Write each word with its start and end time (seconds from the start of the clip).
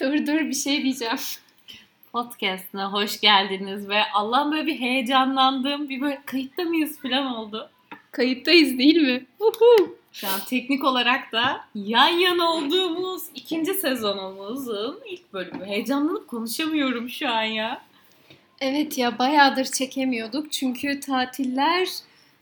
Dur 0.00 0.26
dur 0.26 0.40
bir 0.40 0.54
şey 0.54 0.82
diyeceğim. 0.82 1.16
Podcast'ına 2.12 2.92
hoş 2.92 3.20
geldiniz 3.20 3.88
ve 3.88 4.02
Allah'ım 4.14 4.52
böyle 4.52 4.66
bir 4.66 4.80
heyecanlandım. 4.80 5.88
Bir 5.88 6.00
böyle 6.00 6.22
kayıtta 6.26 6.62
mıyız 6.62 6.98
falan 7.02 7.26
oldu. 7.26 7.70
Kayıttayız 8.12 8.78
değil 8.78 8.96
mi? 8.96 9.26
Uhu. 9.40 9.98
Şu 10.12 10.28
an 10.28 10.40
teknik 10.48 10.84
olarak 10.84 11.32
da 11.32 11.64
yan 11.74 12.08
yana 12.08 12.52
olduğumuz 12.52 13.22
ikinci 13.34 13.74
sezonumuzun 13.74 15.00
ilk 15.06 15.32
bölümü. 15.32 15.64
Heyecanlanıp 15.64 16.28
konuşamıyorum 16.28 17.10
şu 17.10 17.28
an 17.28 17.42
ya. 17.42 17.82
Evet 18.60 18.98
ya 18.98 19.18
bayağıdır 19.18 19.64
çekemiyorduk 19.64 20.52
çünkü 20.52 21.00
tatiller... 21.00 21.88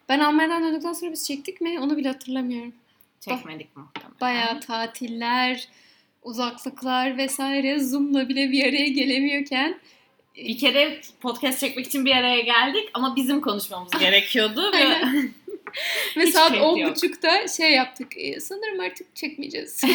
Ben 0.08 0.20
Almanya'dan 0.20 0.62
döndükten 0.62 0.92
sonra 0.92 1.12
biz 1.12 1.26
çektik 1.26 1.60
mi? 1.60 1.80
Onu 1.80 1.96
bile 1.96 2.08
hatırlamıyorum. 2.08 2.72
Çekmedik 3.28 3.76
muhtemelen. 3.76 4.20
Bayağı 4.20 4.60
tatiller, 4.60 5.68
uzaklıklar 6.22 7.18
vesaire 7.18 7.78
Zoom'la 7.78 8.28
bile 8.28 8.50
bir 8.52 8.64
araya 8.68 8.88
gelemiyorken 8.88 9.80
Bir 10.36 10.58
kere 10.58 11.00
podcast 11.20 11.60
çekmek 11.60 11.86
için 11.86 12.04
bir 12.04 12.16
araya 12.16 12.40
geldik 12.40 12.90
ama 12.94 13.16
bizim 13.16 13.40
konuşmamız 13.40 13.90
gerekiyordu. 14.00 14.72
ve 14.72 15.02
ve 16.16 16.26
saat 16.26 16.50
keyif 16.50 16.62
yok. 16.78 16.96
10.30'da 16.96 17.48
şey 17.48 17.72
yaptık. 17.72 18.12
e, 18.16 18.40
sanırım 18.40 18.80
artık 18.80 19.16
çekmeyeceğiz. 19.16 19.84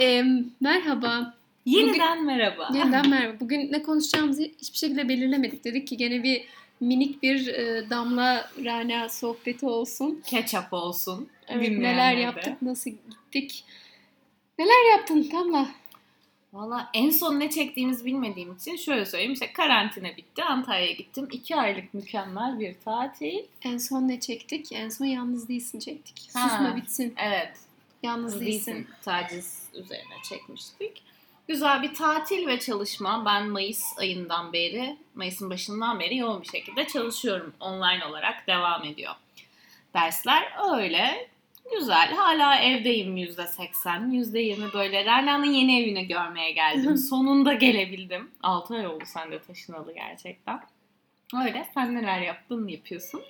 E, 0.00 0.24
merhaba. 0.60 1.34
Yeniden 1.66 2.24
merhaba. 2.24 2.70
Yeniden 2.74 3.08
merhaba. 3.08 3.40
Bugün 3.40 3.72
ne 3.72 3.82
konuşacağımızı 3.82 4.42
hiçbir 4.42 4.78
şekilde 4.78 5.08
belirlemedik. 5.08 5.64
Dedik 5.64 5.88
ki 5.88 5.96
gene 5.96 6.22
bir 6.22 6.44
minik 6.80 7.22
bir 7.22 7.46
e, 7.46 7.90
Damla 7.90 8.50
Rana 8.64 9.08
sohbeti 9.08 9.66
olsun. 9.66 10.22
Ketçap 10.26 10.72
olsun. 10.72 11.28
Evet, 11.48 11.70
neler 11.78 12.16
yaptık, 12.16 12.62
nasıl 12.62 12.90
gittik. 12.90 13.64
Neler 14.58 14.92
yaptın 14.92 15.30
Damla? 15.32 15.68
Valla 16.52 16.90
en 16.94 17.10
son 17.10 17.40
ne 17.40 17.50
çektiğimizi 17.50 18.04
bilmediğim 18.04 18.54
için 18.54 18.76
şöyle 18.76 19.04
söyleyeyim. 19.04 19.32
İşte 19.32 19.52
karantina 19.52 20.16
bitti. 20.16 20.44
Antalya'ya 20.44 20.92
gittim. 20.92 21.28
İki 21.32 21.56
aylık 21.56 21.94
mükemmel 21.94 22.60
bir 22.60 22.74
tatil. 22.84 23.38
En 23.62 23.78
son 23.78 24.08
ne 24.08 24.20
çektik? 24.20 24.72
En 24.72 24.88
son 24.88 25.04
Yalnız 25.04 25.48
Değilsin 25.48 25.78
çektik. 25.78 26.30
Ha. 26.34 26.48
Susma 26.48 26.76
bitsin. 26.76 27.14
Evet. 27.16 27.56
Yalnız 28.02 28.40
Değilsin. 28.40 28.74
Değilsin. 28.74 28.94
Taciz 29.02 29.62
üzerine 29.74 30.14
çekmiştik. 30.28 31.02
Güzel 31.48 31.82
bir 31.82 31.94
tatil 31.94 32.46
ve 32.46 32.60
çalışma. 32.60 33.24
Ben 33.24 33.48
Mayıs 33.48 33.98
ayından 33.98 34.52
beri, 34.52 34.96
Mayıs'ın 35.14 35.50
başından 35.50 36.00
beri 36.00 36.16
yoğun 36.16 36.42
bir 36.42 36.48
şekilde 36.48 36.86
çalışıyorum. 36.86 37.54
Online 37.60 38.04
olarak 38.08 38.46
devam 38.46 38.84
ediyor. 38.84 39.14
Dersler 39.94 40.52
öyle. 40.74 41.28
Güzel. 41.72 42.12
Hala 42.12 42.56
evdeyim 42.56 43.16
yüzde 43.16 43.46
seksen. 43.46 44.10
Yüzde 44.10 44.38
yirmi 44.38 44.72
böyle. 44.72 45.04
Rerna'nın 45.04 45.52
yeni 45.52 45.82
evini 45.82 46.08
görmeye 46.08 46.52
geldim. 46.52 46.96
Sonunda 47.10 47.52
gelebildim. 47.52 48.30
6 48.42 48.74
ay 48.74 48.86
oldu 48.86 49.04
sen 49.06 49.32
de 49.32 49.42
taşınalı 49.42 49.94
gerçekten. 49.94 50.60
Öyle. 51.44 51.68
Sen 51.74 51.94
neler 51.94 52.20
yaptın, 52.20 52.68
yapıyorsun? 52.68 53.22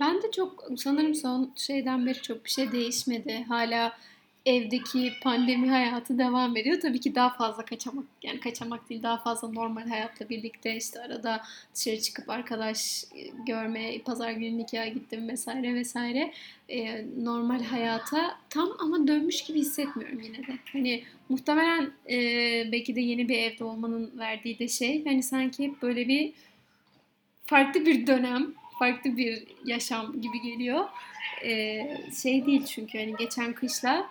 Ben 0.00 0.22
de 0.22 0.30
çok 0.30 0.64
sanırım 0.76 1.14
son 1.14 1.54
şeyden 1.56 2.06
beri 2.06 2.22
çok 2.22 2.44
bir 2.44 2.50
şey 2.50 2.72
değişmedi. 2.72 3.44
Hala 3.48 3.98
evdeki 4.46 5.12
pandemi 5.22 5.70
hayatı 5.70 6.18
devam 6.18 6.56
ediyor. 6.56 6.80
Tabii 6.80 7.00
ki 7.00 7.14
daha 7.14 7.30
fazla 7.30 7.64
kaçamak 7.64 8.04
yani 8.22 8.40
kaçamak 8.40 8.90
değil 8.90 9.02
daha 9.02 9.16
fazla 9.18 9.48
normal 9.48 9.88
hayatla 9.88 10.28
birlikte 10.28 10.76
işte 10.76 11.00
arada 11.00 11.42
dışarı 11.74 12.00
çıkıp 12.00 12.30
arkadaş 12.30 13.04
görmeye 13.46 13.98
pazar 13.98 14.30
günü 14.30 14.58
nikaha 14.58 14.86
gittim 14.86 15.28
vesaire 15.28 15.74
vesaire 15.74 16.32
Ee, 16.70 17.04
normal 17.18 17.64
hayata 17.64 18.38
tam 18.50 18.68
ama 18.78 19.08
dönmüş 19.08 19.44
gibi 19.44 19.58
hissetmiyorum 19.58 20.20
yine 20.20 20.36
de. 20.36 20.58
Hani 20.72 21.04
muhtemelen 21.28 21.90
e, 22.10 22.16
belki 22.72 22.96
de 22.96 23.00
yeni 23.00 23.28
bir 23.28 23.38
evde 23.38 23.64
olmanın 23.64 24.12
verdiği 24.18 24.58
de 24.58 24.68
şey 24.68 25.04
hani 25.04 25.22
sanki 25.22 25.64
hep 25.64 25.82
böyle 25.82 26.08
bir 26.08 26.32
farklı 27.44 27.86
bir 27.86 28.06
dönem 28.06 28.54
farklı 28.78 29.16
bir 29.16 29.44
yaşam 29.64 30.20
gibi 30.20 30.40
geliyor. 30.40 30.84
Ee, 31.44 31.96
şey 32.22 32.46
değil 32.46 32.64
çünkü 32.66 32.98
hani 32.98 33.14
geçen 33.18 33.52
kışla 33.52 34.08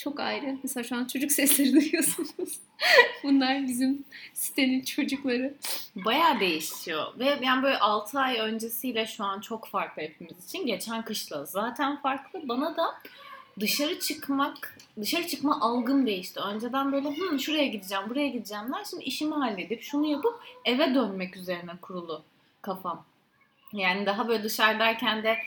çok 0.00 0.20
ayrı. 0.20 0.56
Mesela 0.62 0.84
şu 0.84 0.96
an 0.96 1.04
çocuk 1.04 1.32
sesleri 1.38 1.72
duyuyorsunuz. 1.72 2.60
Bunlar 3.22 3.62
bizim 3.62 4.04
sitenin 4.34 4.84
çocukları. 4.84 5.54
Bayağı 5.96 6.40
değişiyor. 6.40 7.18
Ve 7.18 7.38
yani 7.42 7.62
böyle 7.62 7.78
6 7.78 8.20
ay 8.20 8.38
öncesiyle 8.38 9.06
şu 9.06 9.24
an 9.24 9.40
çok 9.40 9.68
farklı 9.68 10.02
hepimiz 10.02 10.44
için. 10.48 10.66
Geçen 10.66 11.04
kışla 11.04 11.44
zaten 11.44 11.96
farklı. 12.02 12.48
Bana 12.48 12.76
da 12.76 12.94
dışarı 13.60 14.00
çıkmak, 14.00 14.78
dışarı 15.00 15.26
çıkma 15.26 15.60
algım 15.60 16.06
değişti. 16.06 16.40
Önceden 16.40 16.92
böyle 16.92 17.08
Hı, 17.08 17.38
şuraya 17.38 17.66
gideceğim, 17.66 18.04
buraya 18.10 18.28
gideceğimler. 18.28 18.84
Şimdi 18.90 19.04
işimi 19.04 19.34
halledip 19.34 19.82
şunu 19.82 20.06
yapıp 20.06 20.40
eve 20.64 20.94
dönmek 20.94 21.36
üzerine 21.36 21.72
kurulu 21.82 22.22
kafam. 22.62 23.04
Yani 23.72 24.06
daha 24.06 24.28
böyle 24.28 24.44
dışarıdayken 24.44 25.22
de 25.22 25.38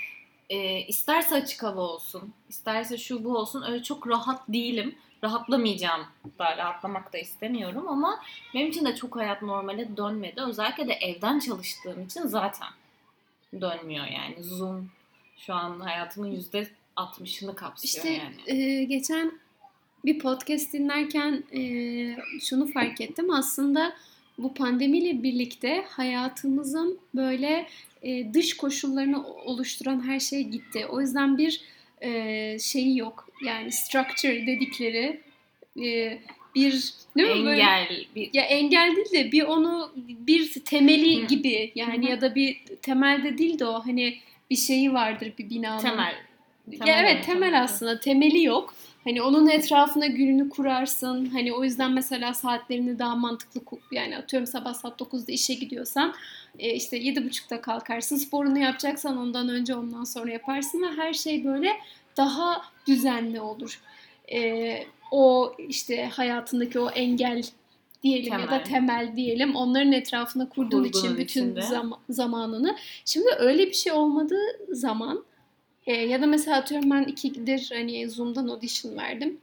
e, 0.49 0.79
isterse 0.79 1.35
açık 1.35 1.63
hava 1.63 1.81
olsun, 1.81 2.33
isterse 2.49 2.97
şu 2.97 3.23
bu 3.23 3.37
olsun 3.37 3.63
öyle 3.67 3.83
çok 3.83 4.07
rahat 4.07 4.41
değilim. 4.47 4.95
Rahatlamayacağım 5.23 6.01
da 6.39 6.57
rahatlamak 6.57 7.13
da 7.13 7.17
istemiyorum 7.17 7.87
ama 7.87 8.19
benim 8.53 8.67
için 8.67 8.85
de 8.85 8.95
çok 8.95 9.15
hayat 9.15 9.41
normale 9.41 9.97
dönmedi. 9.97 10.41
Özellikle 10.41 10.87
de 10.87 10.93
evden 10.93 11.39
çalıştığım 11.39 12.05
için 12.05 12.21
zaten 12.21 12.67
dönmüyor 13.61 14.05
yani. 14.05 14.43
Zoom 14.43 14.89
şu 15.37 15.53
an 15.53 15.79
hayatımın 15.79 16.31
yüzde 16.31 16.67
60'ını 16.97 17.55
kapsıyor 17.55 18.05
İşte 18.05 18.09
yani. 18.09 18.61
e, 18.61 18.83
geçen 18.83 19.39
bir 20.05 20.19
podcast 20.19 20.73
dinlerken 20.73 21.43
e, 21.55 21.61
şunu 22.41 22.67
fark 22.71 23.01
ettim. 23.01 23.31
Aslında 23.31 23.93
bu 24.37 24.53
pandemiyle 24.53 25.23
birlikte 25.23 25.85
hayatımızın 25.89 26.99
böyle 27.15 27.67
e, 28.03 28.33
dış 28.33 28.57
koşullarını 28.57 29.27
oluşturan 29.27 30.07
her 30.07 30.19
şey 30.19 30.43
gitti. 30.43 30.85
O 30.85 31.01
yüzden 31.01 31.37
bir 31.37 31.61
e, 32.01 32.59
şeyi 32.59 32.97
yok. 32.97 33.29
Yani 33.45 33.71
structure 33.71 34.47
dedikleri 34.47 35.21
e, 35.83 36.17
bir 36.55 36.93
değil 37.17 37.37
mi 37.39 37.45
böyle? 37.45 37.61
Engel, 37.61 38.05
bir 38.15 38.29
Ya 38.33 38.43
engel 38.43 38.95
değil 38.95 39.11
de 39.11 39.31
bir 39.31 39.43
onu 39.43 39.91
bir 39.97 40.53
temeli 40.65 41.21
Hı. 41.23 41.27
gibi 41.27 41.71
yani 41.75 42.05
Hı 42.07 42.11
ya 42.11 42.21
da 42.21 42.35
bir 42.35 42.61
temelde 42.81 43.37
değil 43.37 43.59
de 43.59 43.65
o 43.65 43.73
hani 43.85 44.17
bir 44.49 44.55
şeyi 44.55 44.93
vardır 44.93 45.33
bir 45.39 45.49
binanın. 45.49 45.81
temel. 45.81 46.15
Ya 46.85 46.99
evet 47.01 47.25
temel 47.25 47.61
aslında 47.63 47.99
temeli 47.99 48.43
yok. 48.43 48.73
Hani 49.03 49.21
onun 49.21 49.47
etrafına 49.47 50.05
gününü 50.05 50.49
kurarsın. 50.49 51.25
Hani 51.25 51.53
o 51.53 51.63
yüzden 51.63 51.91
mesela 51.91 52.33
saatlerini 52.33 52.99
daha 52.99 53.15
mantıklı 53.15 53.61
yani 53.91 54.17
atıyorum 54.17 54.47
sabah 54.47 54.73
saat 54.73 55.01
9'da 55.01 55.31
işe 55.31 55.53
gidiyorsan 55.53 56.13
e, 56.59 56.73
işte 56.73 56.97
7.30'da 56.97 57.61
kalkarsın. 57.61 58.17
Sporunu 58.17 58.59
yapacaksan 58.59 59.17
ondan 59.17 59.49
önce 59.49 59.75
ondan 59.75 60.03
sonra 60.03 60.31
yaparsın 60.31 60.81
ve 60.81 61.01
her 61.01 61.13
şey 61.13 61.45
böyle 61.45 61.71
daha 62.17 62.61
düzenli 62.87 63.41
olur. 63.41 63.81
E, 64.33 64.77
o 65.11 65.53
işte 65.69 66.05
hayatındaki 66.05 66.79
o 66.79 66.89
engel 66.89 67.43
diyelim 68.03 68.33
ya 68.33 68.39
da 68.39 68.45
Temel. 68.45 68.63
temel 68.63 69.15
diyelim 69.15 69.55
onların 69.55 69.91
etrafına 69.91 70.49
kurduğun 70.49 70.83
Kurduğun 70.83 70.99
için 70.99 71.17
bütün 71.17 71.55
zam- 71.61 71.99
zamanını. 72.09 72.75
Şimdi 73.05 73.27
öyle 73.37 73.67
bir 73.67 73.73
şey 73.73 73.93
olmadığı 73.93 74.45
zaman 74.71 75.23
e, 75.85 75.93
ya 75.93 76.21
da 76.21 76.25
mesela 76.25 76.57
atıyorum 76.57 76.91
ben 76.91 77.03
ikidir 77.03 77.69
hani 77.73 78.09
Zoom'dan 78.09 78.47
audition 78.47 78.97
verdim. 78.97 79.37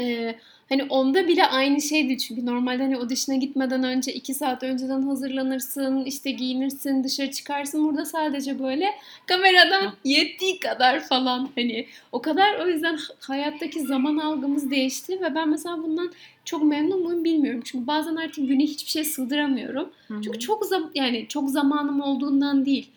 E, 0.00 0.34
hani 0.68 0.84
onda 0.84 1.28
bile 1.28 1.46
aynı 1.46 1.82
şeydi 1.82 2.18
çünkü 2.18 2.46
normalde 2.46 2.82
hani 2.82 2.96
audition'a 2.96 3.38
gitmeden 3.38 3.84
önce 3.84 4.12
iki 4.12 4.34
saat 4.34 4.62
önceden 4.62 5.02
hazırlanırsın, 5.02 6.04
işte 6.04 6.30
giyinirsin, 6.30 7.04
dışarı 7.04 7.30
çıkarsın. 7.30 7.84
Burada 7.84 8.04
sadece 8.04 8.58
böyle 8.58 8.94
kameradan 9.26 9.94
yettiği 10.04 10.60
kadar 10.60 11.00
falan 11.00 11.48
hani 11.54 11.86
o 12.12 12.22
kadar 12.22 12.60
o 12.60 12.68
yüzden 12.68 12.98
hayattaki 13.20 13.80
zaman 13.80 14.16
algımız 14.16 14.70
değişti 14.70 15.20
ve 15.20 15.34
ben 15.34 15.48
mesela 15.48 15.82
bundan 15.82 16.12
çok 16.44 16.62
memnun 16.62 17.02
muyum 17.02 17.24
bilmiyorum. 17.24 17.60
Çünkü 17.64 17.86
bazen 17.86 18.16
artık 18.16 18.48
güne 18.48 18.64
hiçbir 18.64 18.90
şey 18.90 19.04
sığdıramıyorum. 19.04 19.90
Hı-hı. 20.08 20.22
Çünkü 20.22 20.38
çok 20.38 20.64
zam 20.64 20.90
yani 20.94 21.26
çok 21.28 21.50
zamanım 21.50 22.00
olduğundan 22.00 22.66
değil. 22.66 22.90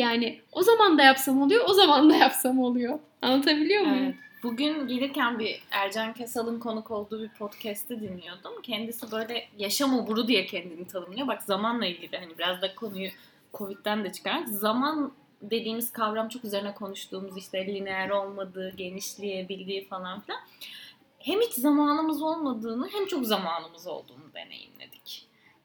Yani 0.00 0.40
o 0.52 0.62
zaman 0.62 0.98
da 0.98 1.02
yapsam 1.02 1.42
oluyor, 1.42 1.64
o 1.68 1.74
zaman 1.74 2.10
da 2.10 2.16
yapsam 2.16 2.58
oluyor. 2.58 2.98
Anlatabiliyor 3.22 3.82
muyum? 3.82 4.04
Evet. 4.04 4.14
Bugün 4.42 4.86
gelirken 4.86 5.38
bir 5.38 5.62
Ercan 5.70 6.12
Kesal'ın 6.12 6.60
konuk 6.60 6.90
olduğu 6.90 7.22
bir 7.22 7.28
podcast'ı 7.28 8.00
dinliyordum. 8.00 8.62
Kendisi 8.62 9.12
böyle 9.12 9.48
yaşam 9.58 9.98
oburu 9.98 10.28
diye 10.28 10.46
kendini 10.46 10.86
tanımlıyor. 10.86 11.26
Bak 11.26 11.42
zamanla 11.42 11.86
ilgili 11.86 12.16
hani 12.16 12.38
biraz 12.38 12.62
da 12.62 12.74
konuyu 12.74 13.10
Covid'den 13.54 14.04
de 14.04 14.12
çıkarak 14.12 14.48
zaman 14.48 15.12
dediğimiz 15.42 15.92
kavram 15.92 16.28
çok 16.28 16.44
üzerine 16.44 16.74
konuştuğumuz 16.74 17.36
işte 17.36 17.66
lineer 17.66 18.10
olmadığı, 18.10 18.76
genişleyebildiği 18.76 19.88
falan 19.88 20.20
filan. 20.20 20.40
Hem 21.18 21.40
hiç 21.40 21.52
zamanımız 21.52 22.22
olmadığını 22.22 22.88
hem 22.92 23.06
çok 23.06 23.26
zamanımız 23.26 23.86
olduğunu 23.86 24.34
deneyimledik. 24.34 24.89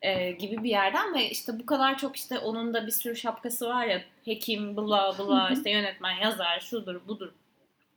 E, 0.06 0.32
gibi 0.32 0.64
bir 0.64 0.70
yerden 0.70 1.14
ve 1.14 1.30
işte 1.30 1.60
bu 1.60 1.66
kadar 1.66 1.98
çok 1.98 2.16
işte 2.16 2.40
onun 2.40 2.74
da 2.74 2.88
bir 2.88 2.92
sürü 2.92 3.16
şapkası 3.16 3.68
var 3.68 3.86
ya 3.86 4.02
hekim, 4.26 4.78
bla 4.78 5.16
bla 5.20 5.50
işte 5.50 5.70
yönetmen, 5.70 6.12
yazar, 6.12 6.60
şudur 6.60 7.02
budur, 7.08 7.32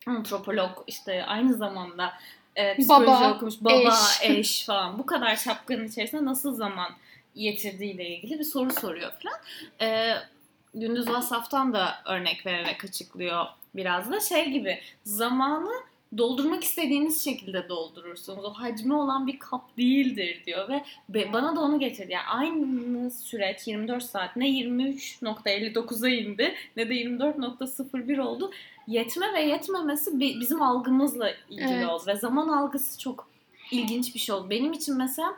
antropolog 0.06 0.84
işte 0.86 1.24
aynı 1.24 1.54
zamanda 1.54 2.12
e, 2.56 2.76
psikoloji 2.76 3.06
Baba, 3.06 3.34
okumuş, 3.34 3.54
baba, 3.60 3.98
eş. 4.22 4.30
eş. 4.30 4.66
falan 4.66 4.98
bu 4.98 5.06
kadar 5.06 5.36
şapkanın 5.36 5.88
içerisinde 5.88 6.24
nasıl 6.24 6.54
zaman 6.54 6.90
yetirdiğiyle 7.34 8.08
ilgili 8.08 8.38
bir 8.38 8.44
soru 8.44 8.72
soruyor 8.72 9.12
falan. 9.22 9.38
E, 9.80 10.14
Gündüz 10.74 11.08
Vasaf'tan 11.08 11.72
da 11.72 11.94
örnek 12.06 12.46
vererek 12.46 12.84
açıklıyor 12.84 13.46
biraz 13.74 14.12
da 14.12 14.20
şey 14.20 14.50
gibi 14.50 14.80
zamanı 15.04 15.72
doldurmak 16.18 16.64
istediğiniz 16.64 17.24
şekilde 17.24 17.68
doldurursunuz. 17.68 18.44
O 18.44 18.50
hacmi 18.52 18.94
olan 18.94 19.26
bir 19.26 19.38
kap 19.38 19.76
değildir 19.76 20.42
diyor 20.46 20.68
ve 20.68 20.84
be- 21.08 21.32
bana 21.32 21.56
da 21.56 21.60
onu 21.60 21.78
getirdi. 21.78 22.12
Yani 22.12 22.26
aynı 22.26 23.10
süreç 23.10 23.66
24 23.66 24.02
saat 24.04 24.36
ne 24.36 24.48
23.59'a 24.50 26.08
indi 26.08 26.54
ne 26.76 26.88
de 26.88 26.94
24.01 26.94 28.20
oldu. 28.20 28.50
Yetme 28.86 29.32
ve 29.34 29.42
yetmemesi 29.42 30.20
bi- 30.20 30.40
bizim 30.40 30.62
algımızla 30.62 31.30
ilgili 31.50 31.72
Evet. 31.72 31.86
oldu 31.88 32.02
ve 32.06 32.14
zaman 32.16 32.48
algısı 32.48 32.98
çok 32.98 33.28
ilginç 33.70 34.14
bir 34.14 34.20
şey 34.20 34.34
oldu. 34.34 34.50
Benim 34.50 34.72
için 34.72 34.96
mesela 34.96 35.34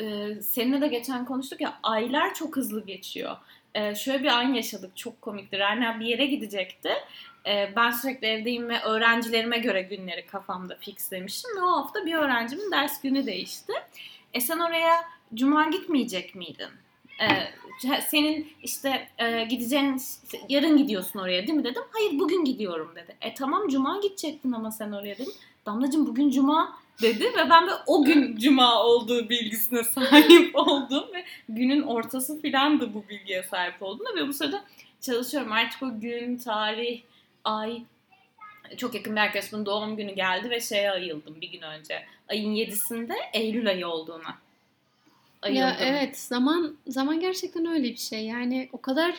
e, 0.00 0.34
seninle 0.42 0.80
de 0.80 0.88
geçen 0.88 1.24
konuştuk 1.24 1.60
ya 1.60 1.78
aylar 1.82 2.34
çok 2.34 2.56
hızlı 2.56 2.86
geçiyor. 2.86 3.36
E, 3.74 3.94
şöyle 3.94 4.22
bir 4.22 4.28
an 4.28 4.54
yaşadık 4.54 4.96
çok 4.96 5.22
komikti. 5.22 5.58
Rana 5.58 6.00
bir 6.00 6.06
yere 6.06 6.26
gidecekti. 6.26 6.90
E, 7.46 7.72
ben 7.76 7.90
sürekli 7.90 8.26
evdeyim 8.26 8.68
ve 8.68 8.82
öğrencilerime 8.82 9.58
göre 9.58 9.82
günleri 9.82 10.26
kafamda 10.26 10.76
fixlemiştim. 10.80 11.50
Ve 11.56 11.60
o 11.60 11.70
hafta 11.70 12.06
bir 12.06 12.14
öğrencimin 12.14 12.70
ders 12.70 13.02
günü 13.02 13.26
değişti. 13.26 13.72
E 14.34 14.40
sen 14.40 14.58
oraya 14.58 15.04
cuma 15.34 15.68
gitmeyecek 15.68 16.34
miydin? 16.34 16.70
E, 17.20 17.26
senin 18.00 18.48
işte 18.62 19.08
e, 19.18 19.44
gideceğin 19.44 20.02
yarın 20.48 20.76
gidiyorsun 20.76 21.18
oraya 21.18 21.46
değil 21.46 21.58
mi 21.58 21.64
dedim. 21.64 21.82
Hayır 21.90 22.18
bugün 22.18 22.44
gidiyorum 22.44 22.92
dedi. 22.96 23.16
E 23.20 23.34
tamam 23.34 23.68
cuma 23.68 24.00
gidecektin 24.00 24.52
ama 24.52 24.70
sen 24.70 24.92
oraya 24.92 25.18
dedim. 25.18 25.32
Damlacığım 25.66 26.06
bugün 26.06 26.30
cuma 26.30 26.78
dedi 27.02 27.24
ve 27.24 27.50
ben 27.50 27.66
de 27.66 27.70
o 27.86 28.04
gün 28.04 28.36
cuma 28.36 28.82
olduğu 28.82 29.28
bilgisine 29.28 29.84
sahip 29.84 30.50
oldum 30.56 31.04
ve 31.14 31.24
günün 31.48 31.82
ortası 31.82 32.40
filandı 32.40 32.94
bu 32.94 33.08
bilgiye 33.08 33.42
sahip 33.42 33.82
olduğumda 33.82 34.14
ve 34.14 34.28
bu 34.28 34.32
sırada 34.32 34.64
çalışıyorum. 35.00 35.52
Artık 35.52 35.82
o 35.82 36.00
gün, 36.00 36.38
tarih, 36.38 37.02
ay 37.46 37.82
çok 38.76 38.94
yakın 38.94 39.16
bir 39.16 39.20
arkadaşımın 39.20 39.66
doğum 39.66 39.96
günü 39.96 40.14
geldi 40.14 40.50
ve 40.50 40.60
şeye 40.60 40.90
ayıldım 40.90 41.40
bir 41.40 41.52
gün 41.52 41.62
önce. 41.62 42.04
Ayın 42.28 42.54
7'sinde 42.54 43.14
Eylül 43.32 43.68
ayı 43.68 43.88
olduğuna 43.88 44.38
ayıldım. 45.42 45.62
Ya 45.62 45.76
evet 45.80 46.18
zaman 46.18 46.76
zaman 46.86 47.20
gerçekten 47.20 47.66
öyle 47.66 47.84
bir 47.84 47.96
şey. 47.96 48.24
Yani 48.24 48.68
o 48.72 48.80
kadar 48.80 49.14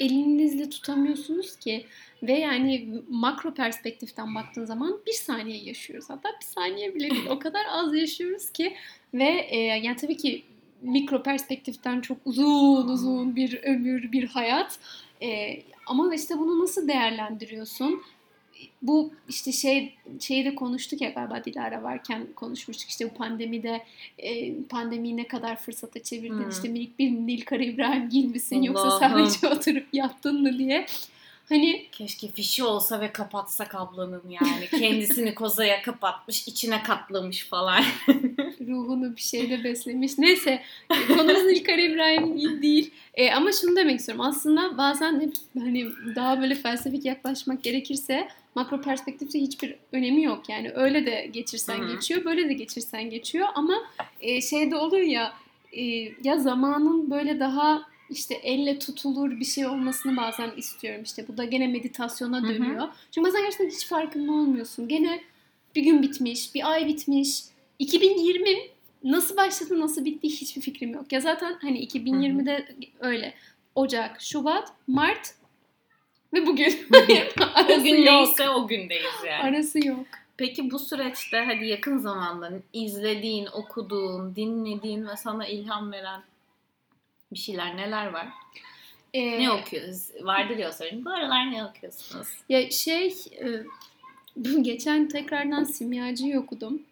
elinizle 0.00 0.70
tutamıyorsunuz 0.70 1.56
ki 1.56 1.86
ve 2.22 2.32
yani 2.32 2.88
makro 3.10 3.54
perspektiften 3.54 4.34
baktığın 4.34 4.64
zaman 4.64 5.00
bir 5.06 5.12
saniye 5.12 5.58
yaşıyoruz. 5.58 6.10
Hatta 6.10 6.28
bir 6.40 6.46
saniye 6.46 6.94
bile 6.94 7.10
değil. 7.10 7.26
O 7.28 7.38
kadar 7.38 7.64
az 7.70 7.94
yaşıyoruz 7.94 8.50
ki 8.50 8.76
ve 9.14 9.46
e, 9.50 9.58
yani 9.58 9.96
tabii 9.96 10.16
ki 10.16 10.44
mikro 10.84 11.22
perspektiften 11.22 12.00
çok 12.00 12.18
uzun 12.24 12.88
uzun 12.88 13.36
bir 13.36 13.62
ömür, 13.62 14.12
bir 14.12 14.28
hayat. 14.28 14.78
E, 15.22 15.62
ama 15.86 16.14
işte 16.14 16.38
bunu 16.38 16.62
nasıl 16.62 16.88
değerlendiriyorsun? 16.88 18.02
bu 18.82 19.12
işte 19.28 19.52
şey 19.52 19.94
şeyi 20.20 20.44
de 20.44 20.54
konuştuk 20.54 21.00
ya 21.00 21.10
galiba 21.10 21.44
Dilara 21.44 21.82
varken 21.82 22.26
konuşmuştuk 22.36 22.90
işte 22.90 23.10
bu 23.10 23.14
pandemide 23.14 23.82
e, 24.18 24.62
pandemiyi 24.62 25.16
ne 25.16 25.28
kadar 25.28 25.56
fırsata 25.56 26.02
çevirdin 26.02 26.42
Hmm. 26.42 26.50
işte 26.50 26.68
minik 26.68 26.98
bir 26.98 27.10
Nilkara 27.10 27.62
İbrahim 27.62 28.30
misin 28.30 28.62
yoksa 28.62 28.90
sadece 28.90 29.48
oturup 29.48 29.86
yattın 29.92 30.42
mı 30.42 30.58
diye 30.58 30.86
hani 31.48 31.86
Keşke 31.92 32.28
fişi 32.28 32.64
olsa 32.64 33.00
ve 33.00 33.12
kapatsak 33.12 33.74
ablanın 33.74 34.22
yani. 34.28 34.68
Kendisini 34.70 35.34
kozaya 35.34 35.82
kapatmış, 35.82 36.48
içine 36.48 36.82
katlamış 36.82 37.46
falan. 37.46 37.84
ruhunu 38.66 39.16
bir 39.16 39.20
şeyde 39.20 39.64
beslemiş. 39.64 40.18
Neyse 40.18 40.62
konumuz 41.08 41.44
Nilkara 41.44 41.80
İbrahim 41.80 42.62
değil. 42.62 42.90
E, 43.14 43.32
ama 43.32 43.52
şunu 43.52 43.76
demek 43.76 44.00
istiyorum. 44.00 44.24
Aslında 44.24 44.78
bazen 44.78 45.20
hep 45.20 45.34
hani 45.58 45.86
daha 46.16 46.40
böyle 46.40 46.54
felsefik 46.54 47.04
yaklaşmak 47.04 47.62
gerekirse 47.62 48.28
makro 48.54 48.80
perspektifte 48.80 49.40
hiçbir 49.40 49.76
önemi 49.92 50.22
yok. 50.22 50.48
Yani 50.48 50.70
öyle 50.74 51.06
de 51.06 51.30
geçirsen 51.32 51.78
Hı 51.78 51.82
hı. 51.82 51.94
geçiyor, 51.94 52.24
böyle 52.24 52.48
de 52.48 52.52
geçirsen 52.52 53.10
geçiyor. 53.10 53.48
Ama 53.54 53.74
e, 54.20 54.40
şeyde 54.40 54.76
oluyor 54.76 55.06
ya 55.06 55.32
e, 55.72 55.82
ya 56.24 56.38
zamanın 56.38 57.10
böyle 57.10 57.40
daha 57.40 57.93
işte 58.10 58.34
elle 58.34 58.78
tutulur 58.78 59.30
bir 59.30 59.44
şey 59.44 59.66
olmasını 59.66 60.16
bazen 60.16 60.50
istiyorum. 60.56 61.02
İşte 61.02 61.28
bu 61.28 61.36
da 61.36 61.44
gene 61.44 61.66
meditasyona 61.66 62.42
hı. 62.42 62.48
dönüyor. 62.48 62.88
Çünkü 63.10 63.28
bazen 63.28 63.42
gerçekten 63.42 63.70
hiç 63.70 63.86
farkında 63.86 64.32
olmuyorsun. 64.32 64.88
Gene 64.88 65.20
bir 65.74 65.82
gün 65.82 66.02
bitmiş, 66.02 66.54
bir 66.54 66.70
ay 66.72 66.86
bitmiş. 66.86 67.40
2020 67.78 68.50
nasıl 69.04 69.36
başladı, 69.36 69.80
nasıl 69.80 70.04
bitti 70.04 70.28
hiçbir 70.28 70.62
fikrim 70.62 70.92
yok. 70.92 71.12
Ya 71.12 71.20
zaten 71.20 71.58
hani 71.62 71.86
2020'de 71.86 72.66
öyle. 73.00 73.34
Ocak, 73.74 74.20
Şubat, 74.20 74.72
Mart 74.86 75.34
ve 76.32 76.46
bugün. 76.46 76.72
Arası 77.54 77.80
o 77.80 77.84
gün 77.84 78.02
yok. 78.02 78.06
neyse 78.06 78.50
o 78.50 78.68
gündeyiz 78.68 79.24
yani. 79.26 79.42
Arası 79.42 79.86
yok. 79.86 80.06
Peki 80.36 80.70
bu 80.70 80.78
süreçte 80.78 81.44
hadi 81.46 81.66
yakın 81.66 81.98
zamanda 81.98 82.50
izlediğin, 82.72 83.46
okuduğun, 83.46 84.36
dinlediğin 84.36 85.06
ve 85.06 85.16
sana 85.16 85.46
ilham 85.46 85.92
veren 85.92 86.22
bir 87.32 87.38
şeyler 87.38 87.76
neler 87.76 88.06
var? 88.06 88.28
Ee, 89.14 89.40
Ne 89.42 89.50
okuyoruz? 89.52 90.08
Vardır 90.20 90.56
ya 90.56 90.72
sorun. 90.72 91.04
Bu 91.04 91.10
aralar 91.10 91.52
ne 91.52 91.64
okuyorsunuz? 91.64 92.28
Ya 92.48 92.70
şey, 92.70 93.06
e, 93.40 93.46
bu 94.36 94.62
geçen 94.62 95.08
tekrardan 95.08 95.64
Simyacı'yı 95.64 96.40
okudum. 96.40 96.82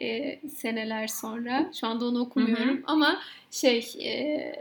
E, 0.00 0.38
seneler 0.56 1.06
sonra. 1.06 1.70
Şu 1.80 1.86
anda 1.86 2.04
onu 2.04 2.20
okumuyorum 2.20 2.82
ama 2.86 3.20
şey 3.50 3.86
e, 4.02 4.52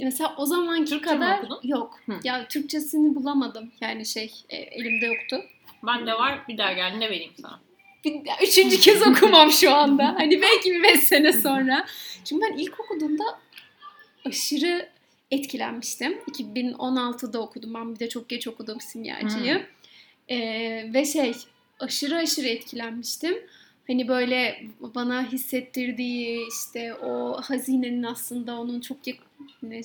mesela 0.00 0.34
o 0.38 0.46
zamanki 0.46 0.90
Türkçe 0.90 1.08
kadar 1.10 1.40
yok. 1.62 2.00
Hı. 2.06 2.12
Ya 2.24 2.48
Türkçesini 2.48 3.14
bulamadım. 3.14 3.72
Yani 3.80 4.06
şey 4.06 4.32
e, 4.48 4.56
elimde 4.56 5.06
yoktu. 5.06 5.44
Ben 5.86 6.06
de 6.06 6.12
var. 6.14 6.38
Bir 6.48 6.58
daha 6.58 6.72
gel 6.72 6.94
ne 6.98 7.06
vereyim 7.10 7.32
sana? 7.42 7.60
Bir- 8.04 8.22
Üçüncü 8.48 8.80
kez 8.80 9.02
okumam 9.06 9.50
şu 9.50 9.74
anda. 9.74 10.04
Hani 10.18 10.42
belki 10.42 10.70
bir 10.70 10.82
beş 10.82 11.00
sene 11.00 11.32
sonra. 11.32 11.86
Çünkü 12.24 12.46
ben 12.46 12.58
ilk 12.58 12.80
okuduğumda 12.80 13.24
aşırı 14.24 14.88
etkilenmiştim. 15.30 16.18
2016'da 16.18 17.40
okudum. 17.40 17.74
Ben 17.74 17.94
bir 17.94 18.00
de 18.00 18.08
çok 18.08 18.28
geç 18.28 18.46
okudum 18.48 18.80
Simyacı'yı. 18.80 19.66
Ee, 20.28 20.90
ve 20.94 21.04
şey 21.04 21.32
aşırı 21.80 22.16
aşırı 22.16 22.46
etkilenmiştim. 22.48 23.34
Hani 23.86 24.08
böyle 24.08 24.62
bana 24.80 25.32
hissettirdiği 25.32 26.46
işte 26.48 26.94
o 26.94 27.40
hazinenin 27.42 28.02
aslında 28.02 28.60
onun 28.60 28.80
çok. 28.80 28.98
Ne, 29.62 29.80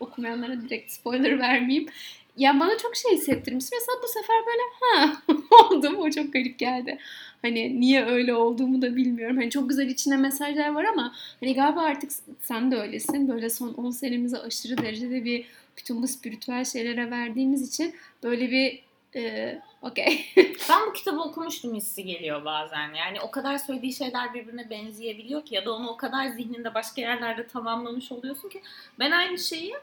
okumayanlara 0.00 0.60
direkt 0.60 0.92
spoiler 0.92 1.38
vermeyeyim. 1.38 1.88
Yani 2.36 2.60
bana 2.60 2.78
çok 2.78 2.96
şey 2.96 3.12
hissettirmiş. 3.12 3.64
Mesela 3.72 3.98
bu 4.02 4.08
sefer 4.08 4.36
böyle 4.46 4.62
ha 4.80 5.22
oldum. 5.64 5.96
O 5.96 6.10
çok 6.10 6.32
garip 6.32 6.58
geldi. 6.58 6.98
Hani 7.42 7.80
niye 7.80 8.04
öyle 8.04 8.34
olduğumu 8.34 8.82
da 8.82 8.96
bilmiyorum. 8.96 9.36
Hani 9.36 9.50
çok 9.50 9.68
güzel 9.68 9.88
içine 9.88 10.16
mesajlar 10.16 10.68
var 10.74 10.84
ama 10.84 11.14
hani 11.40 11.54
galiba 11.54 11.80
artık 11.80 12.10
sen 12.40 12.70
de 12.70 12.76
öylesin. 12.76 13.28
Böyle 13.28 13.50
son 13.50 13.74
10 13.74 13.90
senemizi 13.90 14.38
aşırı 14.38 14.78
derecede 14.78 15.24
bir 15.24 15.46
bütün 15.76 16.02
bu 16.02 16.08
spiritüel 16.08 16.64
şeylere 16.64 17.10
verdiğimiz 17.10 17.68
için 17.74 17.94
böyle 18.22 18.50
bir 18.50 18.82
e, 19.16 19.58
okey. 19.82 20.26
Ben 20.70 20.80
bu 20.88 20.92
kitabı 20.92 21.20
okumuştum 21.20 21.74
hissi 21.74 22.04
geliyor 22.04 22.44
bazen. 22.44 22.94
Yani 22.94 23.20
o 23.20 23.30
kadar 23.30 23.58
söylediği 23.58 23.92
şeyler 23.92 24.34
birbirine 24.34 24.70
benzeyebiliyor 24.70 25.44
ki 25.44 25.54
ya 25.54 25.64
da 25.64 25.72
onu 25.74 25.88
o 25.88 25.96
kadar 25.96 26.26
zihninde 26.28 26.74
başka 26.74 27.00
yerlerde 27.00 27.46
tamamlamış 27.46 28.12
oluyorsun 28.12 28.48
ki 28.48 28.62
ben 28.98 29.10
aynı 29.10 29.38
şeyi 29.38 29.74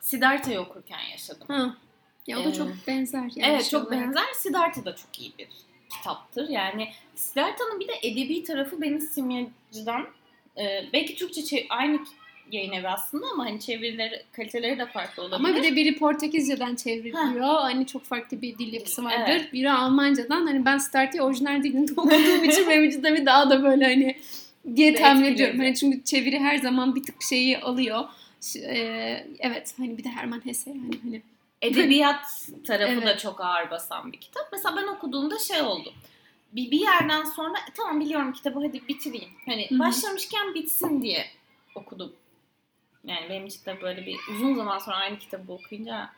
Siddhartha'yı 0.00 0.60
okurken 0.60 1.00
yaşadım. 1.10 1.46
Ha. 1.48 1.76
Ya 2.26 2.40
o 2.40 2.44
da 2.44 2.48
Ee, 2.48 2.54
çok 2.54 2.68
benzer. 2.86 3.20
Yani 3.36 3.52
evet 3.52 3.62
şey 3.62 3.70
çok 3.70 3.88
olarak. 3.88 4.06
benzer. 4.06 4.24
Siddhartha 4.34 4.84
da 4.84 4.96
çok 4.96 5.18
iyi 5.20 5.32
bir 5.38 5.48
kitaptır. 5.90 6.48
Yani 6.48 6.88
Siddhartha'nın 7.14 7.80
bir 7.80 7.88
de 7.88 7.92
edebi 8.02 8.44
tarafı 8.44 8.80
beni 8.82 9.00
simyacıdan 9.00 10.06
e, 10.58 10.84
belki 10.92 11.16
Türkçe 11.16 11.40
çe- 11.40 11.66
aynı 11.68 11.98
yayın 12.52 12.72
evi 12.72 12.88
aslında 12.88 13.26
ama 13.32 13.44
hani 13.44 13.60
çevirileri 13.60 14.22
kaliteleri 14.32 14.78
de 14.78 14.86
farklı 14.86 15.22
olabilir. 15.22 15.48
Ama 15.48 15.56
bir 15.58 15.62
de 15.62 15.76
biri 15.76 15.98
Portekizce'den 15.98 16.74
çevriliyor. 16.76 17.54
Hani 17.60 17.86
çok 17.86 18.04
farklı 18.04 18.42
bir 18.42 18.58
dil 18.58 18.72
yapısı 18.72 19.04
vardır. 19.04 19.24
Evet. 19.26 19.52
Biri 19.52 19.70
Almancadan. 19.72 20.46
Hani 20.46 20.64
ben 20.64 20.78
Start'i 20.78 21.22
orijinal 21.22 21.62
dilinde 21.62 21.92
okuduğum 21.96 22.44
için 22.44 22.68
benim 22.68 22.84
için 22.84 23.02
tabii 23.02 23.26
daha 23.26 23.50
da 23.50 23.62
böyle 23.62 23.84
hani 23.84 24.16
diye 24.76 24.94
tahmin 24.94 25.24
ediyorum. 25.24 25.58
Hani 25.58 25.74
çünkü 25.74 26.04
çeviri 26.04 26.38
her 26.38 26.56
zaman 26.56 26.94
bir 26.94 27.02
tık 27.02 27.22
şeyi 27.22 27.58
alıyor. 27.58 28.04
Ş- 28.40 28.58
e, 28.58 29.26
evet 29.38 29.74
hani 29.78 29.98
bir 29.98 30.04
de 30.04 30.08
Herman 30.08 30.44
Hesse 30.46 30.70
yani 30.70 30.90
hani 31.02 31.22
edebiyat 31.62 32.48
tarafı 32.66 33.02
da 33.02 33.10
Evet. 33.10 33.20
çok 33.20 33.40
ağır 33.40 33.70
basan 33.70 34.12
bir 34.12 34.20
kitap. 34.20 34.48
Mesela 34.52 34.76
ben 34.76 34.86
okuduğumda 34.86 35.38
şey 35.38 35.62
oldu. 35.62 35.92
Bir, 36.52 36.70
bir 36.70 36.80
yerden 36.80 37.24
sonra 37.24 37.58
"E, 37.58 37.72
tamam 37.76 38.00
biliyorum 38.00 38.32
kitabı 38.32 38.60
hadi 38.66 38.88
bitireyim. 38.88 39.28
Hani 39.46 39.70
Hı 39.70 39.74
hı. 39.74 39.78
başlamışken 39.78 40.54
bitsin 40.54 41.02
diye 41.02 41.26
okudum 41.74 42.12
Yani 43.04 43.26
benim 43.30 43.46
için 43.46 43.64
de 43.66 43.82
böyle 43.82 44.06
bir 44.06 44.16
uzun 44.32 44.54
zaman 44.54 44.78
sonra 44.78 44.96
aynı 44.96 45.18
kitabı 45.18 45.52
okuyunca 45.52 46.10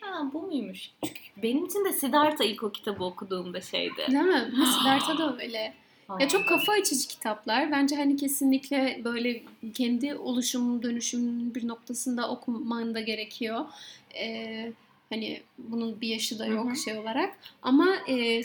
ha 0.00 0.30
bu 0.32 0.42
muymuş? 0.42 0.90
Çünkü 1.04 1.20
benim 1.42 1.64
için 1.66 1.84
de 1.84 1.92
Siddhartha 1.92 2.44
ilk 2.44 2.62
o 2.62 2.70
kitabı 2.72 3.04
okuduğumda 3.04 3.60
şeydi. 3.60 3.96
Değil 4.08 4.18
mi? 4.18 4.50
Siddhartha 4.78 5.18
da 5.18 5.36
öyle. 5.42 5.74
Ya 6.20 6.28
çok 6.28 6.48
kafa 6.48 6.72
açıcı 6.72 7.08
kitaplar. 7.08 7.72
Bence 7.72 7.96
hani 7.96 8.16
kesinlikle 8.16 9.00
böyle 9.04 9.42
kendi 9.74 10.14
oluşum, 10.14 10.82
dönüşüm 10.82 11.54
bir 11.54 11.68
noktasında 11.68 12.30
okuman 12.30 12.94
da 12.94 13.00
gerekiyor. 13.00 13.64
Ee, 14.14 14.72
hani 15.10 15.42
bunun 15.58 16.00
bir 16.00 16.08
yaşı 16.08 16.38
da 16.38 16.46
yok 16.46 16.66
Hı 16.66 16.70
hı. 16.70 16.76
şey 16.76 16.98
olarak. 16.98 17.38
Ama 17.62 17.86
e, 18.08 18.42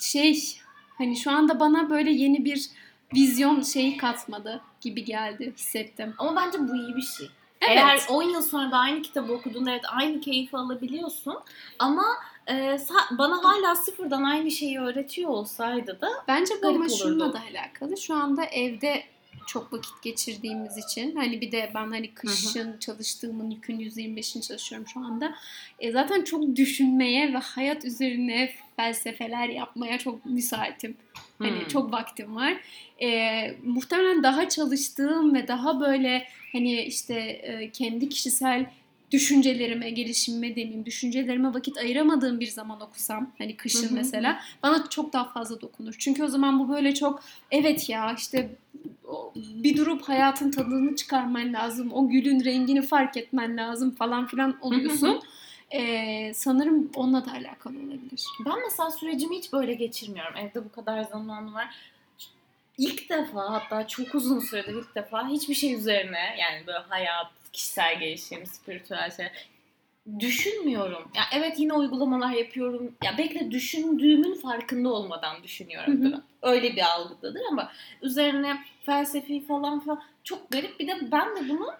şey 0.00 0.58
hani 0.98 1.16
şu 1.16 1.30
anda 1.30 1.60
bana 1.60 1.90
böyle 1.90 2.10
yeni 2.10 2.44
bir 2.44 2.70
vizyon 3.14 3.62
şeyi 3.62 3.96
katmadı 3.96 4.60
gibi 4.80 5.04
geldi, 5.04 5.52
hissettim. 5.56 6.14
Ama 6.18 6.36
bence 6.36 6.58
bu 6.68 6.76
iyi 6.76 6.96
bir 6.96 7.02
şey. 7.02 7.28
Evet. 7.60 7.78
Eğer 7.78 8.00
10 8.08 8.22
yıl 8.22 8.42
sonra 8.42 8.70
da 8.70 8.76
aynı 8.76 9.02
kitabı 9.02 9.32
okuduğunda 9.32 9.70
evet 9.70 9.84
aynı 9.88 10.20
keyfi 10.20 10.56
alabiliyorsun. 10.56 11.36
Ama 11.78 12.04
e, 12.50 12.78
bana 13.10 13.44
hala 13.44 13.76
sıfırdan 13.76 14.22
aynı 14.22 14.50
şeyi 14.50 14.80
öğretiyor 14.80 15.30
olsaydı 15.30 16.00
da 16.00 16.08
Bence 16.28 16.54
bu 16.62 16.68
ama 16.68 16.88
şununla 16.88 17.32
da 17.32 17.42
alakalı. 17.50 17.96
Şu 17.96 18.14
anda 18.14 18.44
evde 18.44 19.02
çok 19.46 19.72
vakit 19.72 20.02
geçirdiğimiz 20.02 20.78
için 20.78 21.16
hani 21.16 21.40
bir 21.40 21.52
de 21.52 21.70
ben 21.74 21.90
hani 21.90 22.14
kışın 22.14 22.78
çalıştığımın 22.78 23.50
yükün 23.50 23.78
%25'ini 23.80 24.48
çalışıyorum 24.48 24.86
şu 24.92 25.00
anda. 25.00 25.34
E, 25.78 25.92
zaten 25.92 26.24
çok 26.24 26.56
düşünmeye 26.56 27.34
ve 27.34 27.38
hayat 27.38 27.84
üzerine 27.84 28.50
felsefeler 28.76 29.48
yapmaya 29.48 29.98
çok 29.98 30.26
müsaitim. 30.26 30.96
Hani 31.38 31.60
Hmm. 31.60 31.68
çok 31.68 31.92
vaktim 31.92 32.36
var. 32.36 32.56
E, 33.02 33.08
muhtemelen 33.64 34.22
daha 34.22 34.48
çalıştığım 34.48 35.34
ve 35.34 35.48
daha 35.48 35.80
böyle 35.80 36.26
hani 36.52 36.82
işte 36.82 37.14
e, 37.20 37.70
kendi 37.70 38.08
kişisel 38.08 38.66
düşüncelerime, 39.12 39.90
gelişimime 39.90 40.50
demeyeyim, 40.50 40.86
düşüncelerime 40.86 41.54
vakit 41.54 41.78
ayıramadığım 41.78 42.40
bir 42.40 42.46
zaman 42.46 42.80
okusam, 42.80 43.30
hani 43.38 43.56
kışın 43.56 43.82
Hı 43.82 43.86
hı 43.86 43.90
hı. 43.90 43.94
mesela 43.94 44.40
bana 44.62 44.88
çok 44.88 45.12
daha 45.12 45.32
fazla 45.32 45.60
dokunur. 45.60 45.94
Çünkü 45.98 46.24
o 46.24 46.28
zaman 46.28 46.58
bu 46.58 46.68
böyle 46.68 46.94
çok 46.94 47.22
evet 47.50 47.88
ya 47.88 48.14
işte 48.18 48.50
bir 49.36 49.76
durup 49.76 50.02
hayatın 50.02 50.50
tadını 50.50 50.96
çıkarman 50.96 51.52
lazım, 51.52 51.92
o 51.92 52.08
gülün 52.08 52.44
rengini 52.44 52.82
fark 52.82 53.16
etmen 53.16 53.56
lazım 53.56 53.90
falan 53.90 54.26
filan 54.26 54.56
oluyorsun. 54.60 55.22
Ee, 55.70 56.32
sanırım 56.34 56.90
onunla 56.94 57.26
da 57.26 57.32
alakalı 57.32 57.78
olabilir. 57.78 58.24
Ben 58.46 58.54
mesela 58.64 58.90
sürecimi 58.90 59.38
hiç 59.38 59.52
böyle 59.52 59.74
geçirmiyorum. 59.74 60.36
Evde 60.36 60.64
bu 60.64 60.72
kadar 60.72 61.02
zaman 61.02 61.54
var. 61.54 61.74
İlk 62.78 63.10
defa 63.10 63.52
hatta 63.52 63.88
çok 63.88 64.14
uzun 64.14 64.40
süredir 64.40 64.74
ilk 64.74 64.94
defa 64.94 65.28
hiçbir 65.28 65.54
şey 65.54 65.74
üzerine 65.74 66.36
yani 66.38 66.66
böyle 66.66 66.78
hayat, 66.78 67.26
kişisel 67.56 67.98
gelişim, 68.00 68.46
spiritüel 68.46 69.10
şey 69.16 69.26
düşünmüyorum. 70.20 71.10
Ya 71.16 71.22
evet 71.32 71.58
yine 71.58 71.72
uygulamalar 71.72 72.30
yapıyorum. 72.30 72.94
Ya 73.04 73.14
belki 73.18 73.40
de 73.40 73.50
düşündüğümün 73.50 74.34
farkında 74.34 74.88
olmadan 74.88 75.42
düşünüyorumdur. 75.42 76.12
Hı 76.12 76.16
hı. 76.16 76.22
Öyle 76.42 76.76
bir 76.76 76.82
algıdadır 76.82 77.40
ama 77.50 77.72
üzerine 78.02 78.64
felsefi 78.82 79.46
falan 79.46 79.80
falan 79.80 80.02
çok 80.24 80.50
garip. 80.50 80.80
Bir 80.80 80.86
de 80.86 81.12
ben 81.12 81.36
de 81.36 81.48
bunu 81.48 81.74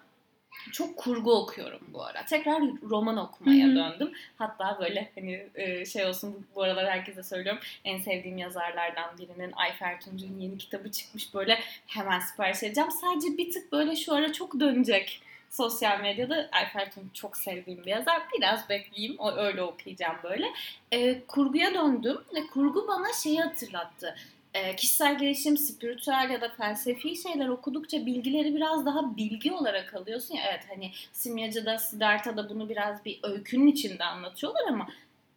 çok 0.71 0.97
kurgu 0.97 1.35
okuyorum 1.35 1.79
bu 1.93 2.03
ara. 2.03 2.25
Tekrar 2.25 2.61
roman 2.89 3.17
okumaya 3.17 3.67
Hı 3.67 3.71
hı. 3.71 3.75
döndüm. 3.75 4.11
Hatta 4.37 4.77
böyle 4.81 5.11
hani 5.15 5.47
e, 5.55 5.85
şey 5.85 6.05
olsun 6.05 6.47
bu- 6.55 6.63
aralar 6.63 6.89
herkese 6.91 7.23
söylüyorum. 7.23 7.61
En 7.83 7.97
sevdiğim 7.99 8.37
yazarlardan 8.37 9.17
birinin 9.17 9.51
Ayfer 9.55 10.01
Tunç'un 10.01 10.39
yeni 10.39 10.57
kitabı 10.57 10.91
çıkmış. 10.91 11.33
Böyle 11.33 11.59
hemen 11.87 12.19
sipariş 12.19 12.63
edeceğim. 12.63 12.91
Sadece 12.91 13.37
bir 13.37 13.51
tık 13.51 13.71
böyle 13.71 13.95
şu 13.95 14.13
ara 14.13 14.33
çok 14.33 14.59
dönecek 14.59 15.21
sosyal 15.49 15.99
medyada. 15.99 16.49
Ayfer 16.51 16.91
Tunç 16.91 17.13
çok 17.13 17.37
sevdiğim 17.37 17.85
bir 17.85 17.91
yazar. 17.91 18.21
Biraz 18.37 18.69
bekleyeyim. 18.69 19.15
O 19.19 19.31
öyle 19.31 19.63
okuyacağım 19.63 20.15
böyle. 20.23 20.45
E, 20.91 21.21
kurguya 21.21 21.73
döndüm 21.73 22.17
ve 22.35 22.47
kurgu 22.47 22.87
bana 22.87 23.13
şeyi 23.23 23.41
hatırlattı. 23.41 24.15
E, 24.53 24.75
kişisel 24.75 25.17
gelişim, 25.17 25.57
spiritüel 25.57 26.29
ya 26.29 26.41
da 26.41 26.49
felsefi 26.49 27.15
şeyler 27.15 27.47
okudukça 27.47 28.05
bilgileri 28.05 28.55
biraz 28.55 28.85
daha 28.85 29.17
bilgi 29.17 29.53
olarak 29.53 29.93
alıyorsun 29.93 30.35
ya. 30.35 30.43
Evet 30.49 30.63
hani 30.69 30.91
Simyacı'da, 31.11 31.77
Siddhartha'da 31.77 32.49
bunu 32.49 32.69
biraz 32.69 33.05
bir 33.05 33.19
öykünün 33.23 33.67
içinde 33.67 34.03
anlatıyorlar 34.03 34.63
ama 34.67 34.87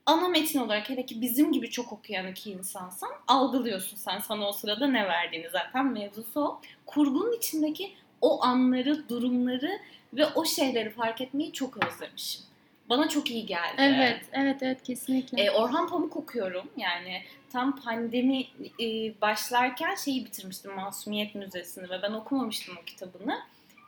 ana 0.06 0.28
metin 0.28 0.58
olarak 0.58 0.90
hele 0.90 1.06
ki 1.06 1.20
bizim 1.20 1.52
gibi 1.52 1.70
çok 1.70 1.92
okuyan 1.92 2.26
iki 2.26 2.50
insansan 2.50 3.10
algılıyorsun 3.28 3.96
sen 3.96 4.18
sana 4.18 4.48
o 4.48 4.52
sırada 4.52 4.86
ne 4.86 5.08
verdiğini 5.08 5.48
zaten 5.52 5.86
mevzusu 5.86 6.40
o. 6.40 6.60
Kurgunun 6.86 7.32
içindeki 7.32 7.92
o 8.20 8.44
anları, 8.44 9.08
durumları 9.08 9.78
ve 10.12 10.26
o 10.26 10.44
şeyleri 10.44 10.90
fark 10.90 11.20
etmeyi 11.20 11.52
çok 11.52 11.86
özlemişim. 11.86 12.42
Bana 12.88 13.08
çok 13.08 13.30
iyi 13.30 13.46
geldi. 13.46 13.74
Evet, 13.78 14.20
evet, 14.32 14.62
evet 14.62 14.82
kesinlikle. 14.82 15.42
E, 15.42 15.50
Orhan 15.50 15.88
Pamuk 15.88 16.16
okuyorum. 16.16 16.68
Yani 16.76 17.22
tam 17.52 17.80
pandemi 17.80 18.46
e, 18.80 19.20
başlarken 19.20 19.94
şeyi 19.94 20.24
bitirmiştim 20.24 20.74
Masumiyet 20.74 21.34
Müzesi'ni 21.34 21.90
ve 21.90 22.02
ben 22.02 22.12
okumamıştım 22.12 22.78
o 22.82 22.84
kitabını. 22.84 23.38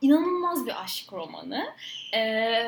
İnanılmaz 0.00 0.66
bir 0.66 0.82
aşk 0.82 1.12
romanı. 1.12 1.66
E, 2.14 2.62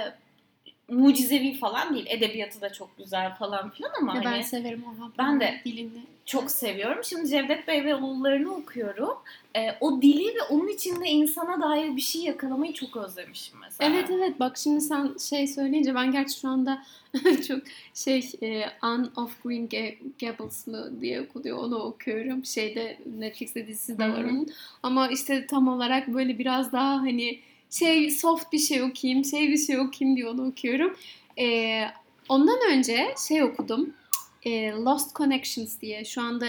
mucizevi 0.88 1.54
falan 1.58 1.94
değil. 1.94 2.06
Edebiyatı 2.08 2.60
da 2.60 2.72
çok 2.72 2.98
güzel 2.98 3.34
falan 3.34 3.70
filan 3.70 3.90
ama 4.00 4.14
ben 4.14 4.22
hani 4.22 4.44
severim 4.44 4.84
Orhan 4.84 5.12
Ben 5.18 5.40
de. 5.40 5.60
dilini. 5.64 5.88
çok 6.26 6.50
seviyorum. 6.50 7.04
Şimdi 7.04 7.28
Cevdet 7.30 7.68
Bey 7.68 7.84
ve 7.84 7.94
oğullarını 7.94 8.54
okuyorum. 8.54 9.14
E, 9.56 9.60
o 9.80 10.02
dili 10.02 10.26
ve 10.26 10.42
onun 10.50 10.68
içinde 10.68 11.08
insana 11.08 11.62
dair 11.62 11.96
bir 11.96 12.00
şey 12.00 12.22
yakalamayı 12.22 12.72
çok 12.72 12.96
özlemişim 12.96 13.58
mesela. 13.60 13.90
Evet 13.90 14.10
evet 14.10 14.40
bak 14.40 14.56
şimdi 14.58 14.80
sen 14.80 15.16
şey 15.30 15.46
söyleyince 15.46 15.94
ben 15.94 16.12
gerçi 16.12 16.40
şu 16.40 16.48
anda 16.48 16.82
çok 17.48 17.58
şey 17.94 18.30
e, 18.42 18.64
Anne 18.80 19.06
of 19.16 19.42
Green 19.44 19.66
Ga- 19.68 19.96
Gables 20.20 20.66
mı 20.66 21.00
diye 21.00 21.20
okunuyor 21.22 21.58
onu 21.58 21.76
okuyorum. 21.76 22.44
Şeyde 22.44 22.98
Netflix'te 23.18 23.66
dizisi 23.66 23.98
de 23.98 24.08
var 24.08 24.24
onun. 24.24 24.48
Ama 24.82 25.08
işte 25.08 25.46
tam 25.46 25.68
olarak 25.68 26.08
böyle 26.08 26.38
biraz 26.38 26.72
daha 26.72 27.00
hani 27.00 27.38
şey 27.78 28.10
soft 28.10 28.52
bir 28.52 28.58
şey 28.58 28.82
okuyayım, 28.82 29.24
şey 29.24 29.48
bir 29.48 29.58
şey 29.58 29.78
okuyayım 29.78 30.16
diye 30.16 30.28
onu 30.28 30.46
okuyorum. 30.46 30.96
E, 31.38 31.80
ondan 32.28 32.58
önce 32.70 33.14
şey 33.28 33.42
okudum. 33.42 33.94
E, 34.42 34.70
Lost 34.70 35.16
Connections 35.16 35.80
diye. 35.80 36.04
Şu 36.04 36.22
anda 36.22 36.46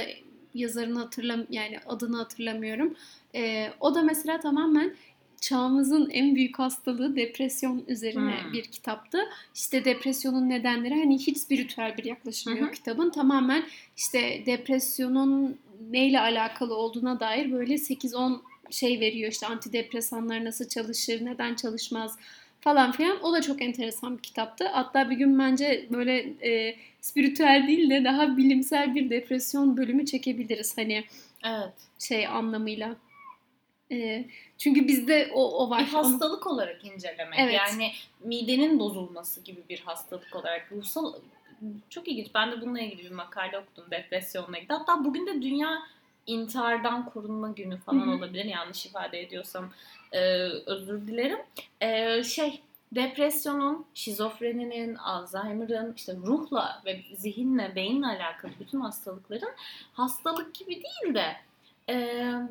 yazarını 0.53 1.00
hatırlam 1.00 1.44
yani 1.50 1.79
adını 1.86 2.17
hatırlamıyorum. 2.17 2.96
E, 3.36 3.70
o 3.79 3.96
da 3.96 4.01
mesela 4.01 4.39
tamamen 4.39 4.96
çağımızın 5.41 6.10
en 6.10 6.36
büyük 6.36 6.60
hastalığı 6.60 7.15
depresyon 7.15 7.84
üzerine 7.88 8.44
Hmm. 8.44 8.53
bir 8.53 8.63
kitaptı. 8.63 9.17
İşte 9.55 9.86
depresyonun 9.86 10.50
nedenleri 10.50 10.94
hani 10.94 11.17
hiç 11.17 11.38
spiritüel 11.38 11.98
bir 11.98 12.05
yaklaşım 12.05 12.58
yok 12.58 12.74
kitabın. 12.74 13.10
Tamamen 13.10 13.63
işte 13.98 14.44
depresyonun 14.46 15.58
neyle 15.91 16.20
alakalı 16.20 16.75
olduğuna 16.75 17.20
dair 17.20 17.51
böyle 17.51 17.74
8-10 17.74 18.39
şey 18.72 19.00
veriyor. 19.00 19.31
İşte 19.31 19.48
antidepresanlar 19.48 20.45
nasıl 20.45 20.69
çalışır, 20.69 21.25
neden 21.25 21.55
çalışmaz 21.55 22.17
falan 22.62 22.91
filan. 22.91 23.24
O 23.24 23.34
da 23.34 23.41
çok 23.41 23.62
enteresan 23.62 24.17
bir 24.17 24.24
kitaptı. 24.24 24.67
Hatta 24.67 25.10
bir 25.10 25.15
gün 25.15 25.39
bence 25.39 25.86
böyle 25.89 26.17
e, 26.50 26.75
spiritüel 27.01 27.65
değil 27.67 27.89
de 27.89 28.03
daha 28.03 28.38
bilimsel 28.38 28.95
bir 28.95 29.10
depresyon 29.10 29.77
bölümü 29.77 30.05
çekebiliriz. 30.05 30.77
Hani 30.77 31.03
Evet. 31.45 31.74
şey 32.00 32.27
anlamıyla. 32.27 32.95
E, 33.91 34.25
çünkü 34.57 34.88
bizde 34.88 35.31
o, 35.34 35.63
o 35.63 35.69
var. 35.69 35.81
Bir 35.81 35.91
hastalık 35.91 36.48
olarak 36.48 36.86
incelemek. 36.86 37.39
Evet. 37.39 37.53
Yani 37.53 37.91
midenin 38.24 38.79
bozulması 38.79 39.41
gibi 39.41 39.62
bir 39.69 39.79
hastalık 39.79 40.36
olarak 40.36 40.72
ruhsal 40.72 41.13
çok 41.89 42.07
ilginç. 42.07 42.27
Ben 42.36 42.51
de 42.51 42.62
bununla 42.62 42.79
ilgili 42.79 43.03
bir 43.03 43.12
makale 43.12 43.57
okudum 43.60 43.91
depresyonla 43.91 44.57
ilgili. 44.57 44.74
Hatta 44.74 45.03
bugün 45.03 45.27
de 45.27 45.41
dünya 45.41 45.81
intihardan 46.27 47.10
korunma 47.10 47.51
günü 47.51 47.77
falan 47.77 48.08
Hı 48.08 48.12
hı. 48.12 48.15
olabilir. 48.15 48.46
Yanlış 48.46 48.86
ifade 48.86 49.22
ediyorsam 49.22 49.70
e, 50.12 50.20
özür 50.65 51.08
dilerim. 51.08 51.39
E, 51.82 52.24
şey 52.24 52.62
depresyonun, 52.91 53.86
şizofreninin, 53.94 54.96
Alzheimer'ın, 54.96 55.94
işte 55.94 56.15
ruhla 56.15 56.82
ve 56.86 57.01
zihinle, 57.17 57.75
beyinle 57.75 58.08
alakalı 58.08 58.51
bütün 58.60 58.82
hastalıkların 58.82 59.53
hastalık 59.94 60.55
gibi 60.55 60.75
değil 60.84 61.15
de 61.15 61.36
e, 61.89 61.96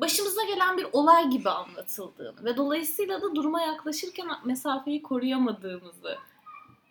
başımıza 0.01 0.43
gelen 0.43 0.77
bir 0.77 0.87
olay 0.93 1.29
gibi 1.29 1.49
anlatıldığını 1.49 2.45
ve 2.45 2.57
dolayısıyla 2.57 3.21
da 3.21 3.35
duruma 3.35 3.61
yaklaşırken 3.61 4.27
mesafeyi 4.45 5.01
koruyamadığımızı 5.01 6.17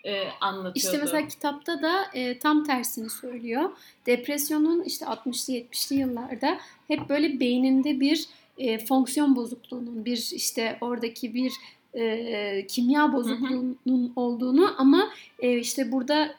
e, 0.04 0.28
anlatıyordu. 0.40 0.78
İşte 0.78 0.99
mesela 0.99 1.28
kitapta 1.28 1.82
da 1.82 2.04
e, 2.14 2.38
tam 2.38 2.64
tersini 2.64 3.11
söylüyor. 3.11 3.70
Depresyonun 4.06 4.82
işte 4.82 5.04
60'lı 5.04 5.54
70'li 5.54 5.96
yıllarda 5.96 6.58
hep 6.88 7.08
böyle 7.08 7.40
beyninde 7.40 8.00
bir 8.00 8.28
e, 8.58 8.78
fonksiyon 8.78 9.37
bozukluğunun, 9.37 10.04
bir 10.04 10.30
işte 10.34 10.78
oradaki 10.80 11.34
bir 11.34 11.52
e, 11.94 12.66
kimya 12.66 13.12
bozukluğunun 13.12 14.12
olduğunu 14.16 14.75
ama 14.78 15.08
e, 15.38 15.58
işte 15.58 15.92
burada 15.92 16.34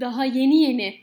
daha 0.00 0.24
yeni 0.24 0.62
yeni 0.62 0.94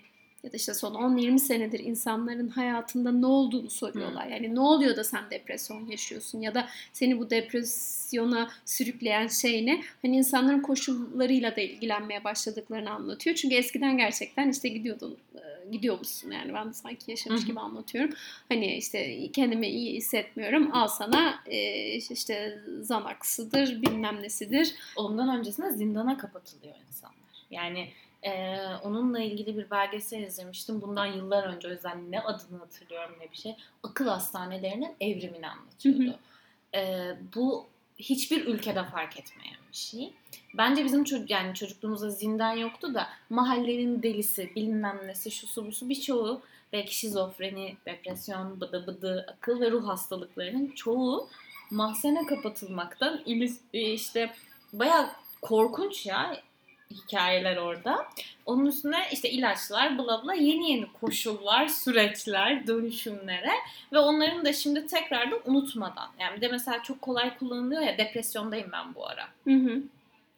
ya 0.48 0.54
da 0.54 0.58
işte 0.58 0.74
son 0.74 0.94
10-20 0.94 1.39
senedir 1.39 1.80
insanların 1.80 2.50
hayatında 2.50 3.12
ne 3.12 3.25
olduğunu 3.25 3.70
soruyorlar. 3.70 4.27
Yani 4.27 4.56
ne 4.56 4.60
oluyor 4.60 4.96
da 4.96 5.04
sen 5.04 5.24
depresyon 5.32 5.86
yaşıyorsun 5.86 6.42
ya 6.42 6.56
da 6.56 6.68
seni 6.94 7.20
bu 7.20 7.30
depresyona 7.30 8.50
sürükleyen 8.66 9.27
şey 9.27 9.66
ne? 9.66 9.84
Hani 10.01 10.18
insanların 10.18 10.62
koşullarıyla 10.62 11.56
da 11.56 11.62
ilgilenmeye 11.62 12.24
başladıklarını 12.24 12.92
anlatıyor. 12.92 13.36
Çünkü 13.36 13.56
eskiden 13.56 13.98
gerçekten 13.98 14.50
işte 14.50 14.70
gidiyordun 14.70 15.18
e, 15.36 15.72
gidiyormuşsun 15.72 16.32
yani 16.32 16.54
ben 16.54 16.72
sanki 16.72 17.12
yaşamış 17.12 17.46
gibi 17.46 17.60
anlatıyorum. 17.60 18.13
Hani 18.50 18.77
işte 18.77 19.32
kendimi 19.32 19.68
iyi 19.68 19.94
hissetmiyorum 19.96 20.75
al 20.75 20.88
sana 20.88 21.39
e, 21.46 21.94
işte 21.96 22.60
Zanax'ıdır 22.82 23.82
bilmem 23.82 24.22
nesidir. 24.22 24.75
Ondan 24.96 25.39
öncesinde 25.39 25.72
zindana 25.72 26.18
kapatılıyor 26.18 26.75
insanlar. 26.89 27.18
Yani 27.51 27.88
ee, 28.28 28.60
onunla 28.84 29.20
ilgili 29.20 29.58
bir 29.58 29.70
belgesel 29.72 30.24
izlemiştim. 30.24 30.82
Bundan 30.82 31.06
yıllar 31.06 31.44
önce 31.44 31.68
o 31.68 31.72
yüzden 31.72 32.12
ne 32.12 32.22
adını 32.22 32.60
hatırlıyorum 32.60 33.16
ne 33.20 33.32
bir 33.32 33.38
şey. 33.38 33.56
Akıl 33.84 34.08
hastanelerinin 34.08 34.96
evrimini 35.02 35.48
anlatıyordu. 35.48 36.20
Ee, 36.76 37.18
bu 37.36 37.66
hiçbir 37.98 38.46
ülkede 38.46 38.84
fark 38.84 39.20
etmeyen 39.20 39.58
bir 39.72 39.78
şey. 39.78 40.14
Bence 40.54 40.86
bizim 40.86 41.04
çocuk 41.04 41.30
yani 41.30 41.54
çocukluğumuzda 41.54 42.10
zindan 42.10 42.52
yoktu 42.52 42.94
da 42.94 43.08
mahallenin 43.30 44.04
delisi, 44.04 44.52
bilmem 44.56 45.00
nesi, 45.08 45.32
şusu 45.32 45.68
busu 45.68 45.90
birçoğu 45.90 46.42
belki 46.74 46.98
şizofreni, 46.98 47.78
depresyon, 47.86 48.62
bıdı 48.62 48.88
bıdı, 48.88 49.26
akıl 49.38 49.62
ve 49.62 49.72
ruh 49.72 49.88
hastalıklarının 49.88 50.68
çoğu 50.68 51.30
mahzene 51.72 52.26
kapatılmaktan 52.26 53.22
işte 53.74 54.34
bayağı 54.74 55.10
korkunç 55.42 56.06
ya 56.06 56.42
hikayeler 56.91 57.58
orada. 57.58 58.06
Onun 58.46 58.65
üstüne 58.65 58.98
işte 59.12 59.29
ilaçlar 59.29 59.98
bla 59.98 60.24
bla 60.24 60.34
yeni 60.34 60.72
yeni 60.72 60.86
koşullar, 61.01 61.67
süreçler, 61.67 62.67
dönüşümlere 62.67 63.51
ve 63.94 64.00
onların 64.00 64.46
da 64.46 64.53
şimdi 64.53 64.88
tekrardan 64.88 65.39
unutmadan. 65.46 66.10
Yani 66.20 66.36
bir 66.36 66.41
de 66.41 66.48
mesela 66.48 66.84
çok 66.84 67.01
kolay 67.01 67.38
kullanılıyor 67.38 67.82
ya 67.82 67.98
depresyondayım 67.98 68.70
ben 68.72 68.96
bu 68.96 69.08
ara. 69.08 69.27
Hı 69.44 69.53
hı. 69.53 69.82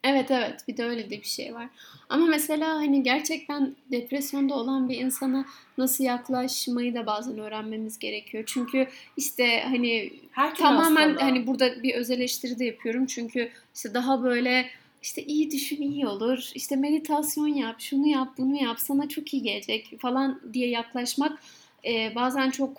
Evet 0.04 0.30
evet 0.30 0.60
bir 0.68 0.76
de 0.76 0.84
öyle 0.84 1.10
de 1.10 1.20
bir 1.20 1.26
şey 1.26 1.54
var. 1.54 1.66
Ama 2.08 2.26
mesela 2.26 2.74
hani 2.74 3.02
gerçekten 3.02 3.76
depresyonda 3.92 4.54
olan 4.54 4.88
bir 4.88 4.96
insana 4.98 5.44
nasıl 5.78 6.04
yaklaşmayı 6.04 6.94
da 6.94 7.06
bazen 7.06 7.38
öğrenmemiz 7.38 7.98
gerekiyor. 7.98 8.44
Çünkü 8.46 8.88
işte 9.16 9.60
hani 9.60 10.12
Her 10.32 10.54
tamamen 10.54 11.08
hastalığı. 11.08 11.28
hani 11.30 11.46
burada 11.46 11.82
bir 11.82 11.94
öz 11.94 12.10
eleştiri 12.10 12.58
de 12.58 12.64
yapıyorum. 12.64 13.06
Çünkü 13.06 13.50
işte 13.74 13.94
daha 13.94 14.22
böyle 14.22 14.70
işte 15.02 15.24
iyi 15.24 15.50
düşün 15.50 15.82
iyi 15.82 16.06
olur, 16.06 16.50
işte 16.54 16.76
meditasyon 16.76 17.48
yap, 17.48 17.80
şunu 17.80 18.06
yap, 18.06 18.28
bunu 18.38 18.62
yap, 18.62 18.80
sana 18.80 19.08
çok 19.08 19.34
iyi 19.34 19.42
gelecek 19.42 20.00
falan 20.00 20.40
diye 20.52 20.68
yaklaşmak 20.68 21.42
e, 21.84 22.14
bazen 22.14 22.50
çok 22.50 22.76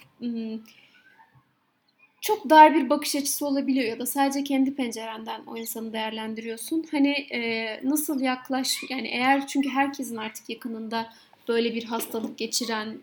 çok 2.21 2.49
dar 2.49 2.75
bir 2.75 2.89
bakış 2.89 3.15
açısı 3.15 3.47
olabiliyor 3.47 3.87
ya 3.87 3.99
da 3.99 4.05
sadece 4.05 4.43
kendi 4.43 4.75
pencerenden 4.75 5.41
o 5.47 5.57
insanı 5.57 5.93
değerlendiriyorsun. 5.93 6.85
Hani 6.91 7.11
e, 7.11 7.79
nasıl 7.83 8.21
yaklaş 8.21 8.77
yani 8.89 9.07
eğer 9.07 9.47
çünkü 9.47 9.69
herkesin 9.69 10.17
artık 10.17 10.49
yakınında 10.49 11.13
böyle 11.47 11.75
bir 11.75 11.83
hastalık 11.83 12.37
geçiren 12.37 12.97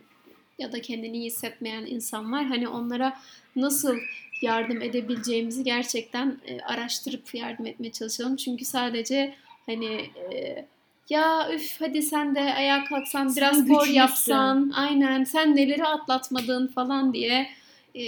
ya 0.58 0.72
da 0.72 0.80
kendini 0.80 1.16
iyi 1.16 1.26
hissetmeyen 1.26 1.86
insan 1.86 2.32
var. 2.32 2.44
Hani 2.44 2.68
onlara 2.68 3.18
nasıl 3.56 3.96
yardım 4.42 4.82
edebileceğimizi 4.82 5.64
gerçekten 5.64 6.38
e, 6.46 6.60
araştırıp 6.60 7.34
yardım 7.34 7.66
etmeye 7.66 7.92
çalışalım. 7.92 8.36
Çünkü 8.36 8.64
sadece 8.64 9.34
hani 9.66 10.10
e, 10.32 10.66
ya 11.08 11.52
üf 11.52 11.80
hadi 11.80 12.02
sen 12.02 12.34
de 12.34 12.40
ayağa 12.40 12.84
kalksan 12.84 13.36
biraz 13.36 13.64
spor 13.64 13.86
yapsan 13.86 14.72
aynen 14.74 15.24
sen 15.24 15.56
neleri 15.56 15.84
atlatmadın 15.84 16.66
falan 16.66 17.12
diye 17.12 17.48
e, 17.96 18.02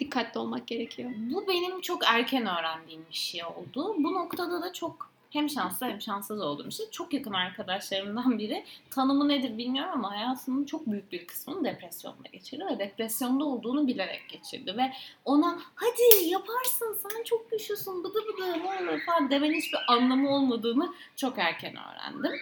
dikkatli 0.00 0.40
olmak 0.40 0.66
gerekiyor. 0.66 1.10
Bu 1.16 1.48
benim 1.48 1.80
çok 1.80 2.02
erken 2.06 2.46
öğrendiğim 2.46 3.04
bir 3.10 3.16
şey 3.16 3.44
oldu. 3.44 3.94
Bu 3.98 4.14
noktada 4.14 4.62
da 4.62 4.72
çok 4.72 5.10
hem 5.30 5.50
şanslı 5.50 5.86
hem 5.86 6.00
şanssız 6.00 6.40
olduğum 6.40 6.68
için 6.68 6.90
çok 6.90 7.14
yakın 7.14 7.32
arkadaşlarımdan 7.32 8.38
biri 8.38 8.64
tanımı 8.90 9.28
nedir 9.28 9.58
bilmiyorum 9.58 9.92
ama 9.94 10.10
hayatının 10.10 10.64
çok 10.64 10.86
büyük 10.86 11.12
bir 11.12 11.26
kısmını 11.26 11.64
depresyonda 11.64 12.28
geçirdi 12.32 12.64
ve 12.70 12.78
depresyonda 12.78 13.44
olduğunu 13.44 13.86
bilerek 13.86 14.28
geçirdi 14.28 14.76
ve 14.76 14.92
ona 15.24 15.58
hadi 15.74 16.28
yaparsın 16.28 16.98
sen 17.02 17.22
çok 17.22 17.50
güçlüsün 17.50 18.04
bıdı 18.04 18.18
bıdı 18.28 18.60
böyle 18.68 18.98
falan 19.06 19.30
demenin 19.30 19.56
hiçbir 19.56 19.78
anlamı 19.88 20.30
olmadığını 20.30 20.94
çok 21.16 21.38
erken 21.38 21.76
öğrendim. 21.76 22.32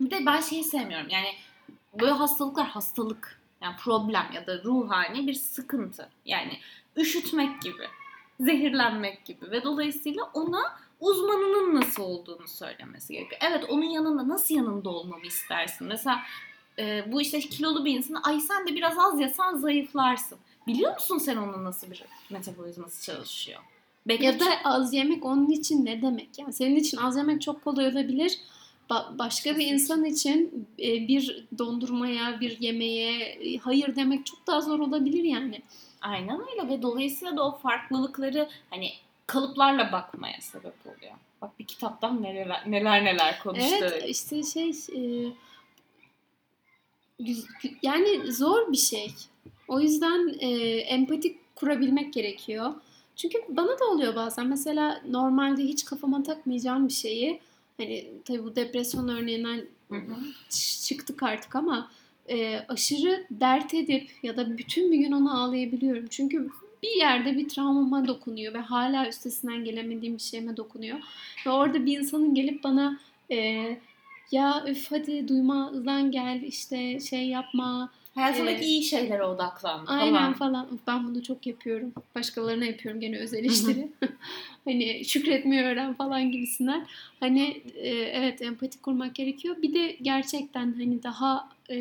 Bir 0.00 0.10
de 0.10 0.26
ben 0.26 0.40
şeyi 0.40 0.64
sevmiyorum 0.64 1.08
yani 1.10 1.28
böyle 2.00 2.12
hastalıklar 2.12 2.66
hastalık 2.66 3.40
yani 3.60 3.76
problem 3.76 4.26
ya 4.34 4.46
da 4.46 4.62
ruhani 4.62 5.26
bir 5.26 5.34
sıkıntı 5.34 6.10
yani 6.24 6.58
üşütmek 6.96 7.62
gibi 7.62 7.84
zehirlenmek 8.40 9.24
gibi 9.24 9.50
ve 9.50 9.62
dolayısıyla 9.64 10.30
ona 10.34 10.76
uzmanının 11.04 11.74
nasıl 11.74 12.02
olduğunu 12.02 12.48
söylemesi 12.48 13.12
gerekiyor. 13.12 13.40
Evet 13.44 13.64
onun 13.68 13.84
yanında 13.84 14.28
nasıl 14.28 14.54
yanında 14.54 14.90
olmamı 14.90 15.26
istersin? 15.26 15.86
Mesela 15.86 16.20
e, 16.78 17.12
bu 17.12 17.20
işte 17.20 17.40
kilolu 17.40 17.84
bir 17.84 17.94
insana 17.98 18.22
ay 18.22 18.40
sen 18.40 18.66
de 18.66 18.74
biraz 18.74 18.98
az 18.98 19.20
yasan 19.20 19.56
zayıflarsın. 19.56 20.38
Biliyor 20.66 20.94
musun 20.94 21.18
sen 21.18 21.36
onun 21.36 21.64
nasıl 21.64 21.90
bir 21.90 22.04
metabolizması 22.30 23.04
çalışıyor? 23.04 23.60
Belki 24.08 24.24
ya 24.24 24.40
da 24.40 24.44
az 24.64 24.94
yemek 24.94 25.24
onun 25.24 25.50
için 25.50 25.84
ne 25.84 26.02
demek? 26.02 26.38
Yani 26.38 26.52
senin 26.52 26.76
için 26.76 26.96
az 26.98 27.16
yemek 27.16 27.42
çok 27.42 27.64
kolay 27.64 27.86
olabilir. 27.86 28.38
Ba- 28.90 29.18
başka 29.18 29.56
bir 29.56 29.66
insan 29.66 30.04
için 30.04 30.66
e, 30.78 31.08
bir 31.08 31.46
dondurmaya, 31.58 32.40
bir 32.40 32.60
yemeğe 32.60 33.18
e, 33.20 33.58
hayır 33.58 33.96
demek 33.96 34.26
çok 34.26 34.46
daha 34.46 34.60
zor 34.60 34.78
olabilir 34.78 35.24
yani. 35.24 35.62
Aynen 36.00 36.40
öyle 36.40 36.68
ve 36.68 36.82
dolayısıyla 36.82 37.36
da 37.36 37.46
o 37.46 37.58
farklılıkları 37.58 38.48
hani 38.70 38.90
kalıplarla 39.26 39.92
bakmaya 39.92 40.40
sebep 40.40 40.86
oluyor. 40.86 41.12
Bak 41.42 41.58
bir 41.58 41.64
kitaptan 41.64 42.22
neler 42.22 42.62
neler, 42.66 43.04
neler 43.04 43.38
konuştuk. 43.38 43.78
Evet 43.80 44.04
işte 44.08 44.42
şey 44.42 44.70
e, 44.70 45.32
yani 47.82 48.32
zor 48.32 48.72
bir 48.72 48.76
şey. 48.76 49.14
O 49.68 49.80
yüzden 49.80 50.34
e, 50.40 50.48
empatik 50.76 51.56
kurabilmek 51.56 52.12
gerekiyor. 52.12 52.74
Çünkü 53.16 53.38
bana 53.48 53.78
da 53.78 53.84
oluyor 53.84 54.16
bazen. 54.16 54.46
Mesela 54.46 55.02
normalde 55.08 55.62
hiç 55.62 55.84
kafama 55.84 56.22
takmayacağım 56.22 56.88
bir 56.88 56.92
şeyi 56.92 57.40
hani 57.76 58.10
tabi 58.24 58.44
bu 58.44 58.56
depresyon 58.56 59.08
örneğinden 59.08 59.64
hı 59.88 59.96
hı. 59.96 60.16
çıktık 60.86 61.22
artık 61.22 61.56
ama 61.56 61.90
e, 62.30 62.58
aşırı 62.68 63.26
dert 63.30 63.74
edip 63.74 64.10
ya 64.22 64.36
da 64.36 64.58
bütün 64.58 64.92
bir 64.92 64.98
gün 64.98 65.12
onu 65.12 65.42
ağlayabiliyorum. 65.42 66.06
Çünkü 66.10 66.50
bir 66.84 66.98
yerde 66.98 67.36
bir 67.36 67.48
travmama 67.48 68.06
dokunuyor 68.06 68.54
ve 68.54 68.58
hala 68.58 69.08
üstesinden 69.08 69.64
gelemediğim 69.64 70.14
bir 70.16 70.22
şeyime 70.22 70.56
dokunuyor. 70.56 70.98
Ve 71.46 71.50
orada 71.50 71.86
bir 71.86 71.98
insanın 71.98 72.34
gelip 72.34 72.64
bana 72.64 72.98
e, 73.30 73.36
ya 74.30 74.64
üf 74.68 74.90
hadi 74.90 75.28
duymazdan 75.28 76.10
gel 76.10 76.42
işte 76.42 77.00
şey 77.00 77.28
yapma. 77.28 77.90
Hayatındaki 78.14 78.64
ee, 78.64 78.66
iyi 78.66 78.82
şeylere 78.82 79.22
odaklan 79.22 79.84
falan. 79.84 79.98
Aynen 79.98 80.32
falan. 80.32 80.80
Ben 80.86 81.06
bunu 81.06 81.22
çok 81.22 81.46
yapıyorum. 81.46 81.92
Başkalarına 82.14 82.64
yapıyorum 82.64 83.00
gene 83.00 83.18
öz 83.18 83.34
eleştiri. 83.34 83.88
hani 84.64 85.04
şükretmeyi 85.04 85.62
öğren 85.62 85.94
falan 85.94 86.32
gibisinden. 86.32 86.86
Hani 87.20 87.62
e, 87.74 87.88
evet 87.88 88.42
empati 88.42 88.82
kurmak 88.82 89.14
gerekiyor. 89.14 89.56
Bir 89.62 89.74
de 89.74 89.96
gerçekten 90.02 90.72
hani 90.72 91.02
daha 91.02 91.48
e, 91.70 91.76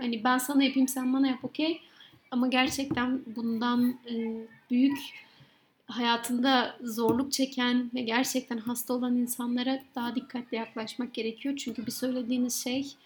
hani 0.00 0.24
ben 0.24 0.38
sana 0.38 0.64
yapayım 0.64 0.88
sen 0.88 1.12
bana 1.12 1.26
yap 1.26 1.44
okey. 1.44 1.80
Ama 2.32 2.48
gerçekten 2.48 3.22
bundan 3.36 3.98
e, 4.10 4.46
büyük 4.70 4.98
hayatında 5.86 6.76
zorluk 6.82 7.32
çeken 7.32 7.90
ve 7.94 8.00
gerçekten 8.00 8.58
hasta 8.58 8.94
olan 8.94 9.16
insanlara 9.16 9.82
daha 9.94 10.14
dikkatli 10.14 10.56
yaklaşmak 10.56 11.14
gerekiyor. 11.14 11.56
Çünkü 11.56 11.86
bir 11.86 11.90
söylediğiniz 11.90 12.64
şey 12.64 12.96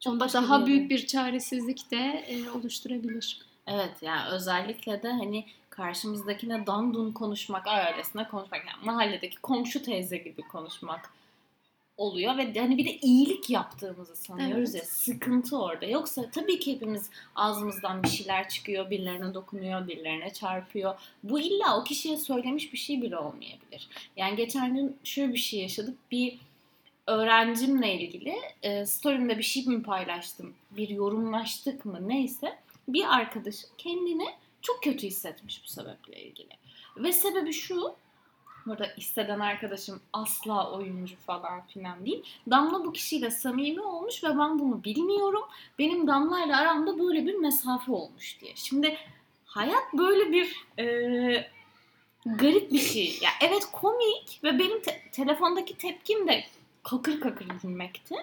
Çok 0.00 0.12
onda 0.12 0.32
daha 0.32 0.60
bir 0.60 0.66
büyük 0.66 0.90
bir 0.90 1.06
çaresizlik 1.06 1.90
de 1.90 2.24
e, 2.28 2.50
oluşturabilir. 2.50 3.38
Evet 3.66 3.92
yani 4.02 4.28
özellikle 4.30 5.02
de 5.02 5.12
hani 5.12 5.46
karşımızdakine 5.70 6.66
dandun 6.66 7.12
konuşmak, 7.12 7.66
ailesine 7.66 8.28
konuşmak, 8.28 8.66
yani 8.66 8.86
mahalledeki 8.86 9.36
komşu 9.36 9.82
teyze 9.82 10.16
gibi 10.16 10.42
konuşmak 10.42 11.10
oluyor 11.96 12.36
ve 12.36 12.60
hani 12.60 12.78
bir 12.78 12.84
de 12.84 12.96
iyilik 12.96 13.50
yaptığımızı 13.50 14.16
sanıyoruz 14.16 14.74
evet. 14.74 14.84
ya 14.84 14.90
sıkıntı 14.90 15.58
orada. 15.58 15.86
Yoksa 15.86 16.30
tabii 16.30 16.58
ki 16.60 16.74
hepimiz 16.74 17.10
ağzımızdan 17.34 18.02
bir 18.02 18.08
şeyler 18.08 18.48
çıkıyor, 18.48 18.90
birilerine 18.90 19.34
dokunuyor, 19.34 19.88
birilerine 19.88 20.32
çarpıyor. 20.32 20.94
Bu 21.22 21.40
illa 21.40 21.80
o 21.80 21.84
kişiye 21.84 22.16
söylemiş 22.16 22.72
bir 22.72 22.78
şey 22.78 23.02
bile 23.02 23.18
olmayabilir. 23.18 23.88
Yani 24.16 24.36
geçen 24.36 24.74
gün 24.74 24.96
şöyle 25.04 25.32
bir 25.32 25.38
şey 25.38 25.60
yaşadık. 25.60 25.98
Bir 26.10 26.38
öğrencimle 27.06 27.94
ilgili 27.94 28.34
e, 28.62 28.86
story'imde 28.86 29.38
bir 29.38 29.42
şey 29.42 29.64
mi 29.66 29.82
paylaştım, 29.82 30.54
bir 30.70 30.88
yorumlaştık 30.88 31.84
mı 31.84 32.08
neyse 32.08 32.58
bir 32.88 33.14
arkadaşım 33.16 33.70
kendini 33.78 34.26
çok 34.62 34.82
kötü 34.82 35.06
hissetmiş 35.06 35.62
bu 35.64 35.68
sebeple 35.68 36.22
ilgili. 36.22 36.50
Ve 36.96 37.12
sebebi 37.12 37.52
şu 37.52 37.94
Burada 38.66 38.84
hisseden 38.84 39.40
arkadaşım 39.40 40.00
asla 40.12 40.72
oyuncu 40.72 41.16
falan 41.16 41.66
filan 41.66 42.06
değil. 42.06 42.24
Damla 42.50 42.84
bu 42.84 42.92
kişiyle 42.92 43.30
samimi 43.30 43.80
olmuş 43.80 44.24
ve 44.24 44.28
ben 44.28 44.58
bunu 44.58 44.84
bilmiyorum. 44.84 45.42
Benim 45.78 46.06
Damla 46.06 46.44
ile 46.44 46.56
aramda 46.56 46.98
böyle 46.98 47.26
bir 47.26 47.34
mesafe 47.34 47.92
olmuş 47.92 48.40
diye. 48.40 48.52
Şimdi 48.56 48.96
hayat 49.44 49.94
böyle 49.94 50.32
bir 50.32 50.56
e, 50.78 51.50
garip 52.26 52.72
bir 52.72 52.78
şey. 52.78 53.18
Ya 53.22 53.30
evet 53.40 53.62
komik 53.72 54.40
ve 54.44 54.58
benim 54.58 54.82
te- 54.82 55.02
telefondaki 55.12 55.78
tepkim 55.78 56.28
de 56.28 56.44
kakır 56.82 57.20
kakır 57.20 57.48
gülmekti. 57.62 58.14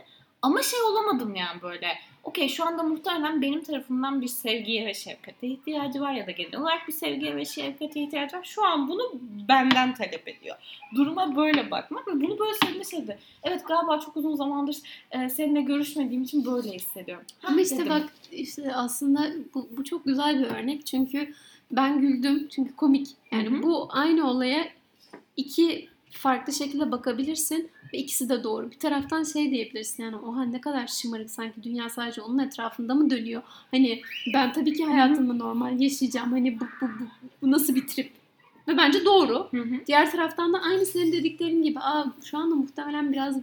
Ama 0.41 0.61
şey 0.63 0.81
olamadım 0.81 1.35
yani 1.35 1.61
böyle. 1.61 1.97
Okey 2.29 2.49
şu 2.49 2.65
anda 2.65 2.83
muhtemelen 2.83 3.41
benim 3.41 3.63
tarafımdan 3.63 4.21
bir 4.21 4.27
sevgiye 4.27 4.85
ve 4.85 4.93
şefkate 4.93 5.47
ihtiyacı 5.47 6.01
var 6.01 6.13
ya 6.13 6.27
da 6.27 6.31
genel 6.31 6.55
olarak 6.55 6.87
bir 6.87 6.93
sevgiye 6.93 7.35
ve 7.35 7.45
şefkate 7.45 8.03
ihtiyacı 8.03 8.37
var. 8.37 8.43
Şu 8.43 8.65
an 8.65 8.87
bunu 8.89 9.01
benden 9.47 9.93
talep 9.93 10.27
ediyor. 10.27 10.55
Duruma 10.95 11.35
böyle 11.35 11.71
bakmak 11.71 12.07
ve 12.07 12.11
bunu 12.11 12.39
böyle 12.39 12.53
söylemesi 12.63 13.07
de 13.07 13.17
evet 13.43 13.67
galiba 13.67 13.99
çok 13.99 14.17
uzun 14.17 14.35
zamandır 14.35 14.77
e, 15.11 15.29
seninle 15.29 15.61
görüşmediğim 15.61 16.23
için 16.23 16.45
böyle 16.45 16.69
hissediyorum. 16.69 17.25
Ama 17.43 17.61
işte 17.61 17.77
dedim. 17.77 17.89
bak 17.89 18.09
işte 18.31 18.75
aslında 18.75 19.31
bu, 19.53 19.69
bu 19.77 19.83
çok 19.83 20.05
güzel 20.05 20.39
bir 20.39 20.45
örnek 20.45 20.85
çünkü 20.85 21.33
ben 21.71 22.01
güldüm 22.01 22.47
çünkü 22.47 22.75
komik. 22.75 23.07
Yani 23.31 23.49
Hı 23.49 23.55
hı. 23.55 23.63
bu 23.63 23.87
aynı 23.91 24.29
olaya 24.29 24.67
iki 25.37 25.89
farklı 26.11 26.53
şekilde 26.53 26.91
bakabilirsin 26.91 27.71
ve 27.93 27.97
ikisi 27.97 28.29
de 28.29 28.43
doğru. 28.43 28.71
Bir 28.71 28.79
taraftan 28.79 29.23
şey 29.23 29.51
diyebilirsin 29.51 30.03
yani 30.03 30.15
oha 30.15 30.43
ne 30.43 30.61
kadar 30.61 30.87
şımarık 30.87 31.29
sanki 31.29 31.63
dünya 31.63 31.89
sadece 31.89 32.21
onun 32.21 32.39
etrafında 32.39 32.95
mı 32.95 33.09
dönüyor? 33.09 33.41
Hani 33.71 34.01
ben 34.33 34.53
tabii 34.53 34.73
ki 34.73 34.85
hayatımı 34.85 35.39
normal 35.39 35.81
yaşayacağım. 35.81 36.31
Hani 36.31 36.59
bu, 36.59 36.65
bu, 36.81 36.85
bu, 36.85 37.07
bu 37.41 37.51
nasıl 37.51 37.75
bir 37.75 37.87
trip? 37.87 38.11
Ve 38.69 38.77
bence 38.77 39.05
doğru. 39.05 39.47
Hı 39.51 39.61
hı. 39.61 39.85
Diğer 39.87 40.11
taraftan 40.11 40.53
da 40.53 40.61
aynı 40.61 40.85
senin 40.85 41.11
dediklerin 41.11 41.63
gibi 41.63 41.79
Aa, 41.79 42.05
şu 42.23 42.37
anda 42.37 42.55
muhtemelen 42.55 43.13
biraz 43.13 43.37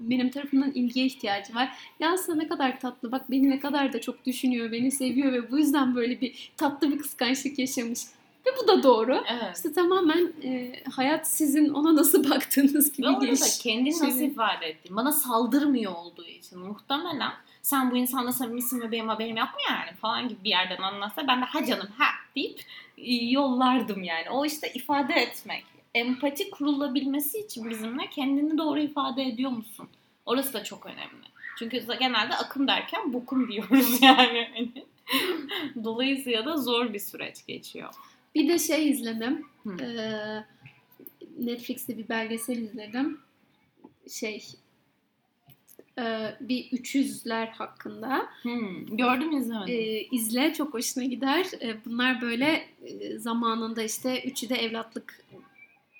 benim 0.00 0.30
tarafımdan 0.30 0.72
ilgiye 0.72 1.06
ihtiyacı 1.06 1.54
var. 1.54 1.68
Ya 2.00 2.12
aslında 2.12 2.38
ne 2.38 2.48
kadar 2.48 2.80
tatlı 2.80 3.12
bak 3.12 3.30
beni 3.30 3.50
ne 3.50 3.60
kadar 3.60 3.92
da 3.92 4.00
çok 4.00 4.26
düşünüyor, 4.26 4.72
beni 4.72 4.90
seviyor 4.90 5.32
ve 5.32 5.50
bu 5.50 5.58
yüzden 5.58 5.94
böyle 5.94 6.20
bir 6.20 6.52
tatlı 6.56 6.90
bir 6.90 6.98
kıskançlık 6.98 7.58
yaşamış. 7.58 8.00
Ve 8.46 8.50
bu 8.62 8.68
da 8.68 8.82
doğru. 8.82 9.24
Evet. 9.28 9.56
İşte 9.56 9.72
tamamen 9.72 10.32
e, 10.44 10.82
hayat 10.90 11.28
sizin 11.28 11.68
ona 11.68 11.96
nasıl 11.96 12.30
baktığınız 12.30 12.92
gibi 12.92 13.06
Ve 13.06 13.10
orada 13.10 13.26
da 13.26 13.46
kendini 13.62 13.90
nasıl 13.90 14.20
ifade 14.20 14.66
ettiğin, 14.66 14.96
bana 14.96 15.12
saldırmıyor 15.12 15.92
olduğu 15.92 16.26
için 16.26 16.58
muhtemelen 16.58 17.32
sen 17.62 17.90
bu 17.90 17.96
insanla 17.96 18.32
samimisin 18.32 18.80
ve 18.80 18.92
benim 18.92 19.08
haberim 19.08 19.36
yok 19.36 19.48
mu 19.48 19.60
yani 19.70 19.96
falan 20.00 20.28
gibi 20.28 20.44
bir 20.44 20.50
yerden 20.50 20.82
anlatsa 20.82 21.28
ben 21.28 21.40
de 21.40 21.44
ha 21.44 21.64
canım 21.64 21.88
ha 21.98 22.06
deyip 22.36 22.60
e, 22.98 23.14
yollardım 23.14 24.02
yani. 24.02 24.30
O 24.30 24.44
işte 24.44 24.72
ifade 24.74 25.14
etmek. 25.14 25.64
Empati 25.94 26.50
kurulabilmesi 26.50 27.38
için 27.38 27.70
bizimle 27.70 28.06
kendini 28.10 28.58
doğru 28.58 28.80
ifade 28.80 29.22
ediyor 29.22 29.50
musun? 29.50 29.88
Orası 30.26 30.52
da 30.52 30.64
çok 30.64 30.86
önemli. 30.86 31.26
Çünkü 31.58 31.86
genelde 32.00 32.34
akım 32.36 32.68
derken 32.68 33.12
bokum 33.12 33.48
diyoruz 33.52 33.98
yani. 34.02 34.72
Dolayısıyla 35.84 36.44
da 36.44 36.56
zor 36.56 36.92
bir 36.92 36.98
süreç 36.98 37.46
geçiyor. 37.46 37.94
Bir 38.36 38.48
de 38.48 38.58
şey 38.58 38.90
izledim. 38.90 39.46
Hı. 39.62 39.82
Ee, 39.82 40.44
Netflix'te 41.38 41.98
bir 41.98 42.08
belgesel 42.08 42.56
izledim. 42.56 43.20
Şey 44.10 44.44
e, 45.98 46.36
bir 46.40 46.64
300'ler 46.64 47.50
hakkında. 47.50 48.28
Hmm, 48.42 48.96
gördüm 48.96 49.32
izlemedim. 49.32 49.74
Ee, 49.74 50.00
izle 50.00 50.52
çok 50.52 50.74
hoşuna 50.74 51.04
gider. 51.04 51.46
Bunlar 51.84 52.20
böyle 52.20 52.66
e, 52.84 53.18
zamanında 53.18 53.82
işte 53.82 54.22
üçü 54.22 54.48
de 54.48 54.54
evlatlık 54.54 55.24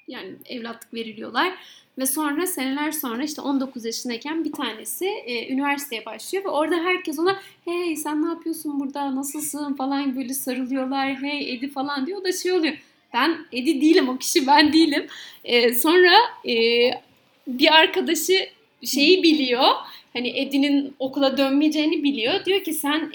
yani 0.09 0.35
evlatlık 0.45 0.95
veriliyorlar 0.95 1.59
ve 1.99 2.07
sonra 2.07 2.47
seneler 2.47 2.93
sonra 2.93 3.25
işte 3.25 3.41
19 3.43 3.85
yaşındayken 3.85 4.45
bir 4.45 4.53
tanesi 4.53 5.07
e, 5.07 5.53
üniversiteye 5.53 6.07
başlıyor 6.07 6.45
ve 6.45 6.49
orada 6.49 6.77
herkes 6.77 7.19
ona 7.19 7.39
hey 7.65 7.97
sen 7.97 8.23
ne 8.25 8.29
yapıyorsun 8.29 8.81
burada? 8.81 9.17
Nasılsın? 9.17 9.75
falan 9.75 10.17
böyle 10.17 10.35
sarılıyorlar 10.35 11.23
hey 11.23 11.55
Edi 11.55 11.71
falan 11.71 12.07
diyor. 12.07 12.21
O 12.21 12.25
da 12.25 12.33
şey 12.33 12.53
oluyor 12.53 12.77
ben 13.15 13.39
Edi 13.53 13.81
değilim 13.81 14.09
o 14.09 14.19
kişi 14.19 14.47
ben 14.47 14.73
değilim. 14.73 15.07
E, 15.45 15.75
sonra 15.75 16.13
e, 16.49 16.55
bir 17.47 17.75
arkadaşı 17.75 18.49
şeyi 18.85 19.23
biliyor 19.23 19.65
hani 20.13 20.39
Edi'nin 20.41 20.95
okula 20.99 21.39
dönmeyeceğini 21.39 22.03
biliyor. 22.03 22.45
Diyor 22.45 22.65
ki 22.65 22.75
sen 22.75 23.13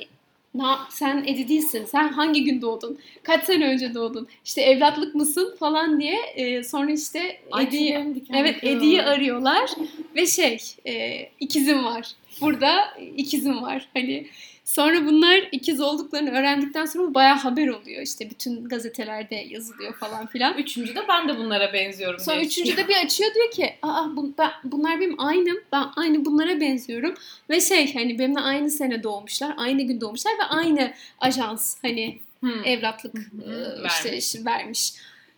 Na, 0.53 0.79
sen 0.89 1.23
Edi 1.27 1.47
değilsin. 1.49 1.85
Sen 1.85 2.07
hangi 2.07 2.43
gün 2.43 2.61
doğdun? 2.61 2.99
Kaç 3.23 3.43
sene 3.43 3.67
önce 3.67 3.93
doğdun? 3.93 4.27
İşte 4.45 4.61
evlatlık 4.61 5.15
mısın 5.15 5.55
falan 5.59 5.99
diye. 5.99 6.17
e, 6.35 6.63
sonra 6.63 6.91
işte 6.91 7.39
Edi'yi 7.61 7.93
Evet 8.33 8.63
oldu. 8.63 9.09
arıyorlar 9.09 9.69
ve 10.15 10.25
şey 10.27 10.57
e, 10.87 11.21
ikizim 11.39 11.85
var. 11.85 12.07
Burada 12.41 12.97
ikizim 13.17 13.61
var. 13.61 13.87
Hani 13.93 14.27
sonra 14.65 15.05
bunlar 15.05 15.49
ikiz 15.51 15.79
olduklarını 15.79 16.31
öğrendikten 16.31 16.85
sonra 16.85 17.13
bayağı 17.13 17.37
haber 17.37 17.67
oluyor. 17.67 18.01
İşte 18.01 18.29
bütün 18.29 18.65
gazetelerde 18.65 19.35
yazılıyor 19.35 19.93
falan 19.93 20.27
filan. 20.27 20.57
Üçüncü 20.57 20.95
de 20.95 21.07
ben 21.07 21.29
de 21.29 21.37
bunlara 21.37 21.73
benziyorum. 21.73 22.19
Sonra 22.19 22.35
diye 22.35 22.47
üçüncü 22.47 22.77
de 22.77 22.87
bir 22.87 23.05
açıyor 23.05 23.33
diyor 23.35 23.51
ki 23.51 23.75
aa 23.81 24.15
bu, 24.15 24.33
ben, 24.37 24.51
bunlar 24.63 24.99
benim 24.99 25.19
aynım. 25.19 25.57
Ben 25.71 25.85
aynı 25.95 26.25
bunlara 26.25 26.59
benziyorum. 26.59 27.13
Ve 27.49 27.61
şey 27.61 27.93
hani 27.93 28.19
benimle 28.19 28.39
aynı 28.39 28.69
sene 28.69 29.03
doğmuşlar. 29.03 29.53
Aynı 29.57 29.81
gün 29.81 30.01
doğmuşlar 30.01 30.31
ve 30.39 30.43
aynı 30.43 30.93
ajans 31.19 31.77
hani 31.81 32.19
Hmm. 32.41 32.65
evlatlık 32.65 33.15
e, 33.15 33.51
işte, 33.87 34.09
vermiş. 34.09 34.35
vermiş. 34.45 34.93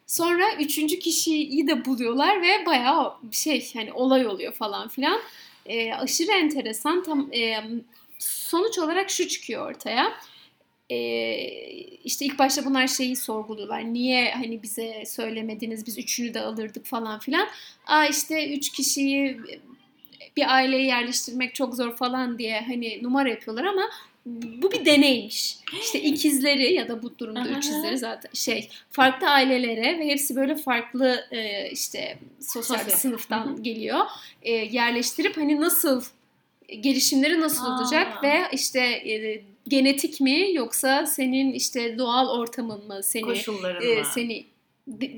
Sonra 0.07 0.43
üçüncü 0.59 0.99
kişiyi 0.99 1.67
de 1.67 1.85
buluyorlar 1.85 2.41
ve 2.41 2.65
bayağı 2.65 3.13
şey 3.31 3.71
hani 3.73 3.93
olay 3.93 4.27
oluyor 4.27 4.53
falan 4.53 4.87
filan. 4.87 5.19
E, 5.65 5.93
aşırı 5.93 6.31
enteresan. 6.31 7.03
Tam 7.03 7.29
e, 7.33 7.63
sonuç 8.23 8.77
olarak 8.77 9.09
şu 9.09 9.27
çıkıyor 9.27 9.71
ortaya. 9.71 10.13
E, 10.89 10.97
işte 12.03 12.25
ilk 12.25 12.39
başta 12.39 12.65
bunlar 12.65 12.87
şeyi 12.87 13.15
sorguluyorlar. 13.15 13.93
Niye 13.93 14.31
hani 14.31 14.63
bize 14.63 15.03
söylemediniz 15.05 15.85
biz 15.87 15.97
üçünü 15.97 16.33
de 16.33 16.41
alırdık 16.41 16.85
falan 16.85 17.19
filan. 17.19 17.47
Aa 17.87 18.05
işte 18.05 18.53
üç 18.53 18.71
kişiyi 18.71 19.41
bir 20.37 20.55
aileye 20.55 20.85
yerleştirmek 20.85 21.55
çok 21.55 21.75
zor 21.75 21.95
falan 21.95 22.39
diye 22.39 22.61
hani 22.61 23.03
numara 23.03 23.29
yapıyorlar 23.29 23.63
ama 23.63 23.89
bu 24.25 24.71
bir 24.71 24.85
deneymiş. 24.85 25.57
İşte 25.81 26.01
ikizleri 26.01 26.73
ya 26.73 26.87
da 26.87 27.03
bu 27.03 27.19
durumda 27.19 27.39
Aha. 27.39 27.49
üçizleri 27.49 27.97
zaten 27.97 28.29
şey 28.33 28.69
farklı 28.91 29.29
ailelere 29.29 29.99
ve 29.99 30.05
hepsi 30.05 30.35
böyle 30.35 30.55
farklı 30.55 31.25
e, 31.31 31.69
işte 31.71 32.17
sosyal 32.39 32.77
Sosyal. 32.77 32.97
sınıftan 32.97 33.63
geliyor. 33.63 33.99
E, 34.41 34.51
yerleştirip 34.51 35.37
hani 35.37 35.61
nasıl 35.61 36.03
gelişimleri 36.81 37.41
nasıl 37.41 37.65
Aa. 37.65 37.77
olacak 37.79 38.23
ve 38.23 38.33
işte 38.53 38.79
e, 38.79 39.41
genetik 39.67 40.21
mi 40.21 40.47
yoksa 40.53 41.05
senin 41.05 41.51
işte 41.53 41.97
doğal 41.97 42.27
ortamın 42.39 42.87
mı 42.87 43.03
seni 43.03 43.21
Koşullarını. 43.23 43.83
e, 43.85 44.03
seni 44.03 44.45
de- 44.87 45.11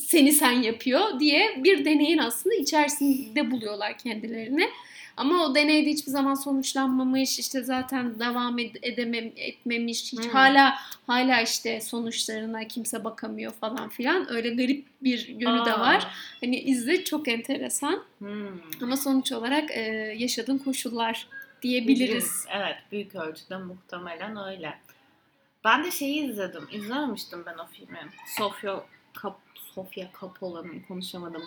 seni 0.00 0.32
sen 0.32 0.62
yapıyor 0.62 1.20
diye 1.20 1.50
bir 1.64 1.84
deneyin 1.84 2.18
aslında 2.18 2.54
içerisinde 2.54 3.50
buluyorlar 3.50 3.98
kendilerini. 3.98 4.68
Ama 5.16 5.44
o 5.46 5.54
deneyde 5.54 5.90
hiçbir 5.90 6.10
zaman 6.10 6.34
sonuçlanmamış, 6.34 7.38
işte 7.38 7.62
zaten 7.62 8.18
devam 8.20 8.58
ed- 8.58 8.78
edemem 8.82 9.32
etmemiş, 9.36 10.12
hiç 10.12 10.24
Hmm. 10.24 10.30
hala 10.30 10.74
hala 11.06 11.40
işte 11.42 11.80
sonuçlarına 11.80 12.68
kimse 12.68 13.04
bakamıyor 13.04 13.52
falan 13.52 13.88
filan. 13.88 14.32
Öyle 14.32 14.50
garip 14.54 14.86
bir 15.02 15.28
yönü 15.28 15.64
de 15.64 15.72
Aa. 15.72 15.80
var. 15.80 16.06
Hani 16.40 16.60
izle 16.60 17.04
çok 17.04 17.28
enteresan 17.28 18.02
Hmm. 18.18 18.60
ama 18.82 18.96
sonuç 18.96 19.32
olarak 19.32 19.70
e, 19.70 19.80
yaşadığın 20.18 20.58
koşullar 20.58 21.26
diyebiliriz. 21.62 22.44
Evet, 22.50 22.76
büyük 22.92 23.14
ölçüde 23.14 23.56
muhtemelen 23.56 24.36
öyle. 24.46 24.78
Ben 25.64 25.84
de 25.84 25.90
şeyi 25.90 26.30
izledim. 26.30 26.62
İzlememiştim 26.72 27.42
ben 27.46 27.54
o 27.58 27.66
filmi. 27.66 27.98
Sofia 28.38 28.84
Kap 29.14 29.40
Sofia 29.74 30.04
Coppola'nın 30.20 30.80
konuşamadım. 30.88 31.42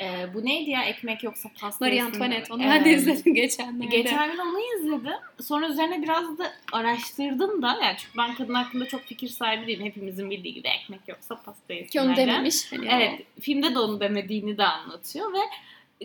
Ee, 0.00 0.34
bu 0.34 0.44
neydi 0.44 0.70
ya? 0.70 0.82
Ekmek 0.84 1.22
yoksa 1.24 1.50
pasta. 1.60 1.84
Marie 1.84 2.02
Antoinette 2.02 2.52
onu 2.54 2.62
ben 2.62 2.84
de 2.84 2.90
izledim 2.92 3.34
geçenlerde. 3.34 3.96
Geçen 3.96 4.32
gün 4.32 4.38
onu 4.38 4.58
izledim. 4.78 5.12
Sonra 5.42 5.68
üzerine 5.68 6.02
biraz 6.02 6.38
da 6.38 6.52
araştırdım 6.72 7.62
da. 7.62 7.78
Yani 7.82 7.96
çünkü 7.98 8.18
ben 8.18 8.34
kadın 8.34 8.54
hakkında 8.54 8.88
çok 8.88 9.00
fikir 9.00 9.28
sahibi 9.28 9.66
değilim. 9.66 9.86
Hepimizin 9.86 10.30
bildiği 10.30 10.54
gibi 10.54 10.68
ekmek 10.68 11.00
yoksa 11.08 11.36
pasta 11.42 11.74
yesinler. 11.74 11.90
Ki 11.90 12.00
onu 12.00 12.12
de. 12.12 12.16
dememiş. 12.16 12.72
Hani 12.72 12.86
o- 12.88 12.90
Evet, 12.92 13.20
filmde 13.40 13.74
de 13.74 13.78
onu 13.78 14.00
demediğini 14.00 14.58
de 14.58 14.64
anlatıyor 14.64 15.32
ve 15.32 15.38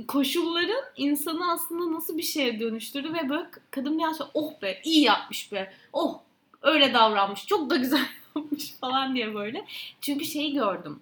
koşulların 0.07 0.83
insanı 0.97 1.51
aslında 1.51 1.95
nasıl 1.97 2.17
bir 2.17 2.23
şeye 2.23 2.59
dönüştürdü 2.59 3.13
ve 3.13 3.29
böyle 3.29 3.45
kadın 3.71 3.97
bir 3.99 4.03
an 4.03 4.13
sonra 4.13 4.29
oh 4.33 4.61
be 4.61 4.81
iyi 4.83 5.03
yapmış 5.03 5.51
be 5.51 5.73
oh 5.93 6.19
öyle 6.61 6.93
davranmış 6.93 7.45
çok 7.45 7.69
da 7.69 7.75
güzel 7.75 8.05
yapmış 8.35 8.71
falan 8.73 9.15
diye 9.15 9.35
böyle. 9.35 9.65
Çünkü 10.01 10.25
şeyi 10.25 10.53
gördüm. 10.53 10.99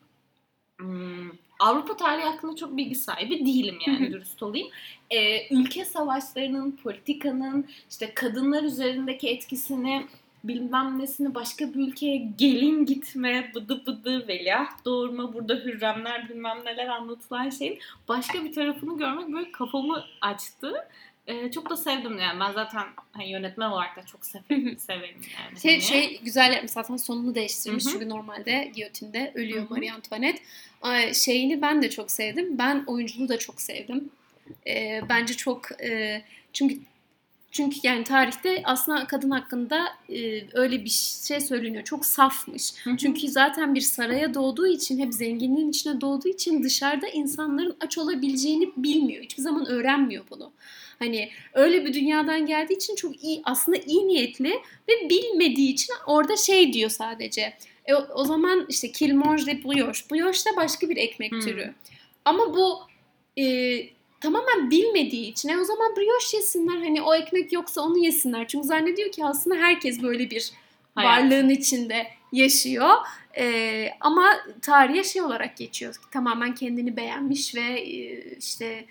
Hmm, 0.79 1.29
Avrupa 1.59 1.97
tarihi 1.97 2.25
hakkında 2.25 2.55
çok 2.55 2.77
bilgi 2.77 2.95
sahibi 2.95 3.45
değilim 3.45 3.77
yani 3.87 4.11
dürüst 4.11 4.43
olayım. 4.43 4.67
Ee, 5.11 5.55
ülke 5.55 5.85
savaşlarının, 5.85 6.71
politikanın, 6.71 7.65
işte 7.89 8.13
kadınlar 8.13 8.63
üzerindeki 8.63 9.29
etkisini 9.29 10.05
bilmem 10.43 10.99
nesini 10.99 11.35
başka 11.35 11.73
bir 11.73 11.87
ülkeye 11.87 12.17
gelin 12.37 12.85
gitme, 12.85 13.51
bıdı 13.55 13.85
bıdı, 13.85 14.27
veliaht 14.27 14.85
doğurma, 14.85 15.33
burada 15.33 15.55
hürremler 15.55 16.29
bilmem 16.29 16.57
neler 16.65 16.87
anlatılan 16.87 17.49
şeyin 17.49 17.79
başka 18.07 18.43
bir 18.43 18.53
tarafını 18.53 18.97
görmek 18.97 19.33
böyle 19.33 19.51
kafamı 19.51 20.03
açtı. 20.21 20.87
Ee, 21.27 21.51
çok 21.51 21.69
da 21.69 21.77
sevdim 21.77 22.19
yani. 22.19 22.39
Ben 22.39 22.51
zaten 22.51 22.83
hani 23.11 23.29
yönetmen 23.29 23.69
olarak 23.69 23.95
da 23.97 24.05
çok 24.05 24.25
severim, 24.25 24.77
severim 24.79 25.21
yani. 25.39 25.59
Şey, 25.61 25.71
Hani- 25.71 25.81
şey 25.81 26.19
güzel 26.23 26.53
yapmış 26.53 26.71
zaten 26.71 26.97
sonunu 26.97 27.35
değiştirmiş 27.35 27.85
Hı 27.85 27.89
hı. 27.89 27.93
çünkü 27.93 28.09
normalde 28.09 28.71
giyotinde 28.75 29.31
ölüyor 29.35 29.61
Hı 29.61 29.65
hı. 29.65 29.73
Marie 29.73 29.91
Antoinette. 29.91 30.41
Ay, 30.81 31.13
Şeyini 31.13 31.61
ben 31.61 31.81
de 31.81 31.89
çok 31.89 32.11
sevdim. 32.11 32.57
Ben 32.57 32.83
oyunculuğu 32.87 33.29
da 33.29 33.39
çok 33.39 33.61
sevdim. 33.61 34.09
Ee, 34.67 35.01
bence 35.09 35.33
çok 35.33 35.81
e, 35.83 36.21
çünkü 36.53 36.79
çünkü 37.51 37.77
yani 37.83 38.03
tarihte 38.03 38.61
aslında 38.65 39.07
kadın 39.07 39.29
hakkında 39.29 39.87
e, 40.09 40.43
öyle 40.53 40.85
bir 40.85 40.89
şey 41.27 41.41
söyleniyor. 41.41 41.83
Çok 41.83 42.05
safmış. 42.05 42.73
Hı 42.83 42.89
hı. 42.91 42.97
Çünkü 42.97 43.27
zaten 43.27 43.75
bir 43.75 43.81
saraya 43.81 44.33
doğduğu 44.33 44.67
için 44.67 44.99
hep 44.99 45.13
zenginliğin 45.13 45.69
içine 45.69 46.01
doğduğu 46.01 46.27
için 46.27 46.63
dışarıda 46.63 47.07
insanların 47.07 47.77
aç 47.81 47.97
olabileceğini 47.97 48.71
bilmiyor. 48.77 49.23
Hiçbir 49.23 49.43
zaman 49.43 49.65
öğrenmiyor 49.65 50.23
bunu. 50.29 50.51
Hani 50.99 51.29
öyle 51.53 51.85
bir 51.85 51.93
dünyadan 51.93 52.45
geldiği 52.45 52.73
için 52.73 52.95
çok 52.95 53.23
iyi 53.23 53.41
aslında 53.43 53.77
iyi 53.77 54.07
niyetli 54.07 54.49
ve 54.89 55.09
bilmediği 55.09 55.71
için 55.73 55.93
orada 56.07 56.37
şey 56.37 56.73
diyor 56.73 56.89
sadece. 56.89 57.53
E, 57.85 57.93
o, 57.95 58.07
o 58.15 58.25
zaman 58.25 58.65
işte 58.69 58.91
kilmonge 58.91 59.45
de 59.45 59.63
brioche. 59.63 60.01
Brioche 60.11 60.51
da 60.51 60.55
başka 60.55 60.89
bir 60.89 60.97
ekmek 60.97 61.31
Hmm. 61.31 61.39
türü. 61.41 61.73
Ama 62.25 62.53
bu 62.55 62.79
e, 63.41 63.43
tamamen 64.21 64.71
bilmediği 64.71 65.31
için 65.31 65.49
e, 65.49 65.57
o 65.59 65.63
zaman 65.63 65.95
brioche 65.95 66.37
yesinler. 66.37 66.75
Hani 66.77 67.01
o 67.01 67.15
ekmek 67.15 67.53
yoksa 67.53 67.81
onu 67.81 67.97
yesinler. 67.97 68.47
Çünkü 68.47 68.67
zannediyor 68.67 69.11
ki 69.11 69.25
aslında 69.25 69.55
herkes 69.55 70.01
böyle 70.01 70.29
bir 70.29 70.51
Hayat. 70.95 71.11
varlığın 71.23 71.49
içinde 71.49 72.07
yaşıyor. 72.31 72.89
E, 73.37 73.89
ama 73.99 74.33
tarihe 74.61 75.03
şey 75.03 75.21
olarak 75.21 75.57
geçiyor. 75.57 75.95
Tamamen 76.11 76.55
kendini 76.55 76.97
beğenmiş 76.97 77.55
ve 77.55 77.79
e, 77.81 78.21
işte 78.37 78.85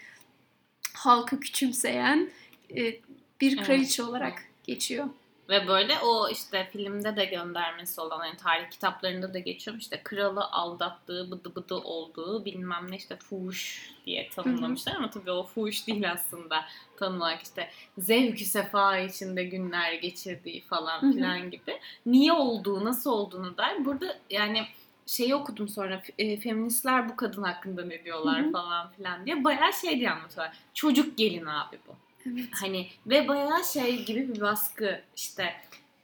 halkı 0.96 1.40
küçümseyen 1.40 2.30
e, 2.70 2.94
bir 3.40 3.56
Evet. 3.56 3.66
kraliçe 3.66 4.02
olarak 4.02 4.42
geçiyor. 4.64 5.06
Ve 5.48 5.68
böyle 5.68 5.98
o 5.98 6.28
işte 6.28 6.68
filmde 6.72 7.16
de 7.16 7.24
göndermesi 7.24 8.00
olan 8.00 8.24
yani 8.24 8.36
tarih 8.36 8.70
kitaplarında 8.70 9.34
da 9.34 9.38
geçiyor 9.38 9.76
işte 9.80 10.00
kralı 10.04 10.44
aldattığı 10.44 11.30
bıdı 11.30 11.54
bıdı 11.56 11.74
olduğu 11.74 12.44
bilmem 12.44 12.90
ne 12.90 12.96
işte 12.96 13.16
fuhuş 13.16 13.90
diye 14.06 14.28
tanımlamışlar 14.28 14.94
ama 14.94 15.10
tabii 15.10 15.30
o 15.30 15.46
fuhuş 15.46 15.86
değil 15.86 16.12
aslında 16.12 16.64
tanım 16.96 17.20
olarak 17.20 17.42
işte 17.42 17.70
zevkü 17.98 18.44
sefa 18.44 18.98
içinde 18.98 19.44
günler 19.44 19.92
geçirdiği 19.92 20.60
falan 20.60 21.12
filan 21.12 21.50
gibi. 21.50 21.80
Niye 22.06 22.32
olduğu 22.32 22.84
nasıl 22.84 23.10
olduğunu 23.10 23.56
dair 23.56 23.84
burada 23.84 24.18
yani 24.30 24.66
şeyi 25.06 25.34
okudum 25.34 25.68
sonra 25.68 26.02
e, 26.18 26.36
feministler 26.36 27.08
bu 27.08 27.16
kadın 27.16 27.42
hakkında 27.42 27.84
ne 27.84 28.04
diyorlar 28.04 28.42
Hı 28.44 28.48
hı. 28.48 28.52
falan 28.52 28.90
filan 28.90 29.26
diye 29.26 29.44
bayağı 29.44 29.72
şey 29.72 29.98
diye 29.98 30.10
anlatıyorlar. 30.10 30.56
Çocuk 30.74 31.18
gelin 31.18 31.46
abi 31.46 31.78
bu. 31.88 31.92
Evet. 32.26 32.48
Hani 32.60 32.86
ve 33.06 33.28
bayağı 33.28 33.64
şey 33.64 34.04
gibi 34.04 34.34
bir 34.34 34.40
baskı 34.40 35.00
işte 35.16 35.52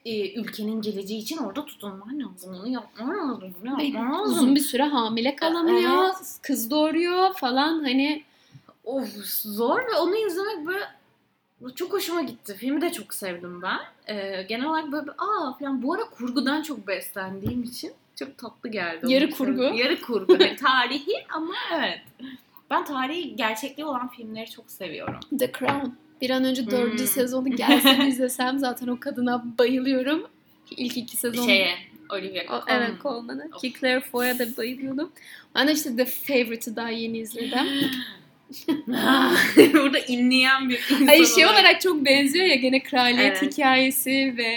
e, 0.04 0.40
ülkenin 0.40 0.82
geleceği 0.82 1.18
için 1.20 1.36
orada 1.36 1.64
tutunman 1.66 2.20
lazım. 2.20 2.54
Onu 2.60 2.68
yapman 2.68 3.28
lazım. 3.30 3.54
Bunu 3.60 3.82
yapman 3.82 4.12
lazım. 4.12 4.34
uzun 4.34 4.54
bir 4.54 4.60
süre 4.60 4.82
hamile 4.82 5.36
kalamıyor, 5.36 6.04
Evet. 6.04 6.38
kız 6.42 6.70
doğuruyor 6.70 7.34
falan 7.34 7.80
hani 7.82 8.24
Of 8.84 9.08
zor 9.26 9.78
ve 9.78 9.96
onu 10.00 10.16
izlemek 10.16 10.66
böyle 10.66 10.84
çok 11.74 11.92
hoşuma 11.92 12.22
gitti. 12.22 12.54
Filmi 12.58 12.80
de 12.80 12.92
çok 12.92 13.14
sevdim 13.14 13.62
ben. 13.62 13.78
Ee, 14.14 14.42
genel 14.42 14.66
olarak 14.66 14.92
böyle 14.92 15.10
aa 15.10 15.52
falan 15.58 15.82
bu 15.82 15.94
ara 15.94 16.04
kurgudan 16.04 16.62
çok 16.62 16.86
beslendiğim 16.86 17.62
için 17.62 17.92
çok 18.24 18.38
tatlı 18.38 18.70
geldi. 18.70 19.12
Yarı 19.12 19.30
kurgu. 19.30 19.62
sevdim. 19.62 19.74
Yarı 19.74 20.00
kurgu. 20.00 20.34
Hani 20.34 20.56
tarihi 20.56 21.14
ama 21.34 21.54
evet. 21.76 22.00
Ben 22.70 22.84
tarihi 22.84 23.36
gerçekliği 23.36 23.86
olan 23.86 24.08
filmleri 24.08 24.50
çok 24.50 24.70
seviyorum. 24.70 25.20
The 25.38 25.52
Crown. 25.58 25.86
Bir 26.20 26.30
an 26.30 26.44
önce 26.44 26.70
dördüncü 26.70 27.02
Hmm. 27.02 27.08
sezonu 27.08 27.50
gelse 27.56 28.06
izlesem 28.08 28.58
zaten 28.58 28.86
o 28.88 29.00
kadına 29.00 29.44
bayılıyorum. 29.58 30.26
İlk 30.70 30.96
iki 30.96 31.16
sezon. 31.16 31.46
Şeye 31.46 31.74
Olivia 32.10 32.46
Colman. 32.46 32.64
evet 32.68 32.90
Coleman'a. 33.02 33.50
Ki 33.50 33.72
Claire 33.80 34.00
Foy'a 34.00 34.38
da 34.38 34.56
bayılıyordum. 34.56 35.12
Ben 35.54 35.68
de 35.68 35.72
işte 35.72 35.96
The 35.96 36.04
Favorite'ı 36.04 36.76
daha 36.76 36.90
yeni 36.90 37.18
izledim. 37.18 37.66
Burada 39.72 39.98
inleyen 39.98 40.68
bir 40.68 40.74
insan 40.90 41.06
Hayır 41.06 41.26
şey 41.26 41.46
olarak 41.46 41.80
çok 41.80 42.04
benziyor 42.04 42.44
ya 42.46 42.54
gene 42.54 42.82
kraliyet 42.82 43.38
Evet. 43.42 43.52
hikayesi 43.52 44.34
ve 44.36 44.56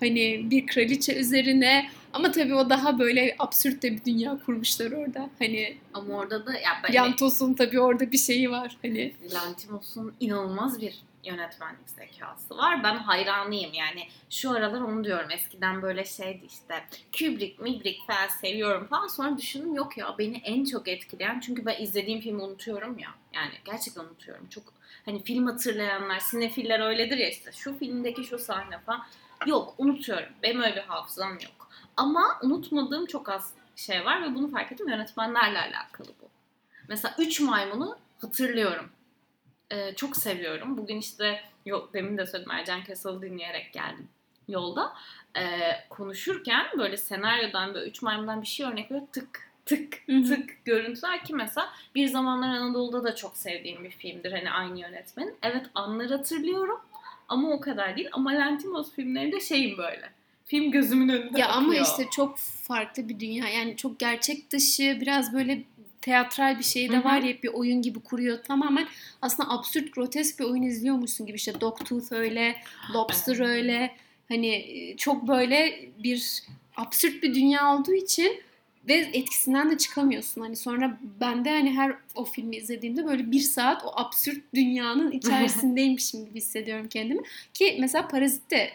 hani 0.00 0.50
bir 0.50 0.66
kraliçe 0.66 1.14
üzerine 1.14 1.86
ama 2.12 2.32
tabii 2.32 2.54
o 2.54 2.70
daha 2.70 2.98
böyle 2.98 3.36
absürt 3.38 3.82
de 3.82 3.92
bir 3.92 4.04
dünya 4.04 4.38
kurmuşlar 4.46 4.92
orada. 4.92 5.30
Hani 5.38 5.76
Ama 5.94 6.14
orada 6.14 6.46
da 6.46 6.52
ya 6.52 6.70
ben 6.84 6.92
Yantos'un 6.92 7.54
tabii 7.54 7.80
orada 7.80 8.12
bir 8.12 8.18
şeyi 8.18 8.50
var. 8.50 8.76
Hani 8.82 9.14
Lantimos'un 9.34 10.14
inanılmaz 10.20 10.80
bir 10.80 11.02
yönetmenlik 11.24 11.88
zekası 11.88 12.56
var. 12.56 12.84
Ben 12.84 12.96
hayranıyım 12.96 13.72
yani. 13.74 14.08
Şu 14.30 14.50
aralar 14.50 14.80
onu 14.80 15.04
diyorum. 15.04 15.30
Eskiden 15.30 15.82
böyle 15.82 16.04
şeydi 16.04 16.46
işte 16.46 16.74
Kubrick, 17.18 17.62
Mibrick 17.62 18.06
falan 18.06 18.28
seviyorum 18.28 18.86
falan. 18.86 19.08
Sonra 19.08 19.38
düşündüm 19.38 19.74
yok 19.74 19.98
ya 19.98 20.14
beni 20.18 20.36
en 20.44 20.64
çok 20.64 20.88
etkileyen 20.88 21.40
çünkü 21.40 21.66
ben 21.66 21.82
izlediğim 21.82 22.20
filmi 22.20 22.42
unutuyorum 22.42 22.98
ya. 22.98 23.08
Yani 23.34 23.52
gerçekten 23.64 24.04
unutuyorum. 24.04 24.48
Çok 24.48 24.64
hani 25.04 25.22
film 25.22 25.46
hatırlayanlar, 25.46 26.18
sinefiller 26.20 26.80
öyledir 26.80 27.16
ya 27.16 27.28
işte 27.28 27.52
şu 27.52 27.78
filmdeki 27.78 28.24
şu 28.24 28.38
sahne 28.38 28.78
falan. 28.78 29.02
Yok 29.46 29.74
unutuyorum. 29.78 30.28
Benim 30.42 30.60
öyle 30.62 30.76
bir 30.76 30.80
hafızam 30.80 31.32
yok. 31.32 31.61
Ama 31.96 32.38
unutmadığım 32.42 33.06
çok 33.06 33.28
az 33.28 33.52
şey 33.76 34.04
var 34.04 34.22
ve 34.22 34.34
bunu 34.34 34.50
fark 34.50 34.72
ettim 34.72 34.88
yönetmenlerle 34.88 35.58
alakalı 35.58 36.08
bu. 36.22 36.28
Mesela 36.88 37.14
Üç 37.18 37.40
Maymun'u 37.40 37.96
hatırlıyorum. 38.20 38.90
Ee, 39.70 39.94
çok 39.94 40.16
seviyorum. 40.16 40.76
Bugün 40.76 40.96
işte 40.96 41.40
yol, 41.66 41.92
demin 41.92 42.18
de 42.18 42.26
söyledim 42.26 42.52
Ercan 42.52 42.84
Kösal'ı 42.84 43.22
dinleyerek 43.22 43.72
geldim 43.72 44.08
yolda. 44.48 44.92
Ee, 45.38 45.60
konuşurken 45.90 46.66
böyle 46.78 46.96
senaryodan 46.96 47.74
böyle 47.74 47.90
Üç 47.90 48.02
Maymun'dan 48.02 48.42
bir 48.42 48.46
şey 48.46 48.66
örnek 48.66 48.90
veriyor. 48.90 49.06
Tık 49.12 49.52
tık 49.66 50.06
tık 50.06 50.64
görüntüler 50.64 51.24
ki 51.24 51.34
mesela 51.34 51.72
Bir 51.94 52.08
Zamanlar 52.08 52.48
Anadolu'da 52.48 53.04
da 53.04 53.14
çok 53.14 53.36
sevdiğim 53.36 53.84
bir 53.84 53.90
filmdir. 53.90 54.32
Hani 54.32 54.50
aynı 54.50 54.80
yönetmenin. 54.80 55.36
Evet 55.42 55.66
anları 55.74 56.16
hatırlıyorum 56.16 56.80
ama 57.28 57.50
o 57.50 57.60
kadar 57.60 57.96
değil. 57.96 58.08
Ama 58.12 58.32
Lantimos 58.32 58.92
filmlerinde 58.92 59.40
şeyim 59.40 59.78
böyle. 59.78 60.10
Film 60.44 60.70
gözümün 60.70 61.08
önünde 61.08 61.40
ya 61.40 61.48
ama 61.48 61.68
akıyor. 61.68 61.86
işte 61.86 62.06
çok 62.12 62.38
farklı 62.38 63.08
bir 63.08 63.20
dünya. 63.20 63.48
Yani 63.48 63.76
çok 63.76 63.98
gerçek 63.98 64.50
dışı 64.50 64.98
biraz 65.00 65.32
böyle 65.32 65.64
teatral 66.00 66.58
bir 66.58 66.64
şey 66.64 66.90
de 66.90 66.98
hı. 66.98 67.04
var 67.04 67.22
ya 67.22 67.42
bir 67.42 67.48
oyun 67.48 67.82
gibi 67.82 68.00
kuruyor. 68.00 68.42
Tamamen 68.42 68.88
aslında 69.22 69.50
absürt 69.50 69.94
grotesk 69.94 70.40
bir 70.40 70.44
oyun 70.44 70.62
izliyormuşsun 70.62 71.26
gibi 71.26 71.36
işte 71.36 71.60
Dogtooth 71.60 72.12
öyle, 72.12 72.56
Lobster 72.94 73.40
öyle. 73.40 73.96
Hani 74.28 74.48
e, 74.48 74.96
çok 74.96 75.28
böyle 75.28 75.88
bir 76.04 76.42
absürt 76.76 77.22
bir 77.22 77.34
dünya 77.34 77.74
olduğu 77.74 77.94
için 77.94 78.42
ve 78.88 78.94
etkisinden 78.94 79.70
de 79.70 79.78
çıkamıyorsun. 79.78 80.40
Hani 80.40 80.56
sonra 80.56 80.98
ben 81.20 81.44
de 81.44 81.50
hani 81.50 81.76
her 81.76 81.94
o 82.14 82.24
filmi 82.24 82.56
izlediğimde 82.56 83.06
böyle 83.06 83.30
bir 83.30 83.40
saat 83.40 83.84
o 83.84 83.92
absürt 84.00 84.54
dünyanın 84.54 85.10
içerisindeymişim 85.12 86.24
gibi 86.26 86.34
hissediyorum 86.38 86.88
kendimi. 86.88 87.22
Ki 87.54 87.76
mesela 87.80 88.08
Parazit 88.08 88.50
de 88.50 88.70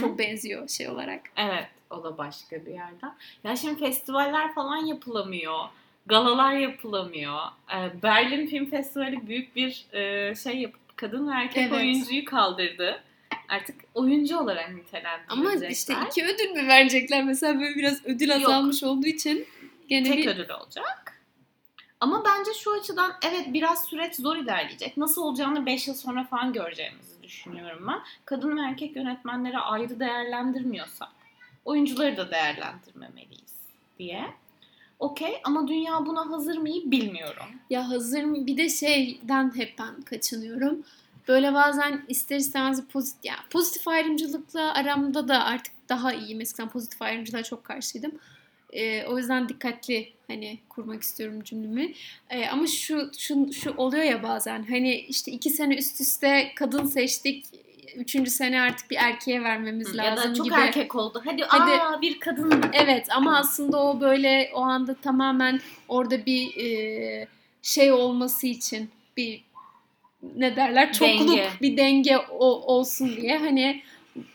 çok 0.00 0.18
benziyor 0.18 0.68
şey 0.68 0.88
olarak. 0.88 1.20
Evet, 1.36 1.66
o 1.90 2.04
da 2.04 2.18
başka 2.18 2.66
bir 2.66 2.70
yerden. 2.70 3.14
Ya 3.44 3.56
şimdi 3.56 3.80
festivaller 3.80 4.54
falan 4.54 4.76
yapılamıyor. 4.76 5.58
Galalar 6.06 6.52
yapılamıyor. 6.52 7.38
Ee, 7.74 8.02
Berlin 8.02 8.46
Film 8.46 8.70
Festivali 8.70 9.26
büyük 9.26 9.56
bir 9.56 9.86
e, 9.92 10.34
şey 10.34 10.58
yapıp 10.58 10.96
kadın 10.96 11.28
ve 11.28 11.34
erkek 11.34 11.62
Evet. 11.62 11.72
oyuncuyu 11.72 12.24
kaldırdı. 12.24 13.02
Artık 13.52 13.76
oyuncu 13.94 14.38
olarak 14.38 14.68
Ama 14.68 14.78
nitelendirilecekler. 14.78 15.70
işte 15.70 15.94
iki 16.06 16.24
ödül 16.24 16.50
mü 16.50 16.68
verecekler? 16.68 17.24
Mesela 17.24 17.60
böyle 17.60 17.74
biraz 17.74 18.06
ödül 18.06 18.28
Yok. 18.28 18.36
azalmış 18.36 18.82
olduğu 18.82 19.06
için 19.06 19.46
gene 19.88 20.08
tek 20.08 20.18
bir 20.18 20.26
ödül 20.26 20.50
olacak. 20.50 21.22
Ama 22.00 22.24
bence 22.24 22.50
şu 22.54 22.72
açıdan 22.80 23.12
evet 23.22 23.46
biraz 23.52 23.84
süreç 23.84 24.14
zor 24.14 24.36
ilerleyecek. 24.36 24.96
Nasıl 24.96 25.22
olacağını 25.22 25.66
5 25.66 25.88
yıl 25.88 25.94
sonra 25.94 26.24
falan 26.24 26.52
göreceğimizi 26.52 27.22
düşünüyorum 27.22 27.86
ben. 27.88 28.00
Kadın 28.24 28.56
ve 28.56 28.60
erkek 28.60 28.96
yönetmenleri 28.96 29.58
ayrı 29.58 30.00
değerlendirmiyorsak 30.00 31.08
oyuncuları 31.64 32.16
da 32.16 32.30
değerlendirmemeliyiz 32.30 33.54
diye. 33.98 34.24
Okey 34.98 35.40
ama 35.44 35.68
dünya 35.68 36.06
buna 36.06 36.30
hazır 36.30 36.56
mı 36.58 36.66
bilmiyorum. 36.66 37.46
ya 37.70 37.88
hazır 37.88 38.24
mı? 38.24 38.46
Bir 38.46 38.56
de 38.56 38.68
şeyden 38.68 39.56
hep 39.56 39.78
ben 39.78 40.02
kaçınıyorum. 40.02 40.84
Böyle 41.28 41.54
bazen 41.54 42.04
ister 42.08 42.36
istemez 42.36 42.84
pozitif, 42.86 43.24
ya 43.24 43.34
pozitif 43.50 43.88
ayrımcılıkla 43.88 44.74
aramda 44.74 45.28
da 45.28 45.44
artık 45.44 45.74
daha 45.88 46.12
iyi. 46.12 46.34
Mesela 46.34 46.68
pozitif 46.68 47.02
ayrımcılığa 47.02 47.42
çok 47.42 47.64
karşıydım. 47.64 48.12
Ee, 48.72 49.04
o 49.04 49.18
yüzden 49.18 49.48
dikkatli 49.48 50.12
hani 50.26 50.58
kurmak 50.68 51.02
istiyorum 51.02 51.42
cümlemi. 51.44 51.94
Ee, 52.30 52.46
ama 52.46 52.66
şu, 52.66 53.10
şu 53.18 53.52
şu 53.52 53.74
oluyor 53.76 54.04
ya 54.04 54.22
bazen 54.22 54.66
hani 54.68 54.94
işte 54.94 55.32
iki 55.32 55.50
sene 55.50 55.76
üst 55.76 56.00
üste 56.00 56.52
kadın 56.56 56.86
seçtik 56.86 57.46
üçüncü 57.96 58.30
sene 58.30 58.60
artık 58.60 58.90
bir 58.90 58.96
erkeğe 58.96 59.42
vermemiz 59.42 59.94
ya 59.94 60.04
lazım 60.04 60.30
da 60.30 60.34
çok 60.34 60.46
gibi. 60.46 60.54
erkek 60.54 60.94
oldu. 60.94 61.22
Hadi, 61.24 61.42
Hadi. 61.42 61.70
aa 61.70 62.00
bir 62.00 62.20
kadın. 62.20 62.64
Evet 62.72 63.06
ama 63.10 63.38
aslında 63.38 63.82
o 63.82 64.00
böyle 64.00 64.50
o 64.54 64.60
anda 64.60 64.94
tamamen 64.94 65.60
orada 65.88 66.26
bir 66.26 66.56
e, 66.56 67.26
şey 67.62 67.92
olması 67.92 68.46
için 68.46 68.90
bir 69.16 69.44
ne 70.36 70.56
derler 70.56 70.92
çokluk 70.92 71.28
Denge. 71.28 71.48
bir 71.62 71.76
denge 71.76 72.18
o, 72.18 72.46
olsun 72.46 73.16
diye 73.16 73.38
hani 73.38 73.82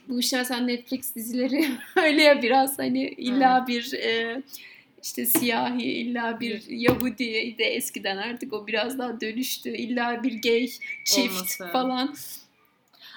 bu 0.09 0.19
işte 0.19 0.37
mesela 0.37 0.61
Netflix 0.61 1.15
dizileri 1.15 1.65
öyle 1.95 2.23
ya 2.23 2.41
biraz 2.41 2.79
hani 2.79 3.07
illa 3.07 3.67
bir 3.67 3.93
e, 3.93 4.41
işte 5.03 5.25
siyahi 5.25 5.83
illa 5.83 6.39
bir 6.39 6.63
Yahudi 6.67 7.57
de 7.57 7.65
eskiden 7.65 8.17
artık 8.17 8.53
o 8.53 8.67
biraz 8.67 8.99
daha 8.99 9.21
dönüştü 9.21 9.69
illa 9.69 10.23
bir 10.23 10.41
gay 10.41 10.69
çift 11.05 11.35
Olması. 11.35 11.67
falan. 11.67 12.15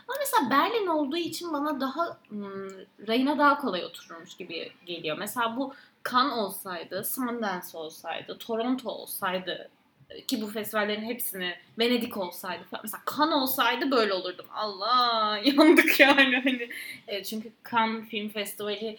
Ama 0.09 0.19
mesela 0.21 0.51
Berlin 0.51 0.87
olduğu 0.87 1.17
için 1.17 1.53
bana 1.53 1.81
daha 1.81 2.19
hmm, 2.29 2.71
rayına 3.09 3.39
daha 3.39 3.59
kolay 3.59 3.85
otururmuş 3.85 4.37
gibi 4.37 4.73
geliyor. 4.87 5.19
Mesela 5.19 5.57
bu 5.57 5.75
Cannes 6.11 6.33
olsaydı, 6.33 7.05
Sundance 7.05 7.79
olsaydı, 7.79 8.39
Toronto 8.39 8.91
olsaydı 8.91 9.71
ki 10.29 10.43
bu 10.43 10.47
festivallerin 10.47 11.03
hepsini 11.03 11.55
Venedik 11.79 12.17
olsaydı 12.17 12.65
falan. 12.71 12.83
Mesela 12.85 13.03
Cannes 13.17 13.35
olsaydı 13.35 13.91
böyle 13.91 14.13
olurdum. 14.13 14.47
Allah 14.55 15.41
yandık 15.45 16.01
yani 16.01 16.37
hani. 16.45 16.69
E, 17.09 17.25
çünkü 17.25 17.53
Cannes 17.71 18.09
Film 18.09 18.29
Festivali 18.29 18.99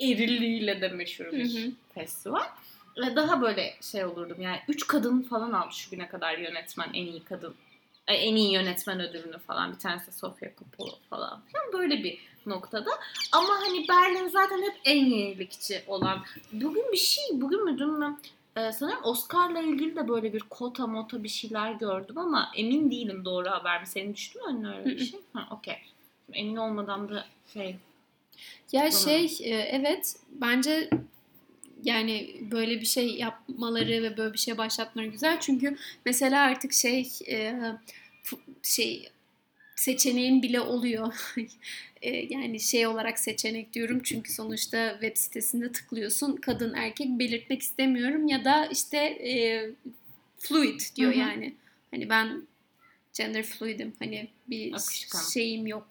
erilliğiyle 0.00 0.80
de 0.80 0.88
meşhur 0.88 1.32
bir 1.32 1.54
Hı 1.54 1.58
hı. 1.58 1.70
festival. 1.94 2.46
Ve 2.96 3.16
daha 3.16 3.42
böyle 3.42 3.74
şey 3.92 4.04
olurdum 4.04 4.42
yani. 4.42 4.60
Üç 4.68 4.86
kadın 4.86 5.22
falan 5.22 5.52
almış 5.52 5.76
şu 5.76 5.90
güne 5.90 6.08
kadar 6.08 6.38
yönetmen 6.38 6.88
en 6.94 7.06
iyi 7.06 7.24
kadın 7.24 7.54
e, 8.08 8.14
en 8.14 8.36
iyi 8.36 8.52
yönetmen 8.52 9.00
ödülünü 9.00 9.38
falan. 9.38 9.72
Bir 9.72 9.78
tanesi 9.78 10.12
Sofia 10.12 10.48
Coppola 10.58 10.94
falan 11.10 11.40
filan 11.46 11.72
böyle 11.72 12.04
bir 12.04 12.18
noktada. 12.46 12.90
Ama 13.32 13.48
hani 13.48 13.88
Berlin 13.88 14.28
zaten 14.28 14.62
hep 14.62 14.74
en 14.84 15.04
yenilikçi 15.04 15.82
olan. 15.86 16.24
Bugün 16.52 16.92
bir 16.92 16.96
şey, 16.96 17.24
bugün 17.32 17.64
mü 17.64 17.78
dün 17.78 17.90
mü? 17.90 18.18
Ee, 18.58 18.72
sanırım 18.72 19.04
Oscar'la 19.04 19.62
ilgili 19.62 19.96
de 19.96 20.08
böyle 20.08 20.32
bir 20.32 20.40
kota 20.40 20.86
mota 20.86 21.24
bir 21.24 21.28
şeyler 21.28 21.72
gördüm 21.72 22.18
ama 22.18 22.52
emin 22.56 22.90
değilim 22.90 23.24
doğru 23.24 23.50
haber 23.50 23.80
mi? 23.80 23.86
Senin 23.86 24.14
düştü 24.14 24.38
mü 24.38 24.44
önüne 24.48 24.78
öyle 24.78 24.84
bir 24.84 25.04
şey? 25.04 25.20
Ha 25.32 25.48
okey. 25.50 25.76
Emin 26.32 26.56
olmadan 26.56 27.08
da 27.08 27.24
şey 27.52 27.76
Ya 28.72 28.90
Tamam. 28.90 29.04
şey 29.04 29.24
e, 29.40 29.54
evet 29.54 30.16
bence 30.30 30.90
yani 31.82 32.36
böyle 32.50 32.80
bir 32.80 32.86
şey 32.86 33.16
yapmaları 33.16 34.02
ve 34.02 34.16
böyle 34.16 34.32
bir 34.32 34.38
şey 34.38 34.58
başlatmaları 34.58 35.10
güzel 35.10 35.40
çünkü 35.40 35.76
mesela 36.04 36.42
artık 36.42 36.72
şey 36.72 37.08
e, 37.28 37.60
şey 38.62 39.10
seçeneğin 39.78 40.42
bile 40.42 40.60
oluyor. 40.60 41.14
E, 42.02 42.34
yani 42.34 42.60
şey 42.60 42.86
olarak 42.86 43.18
seçenek 43.18 43.72
diyorum 43.72 44.00
çünkü 44.04 44.32
sonuçta 44.32 44.90
web 44.92 45.16
sitesinde 45.16 45.72
tıklıyorsun 45.72 46.36
kadın 46.36 46.74
erkek 46.74 47.08
belirtmek 47.08 47.62
istemiyorum 47.62 48.28
ya 48.28 48.44
da 48.44 48.66
işte 48.66 48.98
e, 48.98 49.70
fluid 50.38 50.80
diyor 50.96 51.10
Hı 51.12 51.14
hı. 51.14 51.20
yani. 51.20 51.54
Hani 51.90 52.10
ben 52.10 52.42
gender 53.16 53.42
fluidim. 53.42 53.92
Hani 53.98 54.28
bir 54.50 54.72
Akışkan. 54.72 55.20
şeyim 55.32 55.66
yok. 55.66 55.88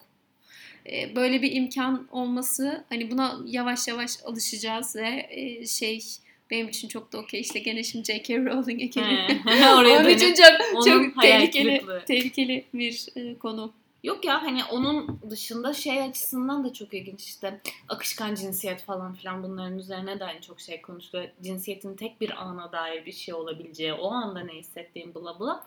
E, 0.92 1.16
böyle 1.16 1.42
bir 1.42 1.52
imkan 1.52 2.08
olması 2.12 2.84
hani 2.90 3.12
buna 3.12 3.40
yavaş 3.46 3.88
yavaş 3.88 4.12
alışacağız 4.24 4.96
ve 4.96 5.28
e, 5.30 5.66
şey 5.66 6.06
benim 6.52 6.68
için 6.70 6.88
çok 6.88 7.14
da 7.14 7.18
okey 7.18 7.40
işte 7.40 7.60
gene 7.60 7.84
şimdi 7.84 8.06
J.K. 8.06 8.34
He, 8.34 8.40
oraya 9.76 10.00
Onun 10.00 10.10
için 10.10 10.34
çok, 10.34 10.86
çok 10.86 11.22
tehlikeli, 11.22 11.82
tehlikeli 12.08 12.66
bir 12.74 13.06
e, 13.16 13.36
konu. 13.38 13.74
Yok 14.04 14.26
ya 14.26 14.44
hani 14.44 14.64
onun 14.66 15.20
dışında 15.30 15.74
şey 15.74 16.02
açısından 16.02 16.64
da 16.64 16.74
çok 16.74 16.94
ilginç 16.94 17.24
işte 17.24 17.62
akışkan 17.88 18.36
cinsiyet 18.36 18.82
falan 18.82 19.14
filan 19.14 19.44
bunların 19.44 19.80
üzerine 19.80 20.20
de 20.20 20.24
hani 20.24 20.42
çok 20.42 20.60
şey 20.60 20.82
konuştu. 20.82 21.32
Cinsiyetin 21.44 21.96
tek 21.96 22.22
bir 22.22 22.44
ana 22.44 22.72
dair 22.72 23.06
bir 23.06 23.12
şey 23.12 23.34
olabileceği, 23.34 23.94
o 23.94 24.12
anda 24.12 24.40
ne 24.40 24.54
hissettiğim 24.54 25.14
bula 25.14 25.40
bula. 25.40 25.64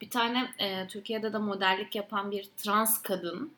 Bir 0.00 0.10
tane 0.10 0.50
e, 0.58 0.86
Türkiye'de 0.88 1.32
de 1.32 1.38
modellik 1.38 1.94
yapan 1.94 2.30
bir 2.30 2.48
trans 2.56 3.02
kadın 3.02 3.52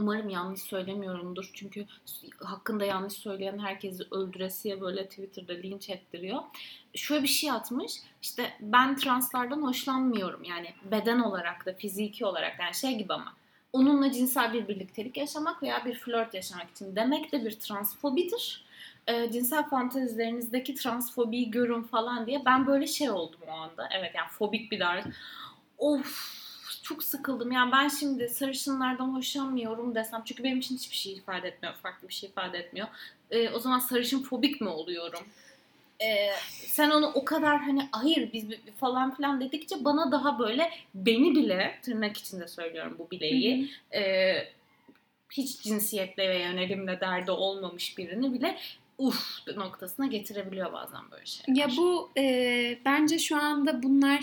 Umarım 0.00 0.28
yanlış 0.28 0.60
söylemiyorumdur. 0.60 1.50
Çünkü 1.54 1.86
hakkında 2.40 2.84
yanlış 2.84 3.12
söyleyen 3.12 3.58
herkesi 3.58 4.04
öldüresiye 4.10 4.80
böyle 4.80 5.08
Twitter'da 5.08 5.52
linç 5.52 5.90
ettiriyor. 5.90 6.40
Şöyle 6.94 7.22
bir 7.22 7.28
şey 7.28 7.50
atmış. 7.50 7.92
İşte 8.22 8.52
ben 8.60 8.96
translardan 8.96 9.62
hoşlanmıyorum. 9.62 10.44
Yani 10.44 10.74
beden 10.90 11.18
olarak 11.18 11.66
da 11.66 11.72
fiziki 11.72 12.26
olarak 12.26 12.58
da 12.58 12.62
yani 12.62 12.74
şey 12.74 12.98
gibi 12.98 13.12
ama 13.12 13.32
onunla 13.72 14.12
cinsel 14.12 14.52
bir 14.52 14.68
birliktelik 14.68 15.16
yaşamak 15.16 15.62
veya 15.62 15.84
bir 15.84 15.94
flört 15.94 16.34
yaşamak 16.34 16.70
için 16.70 16.96
demek 16.96 17.32
de 17.32 17.44
bir 17.44 17.58
transfobidir. 17.58 18.64
E, 19.06 19.32
cinsel 19.32 19.68
fantezilerinizdeki 19.68 20.74
transfobiyi 20.74 21.50
görün 21.50 21.82
falan 21.82 22.26
diye 22.26 22.44
ben 22.44 22.66
böyle 22.66 22.86
şey 22.86 23.10
oldum 23.10 23.40
o 23.48 23.50
anda. 23.50 23.88
Evet 23.98 24.12
yani 24.14 24.28
fobik 24.28 24.72
bir 24.72 24.80
davranış. 24.80 25.16
Of 25.78 26.39
çok 26.90 27.02
sıkıldım. 27.02 27.52
Yani 27.52 27.72
ben 27.72 27.88
şimdi 27.88 28.28
sarışınlardan 28.28 29.14
hoşlanmıyorum 29.14 29.94
desem 29.94 30.22
çünkü 30.24 30.44
benim 30.44 30.58
için 30.58 30.76
hiçbir 30.76 30.96
şey 30.96 31.12
ifade 31.12 31.48
etmiyor. 31.48 31.74
Farklı 31.74 32.08
bir 32.08 32.14
şey 32.14 32.28
ifade 32.28 32.58
etmiyor. 32.58 32.88
E, 33.30 33.50
o 33.50 33.58
zaman 33.58 33.78
sarışın 33.78 34.22
fobik 34.22 34.60
mi 34.60 34.68
oluyorum? 34.68 35.20
E, 36.02 36.30
sen 36.66 36.90
onu 36.90 37.06
o 37.06 37.24
kadar 37.24 37.60
hani 37.60 37.88
hayır 37.92 38.32
biz 38.32 38.44
falan 38.80 39.14
filan 39.14 39.40
dedikçe 39.40 39.84
bana 39.84 40.12
daha 40.12 40.38
böyle 40.38 40.70
beni 40.94 41.34
bile 41.34 41.78
tırnak 41.82 42.16
içinde 42.16 42.48
söylüyorum 42.48 42.96
bu 42.98 43.10
bileği 43.10 43.70
e, 43.94 44.32
hiç 45.30 45.60
cinsiyetle 45.60 46.28
ve 46.28 46.38
yönelimle 46.38 47.00
derdi 47.00 47.30
olmamış 47.30 47.98
birini 47.98 48.32
bile 48.32 48.58
uf 48.98 49.48
noktasına 49.56 50.06
getirebiliyor 50.06 50.72
bazen 50.72 51.10
böyle 51.10 51.26
şeyler. 51.26 51.60
Ya 51.60 51.68
bu 51.76 52.10
e, 52.16 52.78
bence 52.84 53.18
şu 53.18 53.36
anda 53.36 53.82
bunlar 53.82 54.20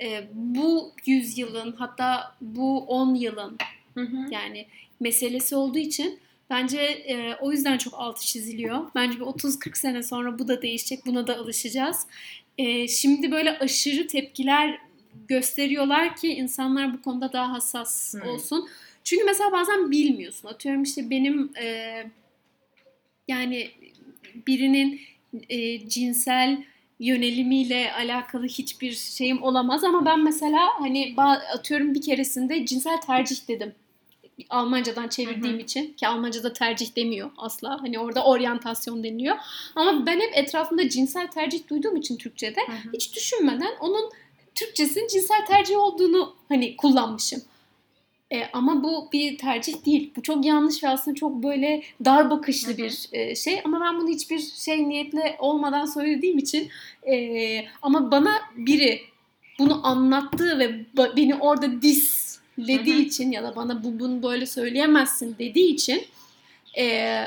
e, 0.00 0.24
bu 0.34 0.92
yüzyılın 1.06 1.72
hatta 1.72 2.34
bu 2.40 2.78
10 2.80 3.14
yılın 3.14 3.58
Hı 3.94 4.00
hı. 4.00 4.16
yani 4.30 4.66
meselesi 5.00 5.56
olduğu 5.56 5.78
için 5.78 6.18
bence 6.50 6.78
e, 6.80 7.34
o 7.40 7.52
yüzden 7.52 7.78
çok 7.78 7.94
altı 7.96 8.26
çiziliyor. 8.26 8.80
Bence 8.94 9.16
bir 9.20 9.24
30-40 9.24 9.78
sene 9.78 10.02
sonra 10.02 10.38
bu 10.38 10.48
da 10.48 10.62
değişecek. 10.62 11.06
Buna 11.06 11.26
da 11.26 11.36
alışacağız. 11.36 12.06
E, 12.58 12.88
şimdi 12.88 13.32
böyle 13.32 13.58
aşırı 13.58 14.06
tepkiler 14.06 14.78
gösteriyorlar 15.28 16.16
ki 16.16 16.28
insanlar 16.28 16.92
bu 16.94 17.02
konuda 17.02 17.32
daha 17.32 17.52
hassas 17.52 18.14
Hmm. 18.14 18.28
olsun. 18.28 18.68
Çünkü 19.04 19.24
mesela 19.24 19.52
bazen 19.52 19.90
bilmiyorsun. 19.90 20.48
Atıyorum 20.48 20.82
işte 20.82 21.10
benim 21.10 21.50
e, 21.62 21.96
yani 23.28 23.70
birinin 24.46 25.00
e, 25.48 25.88
cinsel 25.88 26.64
yönelimiyle 27.00 27.92
alakalı 27.92 28.46
hiçbir 28.46 28.92
şeyim 28.92 29.42
olamaz 29.42 29.84
ama 29.84 30.06
ben 30.06 30.24
mesela 30.24 30.60
hani 30.78 31.14
atıyorum 31.54 31.94
bir 31.94 32.02
keresinde 32.02 32.66
cinsel 32.66 33.00
tercih 33.00 33.48
dedim. 33.48 33.74
Almancadan 34.50 35.08
çevirdiğim 35.08 35.56
Hı 35.56 35.58
hı. 35.58 35.62
için 35.62 35.92
ki 35.92 36.08
Almanca'da 36.08 36.52
tercih 36.52 36.96
demiyor 36.96 37.30
asla. 37.36 37.82
Hani 37.82 37.98
orada 37.98 38.24
oryantasyon 38.24 39.04
deniliyor. 39.04 39.36
Ama 39.74 40.06
ben 40.06 40.20
hep 40.20 40.30
etrafımda 40.34 40.88
cinsel 40.88 41.26
tercih 41.26 41.68
duyduğum 41.68 41.96
için 41.96 42.16
Türkçe'de 42.16 42.60
Hı 42.66 42.72
hı. 42.72 42.92
hiç 42.94 43.16
düşünmeden 43.16 43.72
onun 43.80 44.10
Türkçesinin 44.54 45.08
cinsel 45.08 45.46
tercih 45.46 45.78
olduğunu 45.78 46.34
hani 46.48 46.76
kullanmışım. 46.76 47.42
E, 48.32 48.46
ama 48.52 48.82
bu 48.82 49.08
bir 49.12 49.38
tercih 49.38 49.84
değil. 49.86 50.12
Bu 50.16 50.22
çok 50.22 50.44
yanlış 50.44 50.84
ve 50.84 50.88
aslında 50.88 51.14
çok 51.14 51.42
böyle 51.42 51.82
dar 52.04 52.30
bakışlı 52.30 52.68
Hı 52.68 52.72
hı. 52.72 52.78
bir 52.78 53.08
e, 53.12 53.34
şey. 53.34 53.60
Ama 53.64 53.80
ben 53.80 54.00
bunu 54.00 54.08
hiçbir 54.08 54.38
şey 54.38 54.88
niyetle 54.88 55.36
olmadan 55.38 55.86
söylediğim 55.86 56.38
için 56.38 56.68
e, 57.10 57.64
ama 57.82 58.10
bana 58.10 58.32
biri 58.56 59.00
bunu 59.58 59.86
anlattığı 59.86 60.58
ve 60.58 60.86
beni 61.16 61.34
orada 61.34 61.82
dislediği 61.82 62.96
Hı 62.96 62.98
hı. 62.98 63.02
için 63.02 63.32
ya 63.32 63.42
da 63.42 63.56
bana 63.56 63.84
bu 63.84 64.00
bunu 64.00 64.22
böyle 64.22 64.46
söyleyemezsin 64.46 65.36
dediği 65.38 65.74
için 65.74 66.02
e, 66.78 67.24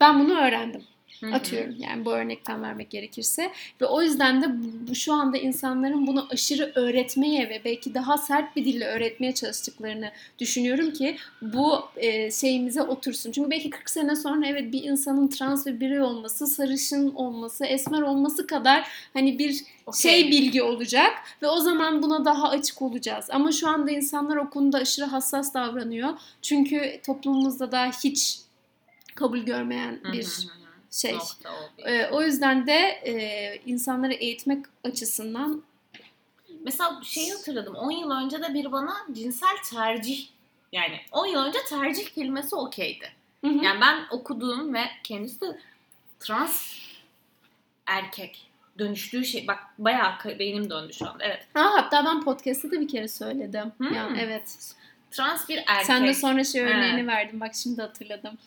ben 0.00 0.20
bunu 0.20 0.40
öğrendim 0.40 0.82
Hı 1.20 1.26
hı. 1.26 1.34
atıyorum 1.34 1.74
yani 1.78 2.04
bu 2.04 2.12
örnekten 2.12 2.62
vermek 2.62 2.90
gerekirse 2.90 3.52
ve 3.80 3.86
o 3.86 4.02
yüzden 4.02 4.42
de 4.42 4.46
bu, 4.88 4.94
şu 4.94 5.12
anda 5.12 5.38
insanların 5.38 6.06
bunu 6.06 6.26
aşırı 6.30 6.72
öğretmeye 6.74 7.48
ve 7.48 7.60
belki 7.64 7.94
daha 7.94 8.18
sert 8.18 8.56
bir 8.56 8.64
dille 8.64 8.86
öğretmeye 8.86 9.34
çalıştıklarını 9.34 10.10
düşünüyorum 10.38 10.92
ki 10.92 11.16
bu 11.42 11.80
e, 11.96 12.30
şeyimize 12.30 12.82
otursun. 12.82 13.32
Çünkü 13.32 13.50
belki 13.50 13.70
40 13.70 13.90
sene 13.90 14.16
sonra 14.16 14.46
evet 14.46 14.72
bir 14.72 14.82
insanın 14.82 15.28
trans 15.28 15.66
ve 15.66 15.80
birey 15.80 16.00
olması, 16.00 16.46
sarışın 16.46 17.14
olması, 17.14 17.64
esmer 17.64 18.02
olması 18.02 18.46
kadar 18.46 18.88
hani 19.12 19.38
bir 19.38 19.64
Okey. 19.86 20.12
şey 20.12 20.30
bilgi 20.30 20.62
olacak 20.62 21.12
ve 21.42 21.48
o 21.48 21.60
zaman 21.60 22.02
buna 22.02 22.24
daha 22.24 22.48
açık 22.48 22.82
olacağız. 22.82 23.26
Ama 23.30 23.52
şu 23.52 23.68
anda 23.68 23.90
insanlar 23.90 24.36
o 24.36 24.50
konuda 24.50 24.78
aşırı 24.78 25.06
hassas 25.06 25.54
davranıyor. 25.54 26.08
Çünkü 26.42 27.00
toplumumuzda 27.06 27.72
da 27.72 27.90
hiç 28.04 28.38
kabul 29.14 29.38
görmeyen 29.38 30.00
bir 30.12 30.24
hı 30.24 30.48
hı. 30.48 30.59
Şey. 30.90 31.14
Nokta 31.14 31.50
o 32.12 32.20
bir. 32.20 32.26
Yüzden 32.26 32.66
de 32.66 32.78
e, 33.04 33.56
insanları 33.66 34.12
eğitmek 34.12 34.66
açısından 34.84 35.62
Mesela 36.64 37.00
şeyi 37.04 37.32
hatırladım. 37.32 37.74
10 37.74 37.90
yıl 37.90 38.10
önce 38.10 38.42
de 38.42 38.54
biri 38.54 38.72
bana 38.72 38.96
cinsel 39.12 39.56
tercih 39.70 40.26
yani 40.72 41.00
10 41.12 41.26
yıl 41.26 41.40
önce 41.40 41.58
tercih 41.68 42.08
kelimesi 42.08 42.56
okeydi. 42.56 43.12
Yani 43.42 43.80
ben 43.80 44.06
okuduğum 44.10 44.74
ve 44.74 44.84
kendisi 45.04 45.40
de 45.40 45.58
trans 46.18 46.78
erkek 47.86 48.50
dönüştüğü 48.78 49.24
şey 49.24 49.46
bak 49.46 49.58
bayağı 49.78 50.12
beynim 50.38 50.70
döndü 50.70 50.92
şu 50.92 51.08
anda. 51.08 51.24
Evet. 51.24 51.46
Ha, 51.54 51.70
hatta 51.74 52.04
ben 52.04 52.24
podcast'te 52.24 52.70
de 52.70 52.80
bir 52.80 52.88
kere 52.88 53.08
söyledim. 53.08 53.72
Hmm. 53.78 53.94
Ya, 53.94 54.08
evet. 54.18 54.74
Trans 55.10 55.48
bir 55.48 55.56
erkek. 55.56 55.86
Sen 55.86 56.06
de 56.06 56.14
sonra 56.14 56.44
şey 56.44 56.62
örneğini 56.62 57.00
Evet. 57.00 57.08
verdin. 57.08 57.40
Bak 57.40 57.54
şimdi 57.54 57.82
hatırladım. 57.82 58.38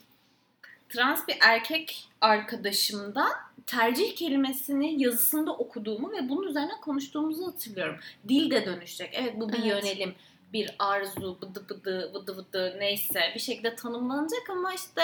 Trans 0.93 1.27
bir 1.27 1.37
erkek 1.41 2.07
arkadaşımdan 2.21 3.31
tercih 3.65 4.15
kelimesini 4.15 5.03
yazısında 5.03 5.55
okuduğumu 5.55 6.11
ve 6.11 6.29
bunun 6.29 6.47
üzerine 6.47 6.73
konuştuğumuzu 6.81 7.47
hatırlıyorum. 7.47 7.95
Dil 8.27 8.51
de 8.51 8.65
dönüşecek. 8.65 9.09
Evet 9.13 9.33
bu 9.39 9.49
bir 9.49 9.59
Evet. 9.59 9.65
yönelim, 9.65 10.15
bir 10.53 10.75
arzu, 10.79 11.37
bıdı 11.41 11.69
bıdı, 11.69 12.11
vıdı 12.13 12.37
vıdı 12.37 12.75
neyse 12.79 13.21
bir 13.35 13.39
şekilde 13.39 13.75
tanımlanacak 13.75 14.49
ama 14.49 14.73
işte 14.73 15.01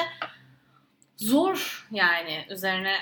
zor 1.18 1.88
yani 1.92 2.46
üzerine 2.50 2.96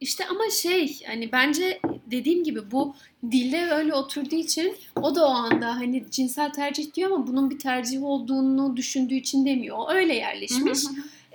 İşte 0.00 0.26
ama 0.26 0.50
şey 0.50 1.00
hani 1.06 1.32
bence 1.32 1.80
dediğim 2.06 2.44
gibi 2.44 2.70
bu 2.70 2.94
dilde 3.30 3.70
öyle 3.70 3.94
oturduğu 3.94 4.36
için 4.36 4.76
o 4.96 5.14
da 5.14 5.26
o 5.26 5.30
anda 5.30 5.76
hani 5.76 6.10
cinsel 6.10 6.52
tercih 6.52 6.94
diyor 6.94 7.10
ama 7.10 7.26
bunun 7.26 7.50
bir 7.50 7.58
tercih 7.58 8.02
olduğunu 8.02 8.76
düşündüğü 8.76 9.14
için 9.14 9.46
demiyor. 9.46 9.76
O 9.78 9.90
öyle 9.90 10.14
yerleşmiş. 10.14 10.78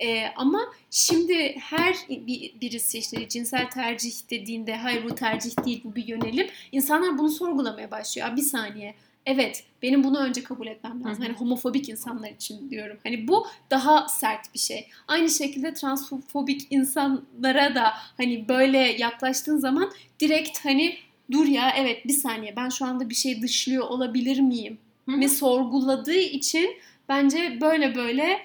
Ee, 0.02 0.26
ama 0.36 0.60
şimdi 0.92 1.56
her 1.60 1.96
bir, 2.10 2.54
birisi 2.62 3.00
işte 3.00 3.30
cinsel 3.30 3.70
tercih 3.70 4.14
dediğinde 4.30 4.76
hayır 4.76 5.04
bu 5.04 5.16
tercih 5.16 5.66
değil 5.66 5.82
bu 5.84 5.96
bir 5.96 6.08
yönelim. 6.08 6.48
İnsanlar 6.72 7.18
bunu 7.18 7.30
sorgulamaya 7.30 7.92
başlıyor. 7.92 8.36
Bir 8.36 8.42
saniye. 8.42 8.96
Evet 9.26 9.64
benim 9.82 10.04
bunu 10.04 10.20
önce 10.20 10.44
kabul 10.44 10.68
etmem 10.68 11.04
lazım. 11.04 11.24
Hani 11.24 11.34
homofobik 11.34 11.90
insanlar 11.90 12.30
için 12.30 12.70
diyorum. 12.70 12.98
Hani 13.04 13.28
bu 13.28 13.48
daha 13.72 14.08
sert 14.08 14.54
bir 14.54 14.60
şey. 14.60 14.88
Aynı 15.08 15.30
şekilde 15.30 15.74
transfobik 15.74 16.68
insanlara 16.70 17.76
da 17.76 17.94
hani 18.18 18.48
böyle 18.48 18.78
yaklaştığın 18.78 19.58
zaman 19.58 19.92
direkt 20.20 20.66
hani 20.66 20.98
dur 21.32 21.46
ya 21.46 21.74
evet 21.78 22.08
bir 22.08 22.14
saniye 22.14 22.56
ben 22.56 22.70
şu 22.70 22.86
anda 22.86 23.10
bir 23.10 23.16
şey 23.16 23.42
dışlıyor 23.42 23.84
olabilir 23.84 24.40
miyim? 24.40 24.78
Hı 25.10 25.16
hı. 25.16 25.20
Ve 25.20 25.28
sorguladığı 25.28 26.20
için 26.20 26.70
bence 27.10 27.58
böyle 27.62 27.96
böyle 27.96 28.40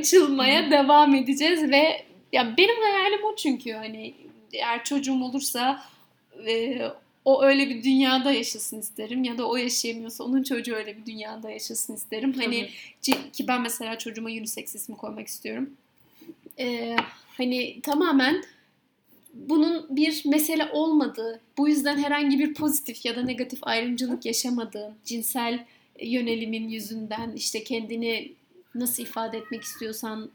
açılmaya 0.00 0.70
devam 0.70 1.14
edeceğiz 1.14 1.70
ve 1.70 2.04
ya 2.32 2.56
benim 2.58 2.82
hayalim 2.82 3.24
o 3.24 3.36
çünkü 3.36 3.72
hani 3.72 4.14
eğer 4.52 4.84
çocuğum 4.84 5.22
olursa 5.22 5.82
e, 6.46 6.80
o 7.24 7.42
öyle 7.42 7.68
bir 7.68 7.84
dünyada 7.84 8.32
yaşasın 8.32 8.80
isterim 8.80 9.24
ya 9.24 9.38
da 9.38 9.48
o 9.48 9.56
yaşayamıyorsa 9.56 10.24
onun 10.24 10.42
çocuğu 10.42 10.74
öyle 10.74 10.96
bir 10.96 11.06
dünyada 11.06 11.50
yaşasın 11.50 11.94
isterim. 11.94 12.32
Hani 12.32 12.70
ki 13.32 13.48
ben 13.48 13.62
mesela 13.62 13.98
çocuğuma 13.98 14.28
unisex 14.28 14.74
ismi 14.74 14.96
koymak 14.96 15.26
istiyorum. 15.26 15.70
E, 16.58 16.96
hani 17.36 17.80
tamamen 17.82 18.44
bunun 19.34 19.96
bir 19.96 20.22
mesele 20.24 20.68
olmadığı, 20.72 21.40
bu 21.58 21.68
yüzden 21.68 21.98
herhangi 21.98 22.38
bir 22.38 22.54
pozitif 22.54 23.04
ya 23.04 23.16
da 23.16 23.22
negatif 23.22 23.58
ayrımcılık 23.62 24.26
yaşamadığın, 24.26 24.94
cinsel 25.04 25.64
yönelimin 26.00 26.68
yüzünden 26.68 27.32
işte 27.32 27.64
kendini 27.64 28.32
nasıl 28.74 29.02
ifade 29.02 29.38
etmek 29.38 29.62
istiyorsan 29.62 30.30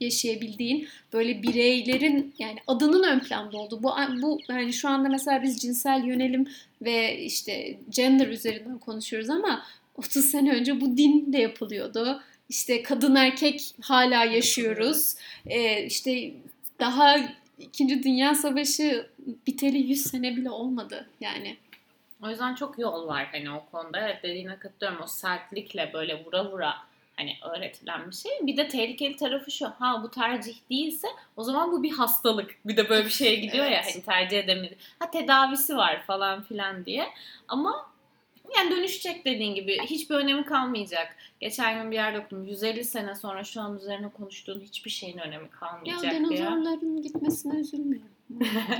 yaşayabildiğin 0.00 0.88
böyle 1.12 1.42
bireylerin 1.42 2.34
yani 2.38 2.58
adının 2.66 3.02
ön 3.02 3.20
planda 3.20 3.58
olduğu. 3.58 3.82
Bu 3.82 3.92
bu 4.22 4.40
yani 4.48 4.72
şu 4.72 4.88
anda 4.88 5.08
mesela 5.08 5.42
biz 5.42 5.58
cinsel 5.58 6.04
yönelim 6.04 6.48
ve 6.82 7.18
işte 7.18 7.78
gender 7.88 8.28
üzerinden 8.28 8.78
konuşuyoruz 8.78 9.30
ama 9.30 9.62
30 9.96 10.24
sene 10.24 10.52
önce 10.52 10.80
bu 10.80 10.96
din 10.96 11.32
de 11.32 11.38
yapılıyordu. 11.38 12.22
İşte 12.48 12.82
kadın 12.82 13.14
erkek 13.14 13.74
hala 13.80 14.24
yaşıyoruz. 14.24 15.14
Ee, 15.46 15.84
işte 15.84 16.32
daha 16.80 17.16
İkinci 17.58 18.02
Dünya 18.02 18.34
Savaşı 18.34 19.06
biteli 19.46 19.78
100 19.78 20.02
sene 20.02 20.36
bile 20.36 20.50
olmadı 20.50 21.08
yani. 21.20 21.56
O 22.22 22.28
yüzden 22.28 22.54
çok 22.54 22.78
yol 22.78 23.06
var 23.06 23.28
hani 23.32 23.50
o 23.50 23.64
konuda. 23.70 24.00
Evet 24.00 24.22
dediğine 24.22 24.58
katılıyorum. 24.58 25.02
O 25.04 25.06
sertlikle 25.06 25.90
böyle 25.92 26.24
vura 26.24 26.52
vura 26.52 26.74
hani 27.18 27.36
öğretilen 27.42 28.10
bir 28.10 28.14
şey. 28.16 28.32
Bir 28.42 28.56
de 28.56 28.68
tehlikeli 28.68 29.16
tarafı 29.16 29.50
şu. 29.50 29.66
Ha 29.66 30.00
bu 30.02 30.10
tercih 30.10 30.56
değilse 30.70 31.08
o 31.36 31.42
zaman 31.42 31.72
bu 31.72 31.82
bir 31.82 31.90
hastalık. 31.92 32.54
Bir 32.64 32.76
de 32.76 32.88
böyle 32.88 33.04
bir 33.04 33.10
şeye 33.10 33.36
gidiyor 33.40 33.64
ya 33.64 33.70
Evet. 33.84 33.94
hani 33.94 34.02
tercih 34.04 34.38
edemedi. 34.38 34.76
Ha 34.98 35.10
tedavisi 35.10 35.76
var 35.76 36.02
falan 36.06 36.42
filan 36.42 36.84
diye. 36.84 37.06
Ama 37.48 37.86
yani 38.56 38.70
dönüşecek 38.70 39.24
dediğin 39.24 39.54
gibi 39.54 39.78
hiçbir 39.86 40.14
önemi 40.14 40.44
kalmayacak. 40.44 41.16
Geçen 41.40 41.82
gün 41.82 41.90
bir 41.90 41.96
yerde 41.96 42.18
okudum. 42.18 42.44
150 42.44 42.84
sene 42.84 43.14
sonra 43.14 43.44
şu 43.44 43.60
an 43.60 43.76
üzerine 43.76 44.08
konuştuğun 44.08 44.60
hiçbir 44.60 44.90
şeyin 44.90 45.18
önemi 45.18 45.44
Ya 45.44 45.50
kalmayacak 45.50 46.02
diye. 46.02 46.14
dinozorların 46.14 47.02
gitmesine 47.02 47.60
üzülmüyorum. 47.60 48.08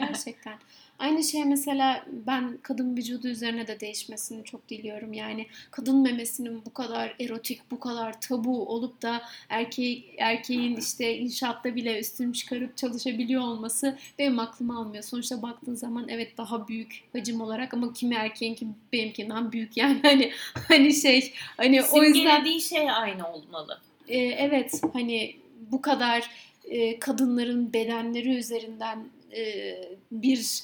Gerçekten. 0.00 0.58
Aynı 0.98 1.24
şey 1.24 1.44
mesela 1.44 2.06
ben 2.26 2.58
kadın 2.62 2.96
vücudu 2.96 3.28
üzerine 3.28 3.66
de 3.66 3.80
değişmesini 3.80 4.44
çok 4.44 4.68
diliyorum. 4.68 5.12
Yani 5.12 5.46
kadın 5.70 6.02
memesinin 6.02 6.64
bu 6.66 6.72
kadar 6.72 7.16
erotik, 7.20 7.70
bu 7.70 7.80
kadar 7.80 8.20
tabu 8.20 8.66
olup 8.68 9.02
da 9.02 9.22
erkek 9.48 10.14
erkeğin 10.18 10.76
işte 10.76 11.18
inşaatta 11.18 11.74
bile 11.74 11.98
üstünü 11.98 12.32
çıkarıp 12.32 12.76
çalışabiliyor 12.76 13.42
olması 13.42 13.98
benim 14.18 14.38
aklım 14.38 14.70
almıyor. 14.70 15.04
Sonuçta 15.04 15.42
baktığın 15.42 15.74
zaman 15.74 16.08
evet 16.08 16.38
daha 16.38 16.68
büyük 16.68 17.04
hacim 17.12 17.40
olarak 17.40 17.74
ama 17.74 17.92
kimi 17.92 18.14
erkeğinki 18.14 18.66
benimkinden 18.92 19.52
büyük 19.52 19.76
yani 19.76 20.00
hani 20.02 20.32
hani 20.68 20.94
şey 20.94 21.32
hani 21.56 21.82
o 21.82 22.02
yüzden 22.02 22.58
şey 22.58 22.90
aynı 22.90 23.32
olmalı. 23.32 23.80
e, 24.08 24.18
evet 24.18 24.80
hani 24.92 25.36
bu 25.72 25.82
kadar 25.82 26.30
e, 26.64 26.98
kadınların 26.98 27.72
bedenleri 27.72 28.36
üzerinden 28.36 28.98
e, 29.36 29.74
bir 30.12 30.62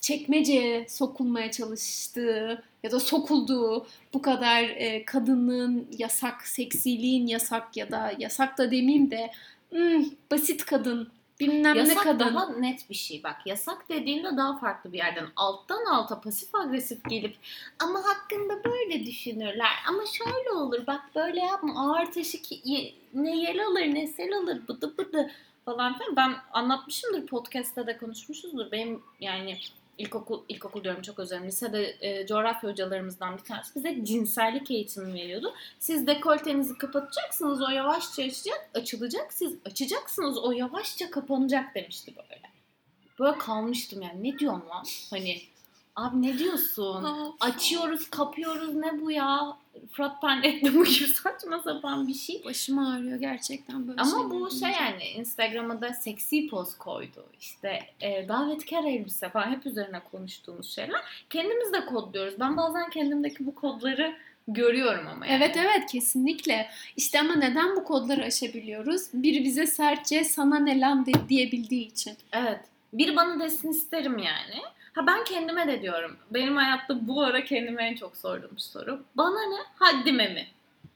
çekmeceye 0.00 0.88
sokulmaya 0.88 1.50
çalıştığı 1.50 2.62
ya 2.82 2.90
da 2.90 3.00
sokulduğu 3.00 3.86
bu 4.14 4.22
kadar 4.22 4.62
e, 4.62 5.04
kadının 5.04 5.88
yasak, 5.98 6.46
seksiliğin 6.46 7.26
yasak 7.26 7.76
ya 7.76 7.90
da 7.90 8.12
yasak 8.18 8.58
da 8.58 8.70
demeyeyim 8.70 9.10
de 9.10 9.30
hmm, 9.70 10.04
basit 10.30 10.64
kadın 10.64 11.08
bilmem 11.40 11.74
ne 11.74 11.78
Yasak 11.78 12.02
kadın. 12.02 12.18
daha 12.18 12.52
net 12.52 12.90
bir 12.90 12.94
şey 12.94 13.22
bak. 13.22 13.36
Yasak 13.46 13.88
dediğinde 13.88 14.36
daha 14.36 14.58
farklı 14.58 14.92
bir 14.92 14.98
yerden 14.98 15.26
alttan 15.36 15.84
alta 15.84 16.20
pasif 16.20 16.54
agresif 16.54 17.04
gelip 17.08 17.36
ama 17.78 18.02
hakkında 18.04 18.64
böyle 18.64 19.06
düşünürler. 19.06 19.70
Ama 19.88 20.02
şöyle 20.06 20.50
olur 20.50 20.86
bak 20.86 21.00
böyle 21.14 21.40
yapma 21.40 21.72
ağır 21.80 22.12
taşı 22.12 22.42
ki 22.42 22.94
ne 23.14 23.36
yel 23.36 23.66
alır 23.66 23.94
ne 23.94 24.06
sel 24.06 24.36
alır 24.36 24.68
bıdı 24.68 24.98
bıdı 24.98 25.30
falan 25.66 25.98
filan. 25.98 26.16
Ben 26.16 26.36
anlatmışımdır 26.52 27.26
podcast'ta 27.26 27.86
da 27.86 27.98
konuşmuşuzdur. 27.98 28.72
Benim 28.72 29.02
yani 29.20 29.58
ilkokul, 29.98 30.42
ilkokul 30.48 30.84
diyorum 30.84 31.02
çok 31.02 31.18
dilerim. 31.18 31.46
Lisede 31.46 31.96
e, 32.00 32.26
coğrafya 32.26 32.70
hocalarımızdan 32.70 33.36
bir 33.38 33.42
tanesi 33.42 33.74
bize 33.74 34.04
cinsellik 34.04 34.70
eğitimi 34.70 35.14
veriyordu. 35.14 35.54
Siz 35.78 36.06
dekoltenizi 36.06 36.78
kapatacaksınız 36.78 37.62
o 37.62 37.68
yavaşça 37.68 38.22
açacak, 38.22 38.70
açılacak. 38.74 39.32
Siz 39.32 39.56
açacaksınız 39.64 40.38
o 40.38 40.52
yavaşça 40.52 41.10
kapanacak 41.10 41.74
demişti 41.74 42.14
böyle. 42.16 42.42
Böyle 43.20 43.38
kalmıştım 43.38 44.02
yani 44.02 44.22
ne 44.22 44.38
diyorsun 44.38 44.68
lan? 44.68 44.84
Hani 45.10 45.42
abi 45.96 46.22
ne 46.22 46.38
diyorsun? 46.38 47.06
Açıyoruz, 47.40 48.10
kapıyoruz 48.10 48.74
ne 48.74 49.00
bu 49.00 49.10
ya? 49.10 49.56
Fırat 49.92 50.20
Pen 50.20 50.42
reklamı 50.42 50.84
gibi 50.84 51.08
saçma 51.22 51.58
sapan 51.58 52.08
bir 52.08 52.14
şey. 52.14 52.44
Başım 52.44 52.78
ağrıyor 52.78 53.18
gerçekten 53.20 53.88
böyle 53.88 54.00
Ama 54.00 54.30
bu 54.30 54.50
şey 54.50 54.60
duyunca. 54.60 54.68
yani 54.84 55.04
Instagram'a 55.04 55.80
da 55.80 55.92
seksi 55.92 56.48
poz 56.48 56.78
koydu. 56.78 57.26
İşte 57.40 57.80
e, 58.00 58.28
davetkar 58.28 58.84
elbise 58.84 59.28
falan 59.28 59.50
hep 59.50 59.66
üzerine 59.66 60.00
konuştuğumuz 60.12 60.74
şeyler. 60.74 61.00
Kendimiz 61.30 61.72
de 61.72 61.86
kodluyoruz. 61.86 62.34
Ben 62.40 62.56
bazen 62.56 62.90
kendimdeki 62.90 63.46
bu 63.46 63.54
kodları 63.54 64.16
görüyorum 64.48 65.06
ama 65.06 65.26
yani. 65.26 65.36
Evet 65.44 65.56
evet 65.56 65.90
kesinlikle. 65.92 66.70
İşte 66.96 67.20
ama 67.20 67.34
neden 67.34 67.76
bu 67.76 67.84
kodları 67.84 68.24
aşabiliyoruz? 68.24 69.02
Biri 69.12 69.44
bize 69.44 69.66
sertçe 69.66 70.24
sana 70.24 70.58
ne 70.58 70.80
lan 70.80 71.06
de 71.06 71.12
diyebildiği 71.28 71.86
için. 71.86 72.16
Evet. 72.32 72.60
Biri 72.92 73.16
bana 73.16 73.40
desin 73.40 73.70
isterim 73.70 74.18
yani. 74.18 74.62
Ha 74.96 75.06
ben 75.06 75.24
kendime 75.24 75.68
de 75.68 75.82
diyorum. 75.82 76.16
Benim 76.30 76.56
hayatta 76.56 77.06
bu 77.06 77.22
ara 77.22 77.44
kendime 77.44 77.88
en 77.88 77.94
çok 77.94 78.16
sorduğum 78.16 78.58
soru. 78.58 79.04
Bana 79.14 79.40
ne? 79.40 79.56
Haddime 79.74 80.28
mi? 80.28 80.46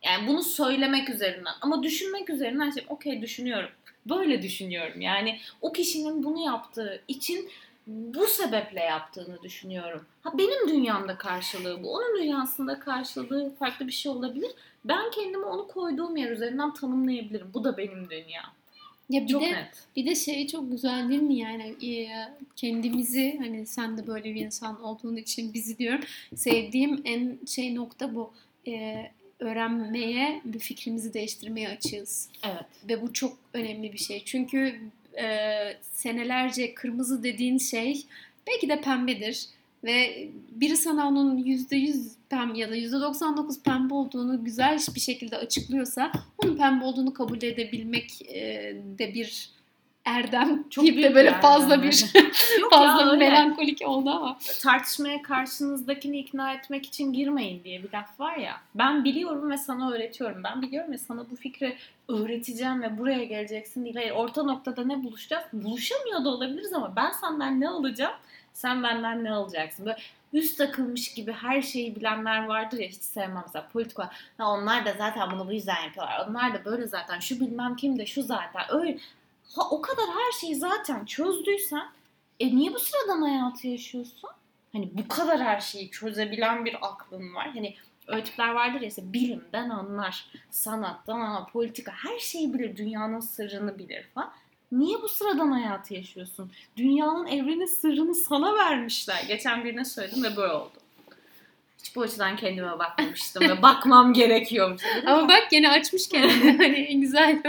Yani 0.02 0.28
bunu 0.28 0.42
söylemek 0.42 1.10
üzerinden. 1.10 1.52
Ama 1.60 1.82
düşünmek 1.82 2.30
üzerinden 2.30 2.70
şey 2.70 2.86
okey 2.88 3.22
düşünüyorum. 3.22 3.70
Böyle 4.08 4.42
düşünüyorum. 4.42 5.00
Yani 5.00 5.40
o 5.60 5.72
kişinin 5.72 6.24
bunu 6.24 6.44
yaptığı 6.44 7.02
için 7.08 7.50
bu 7.86 8.26
sebeple 8.26 8.80
yaptığını 8.80 9.42
düşünüyorum. 9.42 10.06
Ha 10.22 10.38
benim 10.38 10.68
dünyamda 10.68 11.18
karşılığı 11.18 11.82
bu. 11.82 11.94
Onun 11.94 12.18
dünyasında 12.22 12.80
karşılığı 12.80 13.54
farklı 13.58 13.86
bir 13.86 13.92
şey 13.92 14.12
olabilir. 14.12 14.50
Ben 14.84 15.10
kendime 15.10 15.46
onu 15.46 15.68
koyduğum 15.68 16.16
yer 16.16 16.30
üzerinden 16.30 16.74
tanımlayabilirim. 16.74 17.50
Bu 17.54 17.64
da 17.64 17.76
benim 17.76 18.10
dünyam. 18.10 18.50
Ya 19.10 19.22
bir 19.22 19.28
Çok 19.28 19.42
de 19.42 19.52
net. 19.52 19.66
bir 19.96 20.06
de 20.06 20.14
şey 20.14 20.46
çok 20.46 20.70
güzel 20.70 21.08
değil 21.08 21.22
mi? 21.22 21.36
Yani 21.36 21.86
e, 21.86 22.08
kendimizi 22.56 23.36
hani 23.38 23.66
sen 23.66 23.98
de 23.98 24.06
böyle 24.06 24.34
bir 24.34 24.40
insan 24.40 24.82
olduğun 24.82 25.16
için 25.16 25.54
bizi 25.54 25.78
diyorum 25.78 26.00
sevdiğim 26.34 27.02
en 27.04 27.38
şey 27.46 27.74
nokta 27.74 28.14
bu. 28.14 28.32
E, 28.66 29.10
öğrenmeye 29.40 30.42
ve 30.44 30.58
fikrimizi 30.58 31.14
değiştirmeye 31.14 31.68
açığız. 31.68 32.28
Evet. 32.44 32.64
ve 32.88 33.02
bu 33.02 33.12
çok 33.12 33.38
önemli 33.52 33.92
bir 33.92 33.98
şey. 33.98 34.22
Çünkü 34.24 34.80
e, 35.22 35.26
senelerce 35.92 36.74
kırmızı 36.74 37.22
dediğin 37.22 37.58
şey 37.58 38.02
belki 38.46 38.68
de 38.68 38.80
pembedir 38.80 39.46
ve 39.84 40.28
biri 40.50 40.76
sana 40.76 41.08
onun 41.08 41.36
%100 41.38 42.08
pembe 42.28 42.58
ya 42.58 42.70
da 42.70 42.76
%99 42.76 43.62
pembe 43.62 43.94
olduğunu 43.94 44.44
güzel 44.44 44.78
bir 44.94 45.00
şekilde 45.00 45.36
açıklıyorsa 45.36 46.12
onun 46.44 46.56
pembe 46.56 46.84
olduğunu 46.84 47.14
kabul 47.14 47.36
edebilmek 47.42 48.22
e, 48.22 48.42
de 48.98 49.14
bir 49.14 49.50
erdem 50.04 50.68
Çok 50.70 50.84
gibi 50.84 51.02
de 51.02 51.14
böyle 51.14 51.28
bir 51.30 51.40
fazla 51.40 51.74
erdem. 51.74 51.88
bir 51.90 52.04
Yok 52.60 52.72
fazla 52.72 53.06
ya, 53.12 53.12
melankolik 53.18 53.82
oldu 53.84 54.10
ama. 54.10 54.38
tartışmaya 54.60 55.22
karşınızdakini 55.22 56.18
ikna 56.18 56.52
etmek 56.52 56.86
için 56.86 57.12
girmeyin 57.12 57.64
diye 57.64 57.82
bir 57.82 57.92
laf 57.92 58.20
var 58.20 58.36
ya. 58.36 58.56
Ben 58.74 59.04
biliyorum 59.04 59.50
ve 59.50 59.56
sana 59.56 59.90
öğretiyorum. 59.92 60.44
Ben 60.44 60.62
biliyorum 60.62 60.92
ve 60.92 60.98
sana 60.98 61.30
bu 61.30 61.36
fikri 61.36 61.76
öğreteceğim 62.08 62.82
ve 62.82 62.98
buraya 62.98 63.24
geleceksin 63.24 63.84
değil. 63.84 63.96
Hayır, 63.96 64.10
orta 64.10 64.42
noktada 64.42 64.84
ne 64.84 65.02
buluşacağız? 65.04 65.44
Buluşamıyor 65.52 66.24
da 66.24 66.28
olabiliriz 66.28 66.72
ama 66.72 66.96
ben 66.96 67.10
senden 67.20 67.60
ne 67.60 67.68
alacağım? 67.68 68.14
Sen 68.52 68.82
benden 68.82 69.24
ne 69.24 69.32
alacaksın? 69.32 69.86
Böyle 69.86 69.98
üst 70.32 70.58
takılmış 70.58 71.14
gibi 71.14 71.32
her 71.32 71.62
şeyi 71.62 71.96
bilenler 71.96 72.46
vardır 72.46 72.78
ya 72.78 72.88
hiç 72.88 73.02
sevmem 73.02 73.42
mesela 73.46 73.68
politika. 73.68 74.10
Ha, 74.38 74.52
onlar 74.52 74.86
da 74.86 74.94
zaten 74.98 75.30
bunu 75.30 75.48
bu 75.48 75.52
yüzden 75.52 75.82
yapıyorlar. 75.82 76.26
Onlar 76.28 76.54
da 76.54 76.64
böyle 76.64 76.86
zaten. 76.86 77.18
Şu 77.18 77.40
bilmem 77.40 77.76
kim 77.76 77.98
de 77.98 78.06
şu 78.06 78.22
zaten. 78.22 78.62
Öyle. 78.68 78.98
Ha, 79.56 79.62
o 79.70 79.82
kadar 79.82 80.04
her 80.06 80.40
şeyi 80.40 80.54
zaten 80.54 81.04
çözdüysen 81.04 81.88
e 82.40 82.56
niye 82.56 82.74
bu 82.74 82.78
sıradan 82.78 83.22
hayatı 83.22 83.68
yaşıyorsun? 83.68 84.30
Hani 84.72 84.90
bu 84.92 85.08
kadar 85.08 85.40
her 85.40 85.60
şeyi 85.60 85.90
çözebilen 85.90 86.64
bir 86.64 86.76
aklın 86.82 87.34
var. 87.34 87.50
Hani 87.54 87.76
öyle 88.06 88.24
tipler 88.24 88.48
vardır 88.48 88.80
ya 88.80 88.88
işte 88.88 89.12
bilimden 89.12 89.70
anlar, 89.70 90.26
sanattan 90.50 91.20
anlar, 91.20 91.52
politika 91.52 91.92
her 91.92 92.18
şeyi 92.18 92.54
bilir, 92.54 92.76
dünyanın 92.76 93.20
sırrını 93.20 93.78
bilir 93.78 94.06
falan. 94.14 94.32
Niye 94.72 95.02
bu 95.02 95.08
sıradan 95.08 95.52
hayatı 95.52 95.94
yaşıyorsun? 95.94 96.50
Dünyanın, 96.76 97.26
evrenin 97.26 97.66
sırrını 97.66 98.14
sana 98.14 98.54
vermişler. 98.54 99.24
Geçen 99.28 99.64
birine 99.64 99.84
söyledim 99.84 100.22
ve 100.22 100.36
böyle 100.36 100.52
oldu. 100.52 100.72
Hiç 101.78 101.96
bu 101.96 102.02
açıdan 102.02 102.36
kendime 102.36 102.78
bakmamıştım 102.78 103.42
ve 103.42 103.62
bakmam 103.62 104.12
gerekiyormuş. 104.12 104.82
Ama 105.06 105.28
bak 105.28 105.50
gene 105.50 105.70
açmış 105.70 106.08
kendini 106.08 106.56
hani 106.58 106.76
en 106.76 107.00
güzel. 107.00 107.42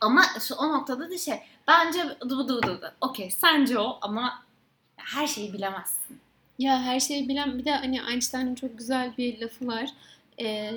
ama 0.00 0.22
şu 0.48 0.54
o 0.54 0.72
noktada 0.72 1.10
da 1.10 1.18
şey 1.18 1.34
bence 1.68 2.04
dı 2.20 2.30
dı 2.30 2.48
dı 2.48 2.62
dı. 2.62 2.94
Okey 3.00 3.30
sence 3.30 3.78
o 3.78 3.98
ama 4.02 4.42
her 4.96 5.26
şeyi 5.26 5.52
bilemezsin. 5.52 6.20
Ya 6.58 6.82
her 6.82 7.00
şeyi 7.00 7.28
bilen 7.28 7.58
bir 7.58 7.64
de 7.64 7.70
hani 7.70 8.00
Einstein'ın 8.10 8.54
çok 8.54 8.78
güzel 8.78 9.12
bir 9.18 9.40
lafı 9.40 9.66
var. 9.66 9.90
Ee, 10.40 10.72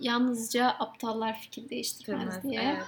yalnızca 0.00 0.76
aptallar 0.78 1.40
fikir 1.40 1.68
değiştirmez 1.70 2.42
diye. 2.42 2.62
Evet. 2.62 2.86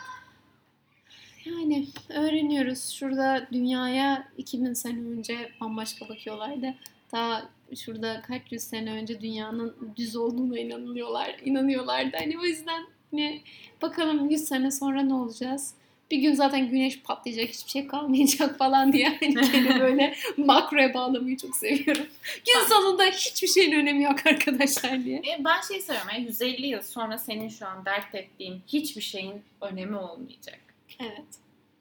Yani 1.47 1.87
öğreniyoruz. 2.09 2.89
Şurada 2.91 3.47
dünyaya 3.53 4.29
2000 4.39 4.73
sene 4.73 4.99
önce 5.01 5.51
bambaşka 5.61 6.09
bakıyorlardı. 6.09 6.75
Daha 7.13 7.49
şurada 7.77 8.23
kaç 8.23 8.43
yüz 8.51 8.63
sene 8.63 8.93
önce 8.93 9.21
dünyanın 9.21 9.77
düz 9.97 10.17
olduğuna 10.17 10.59
inanıyorlar, 10.59 11.37
inanıyorlardı. 11.45 12.17
Hani 12.17 12.39
o 12.39 12.45
yüzden 12.45 12.87
hani 13.11 13.41
bakalım 13.83 14.31
100 14.31 14.45
sene 14.45 14.71
sonra 14.71 15.03
ne 15.03 15.15
olacağız? 15.15 15.75
Bir 16.11 16.19
gün 16.19 16.35
zaten 16.35 16.71
güneş 16.71 17.03
patlayacak, 17.03 17.49
hiçbir 17.49 17.71
şey 17.71 17.87
kalmayacak 17.87 18.59
falan 18.59 18.93
diye 18.93 19.19
hani 19.21 19.35
böyle 19.81 20.15
makroya 20.37 20.95
bağlamayı 20.95 21.37
çok 21.37 21.57
seviyorum. 21.57 22.07
Gün 22.47 22.69
sonunda 22.69 23.05
hiçbir 23.05 23.49
şeyin 23.49 23.73
önemi 23.73 24.03
yok 24.03 24.27
arkadaşlar 24.27 25.05
diye. 25.05 25.17
E, 25.19 25.45
Ben 25.45 25.61
şey 25.69 25.81
söylüyorum 25.81 26.11
yani 26.15 26.25
150 26.27 26.67
yıl 26.67 26.83
sonra 26.83 27.19
senin 27.19 27.49
şu 27.49 27.67
an 27.67 27.85
dert 27.85 28.15
ettiğin 28.15 28.61
hiçbir 28.67 29.03
şeyin 29.03 29.43
önemi 29.61 29.97
olmayacak. 29.97 30.59
Evet. 31.01 31.25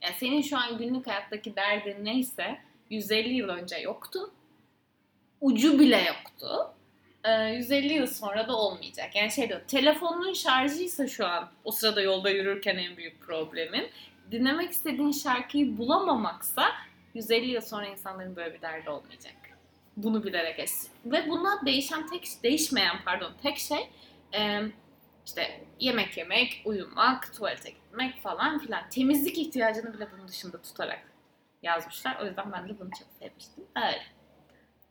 Yani 0.02 0.14
senin 0.18 0.42
şu 0.42 0.58
an 0.58 0.78
günlük 0.78 1.08
hayattaki 1.08 1.56
derdin 1.56 2.06
neyse 2.06 2.60
150 2.90 3.34
yıl 3.34 3.50
önce 3.50 3.78
yoktu. 3.78 4.32
Ucu 5.42 5.80
bile 5.80 6.02
yoktu. 6.02 6.74
Ee, 7.24 7.32
150 7.32 7.94
yıl 7.94 8.08
sonra 8.08 8.48
da 8.48 8.56
olmayacak. 8.56 9.16
Yani 9.16 9.32
şey 9.32 9.50
diyor, 9.50 9.62
telefonun 9.68 10.34
şarjıysa 10.34 11.08
şu 11.08 11.26
an 11.26 11.50
o 11.64 11.72
sırada 11.72 12.02
yolda 12.02 12.30
yürürken 12.30 12.78
en 12.78 12.98
büyük 12.98 13.22
problemin. 13.22 13.90
Dinlemek 14.32 14.72
istediğin 14.72 15.12
şarkıyı 15.12 15.78
bulamamaksa 15.78 16.72
150 17.14 17.52
yıl 17.52 17.62
sonra 17.62 17.86
insanların 17.88 18.36
böyle 18.36 18.54
bir 18.54 18.62
derdi 18.62 18.90
olmayacak. 18.90 19.34
Bunu 19.98 20.24
bilerek 20.24 20.60
es. 20.60 20.88
Ve 21.06 21.30
buna 21.30 21.66
değişen 21.66 22.08
tek 22.08 22.28
değişmeyen 22.44 22.96
pardon 23.06 23.32
tek 23.44 23.58
şey 23.58 23.90
e, 24.36 24.62
işte 25.26 25.66
yemek 25.80 26.18
yemek, 26.18 26.62
uyumak, 26.66 27.34
tuvalete 27.34 27.70
gitmek 27.70 28.22
falan 28.22 28.60
filan. 28.60 28.90
Temizlik 28.90 29.38
ihtiyacını 29.38 29.94
bile 29.94 30.08
bunun 30.18 30.28
dışında 30.28 30.62
tutarak 30.62 31.14
yazmışlar. 31.64 32.18
O 32.22 32.26
yüzden 32.26 32.52
ben 32.52 32.70
de 32.70 32.80
bunu 32.80 32.90
çok 33.00 33.08
sevmiştim. 33.20 33.64
Öyle. 33.76 34.02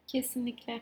Kesinlikle. 0.06 0.80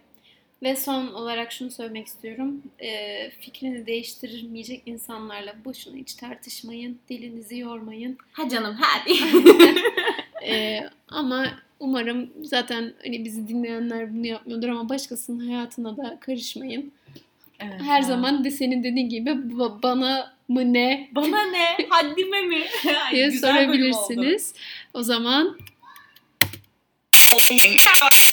Ve 0.63 0.77
son 0.77 1.07
olarak 1.07 1.53
şunu 1.53 1.71
söylemek 1.71 2.07
istiyorum. 2.07 2.63
Ee, 2.83 3.31
fikrini 3.31 3.87
değiştirmeyecek 3.87 4.83
insanlarla 4.87 5.65
boşuna 5.65 5.97
hiç 5.97 6.15
tartışmayın. 6.15 6.99
Dilinizi 7.09 7.59
yormayın. 7.59 8.19
Ha 8.33 8.49
canım 8.49 8.77
hadi. 8.81 9.13
Ee, 10.47 10.91
ama 11.09 11.47
umarım 11.81 12.31
zaten 12.43 12.95
hani 13.03 13.25
bizi 13.25 13.49
dinleyenler 13.49 14.15
bunu 14.15 14.27
yapmıyordur 14.27 14.69
ama 14.69 14.89
başkasının 14.89 15.49
hayatına 15.49 15.97
da 15.97 16.19
karışmayın. 16.21 16.93
Evet 17.61 17.81
Her 17.83 18.01
ya. 18.01 18.07
zaman 18.07 18.45
de 18.45 18.51
senin 18.51 18.85
dediğin 18.85 19.09
gibi 19.09 19.31
ba- 19.31 19.83
bana 19.83 20.33
mı 20.49 20.73
ne 20.73 21.09
bana 21.15 21.43
ne? 21.43 21.77
Haddime 21.89 22.41
mi? 22.43 22.63
Ay, 23.05 23.15
diye 23.15 23.29
güzel 23.29 23.69
bölüm 23.69 23.93
oldu. 23.93 23.97
sorabilirsiniz. 24.09 24.55
O 24.95 25.03
zaman 25.03 25.59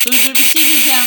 Dur 0.08 0.12
dur 0.28 0.36
bir 0.36 0.40
şey 0.44 0.62
diyeceğim. 0.62 1.04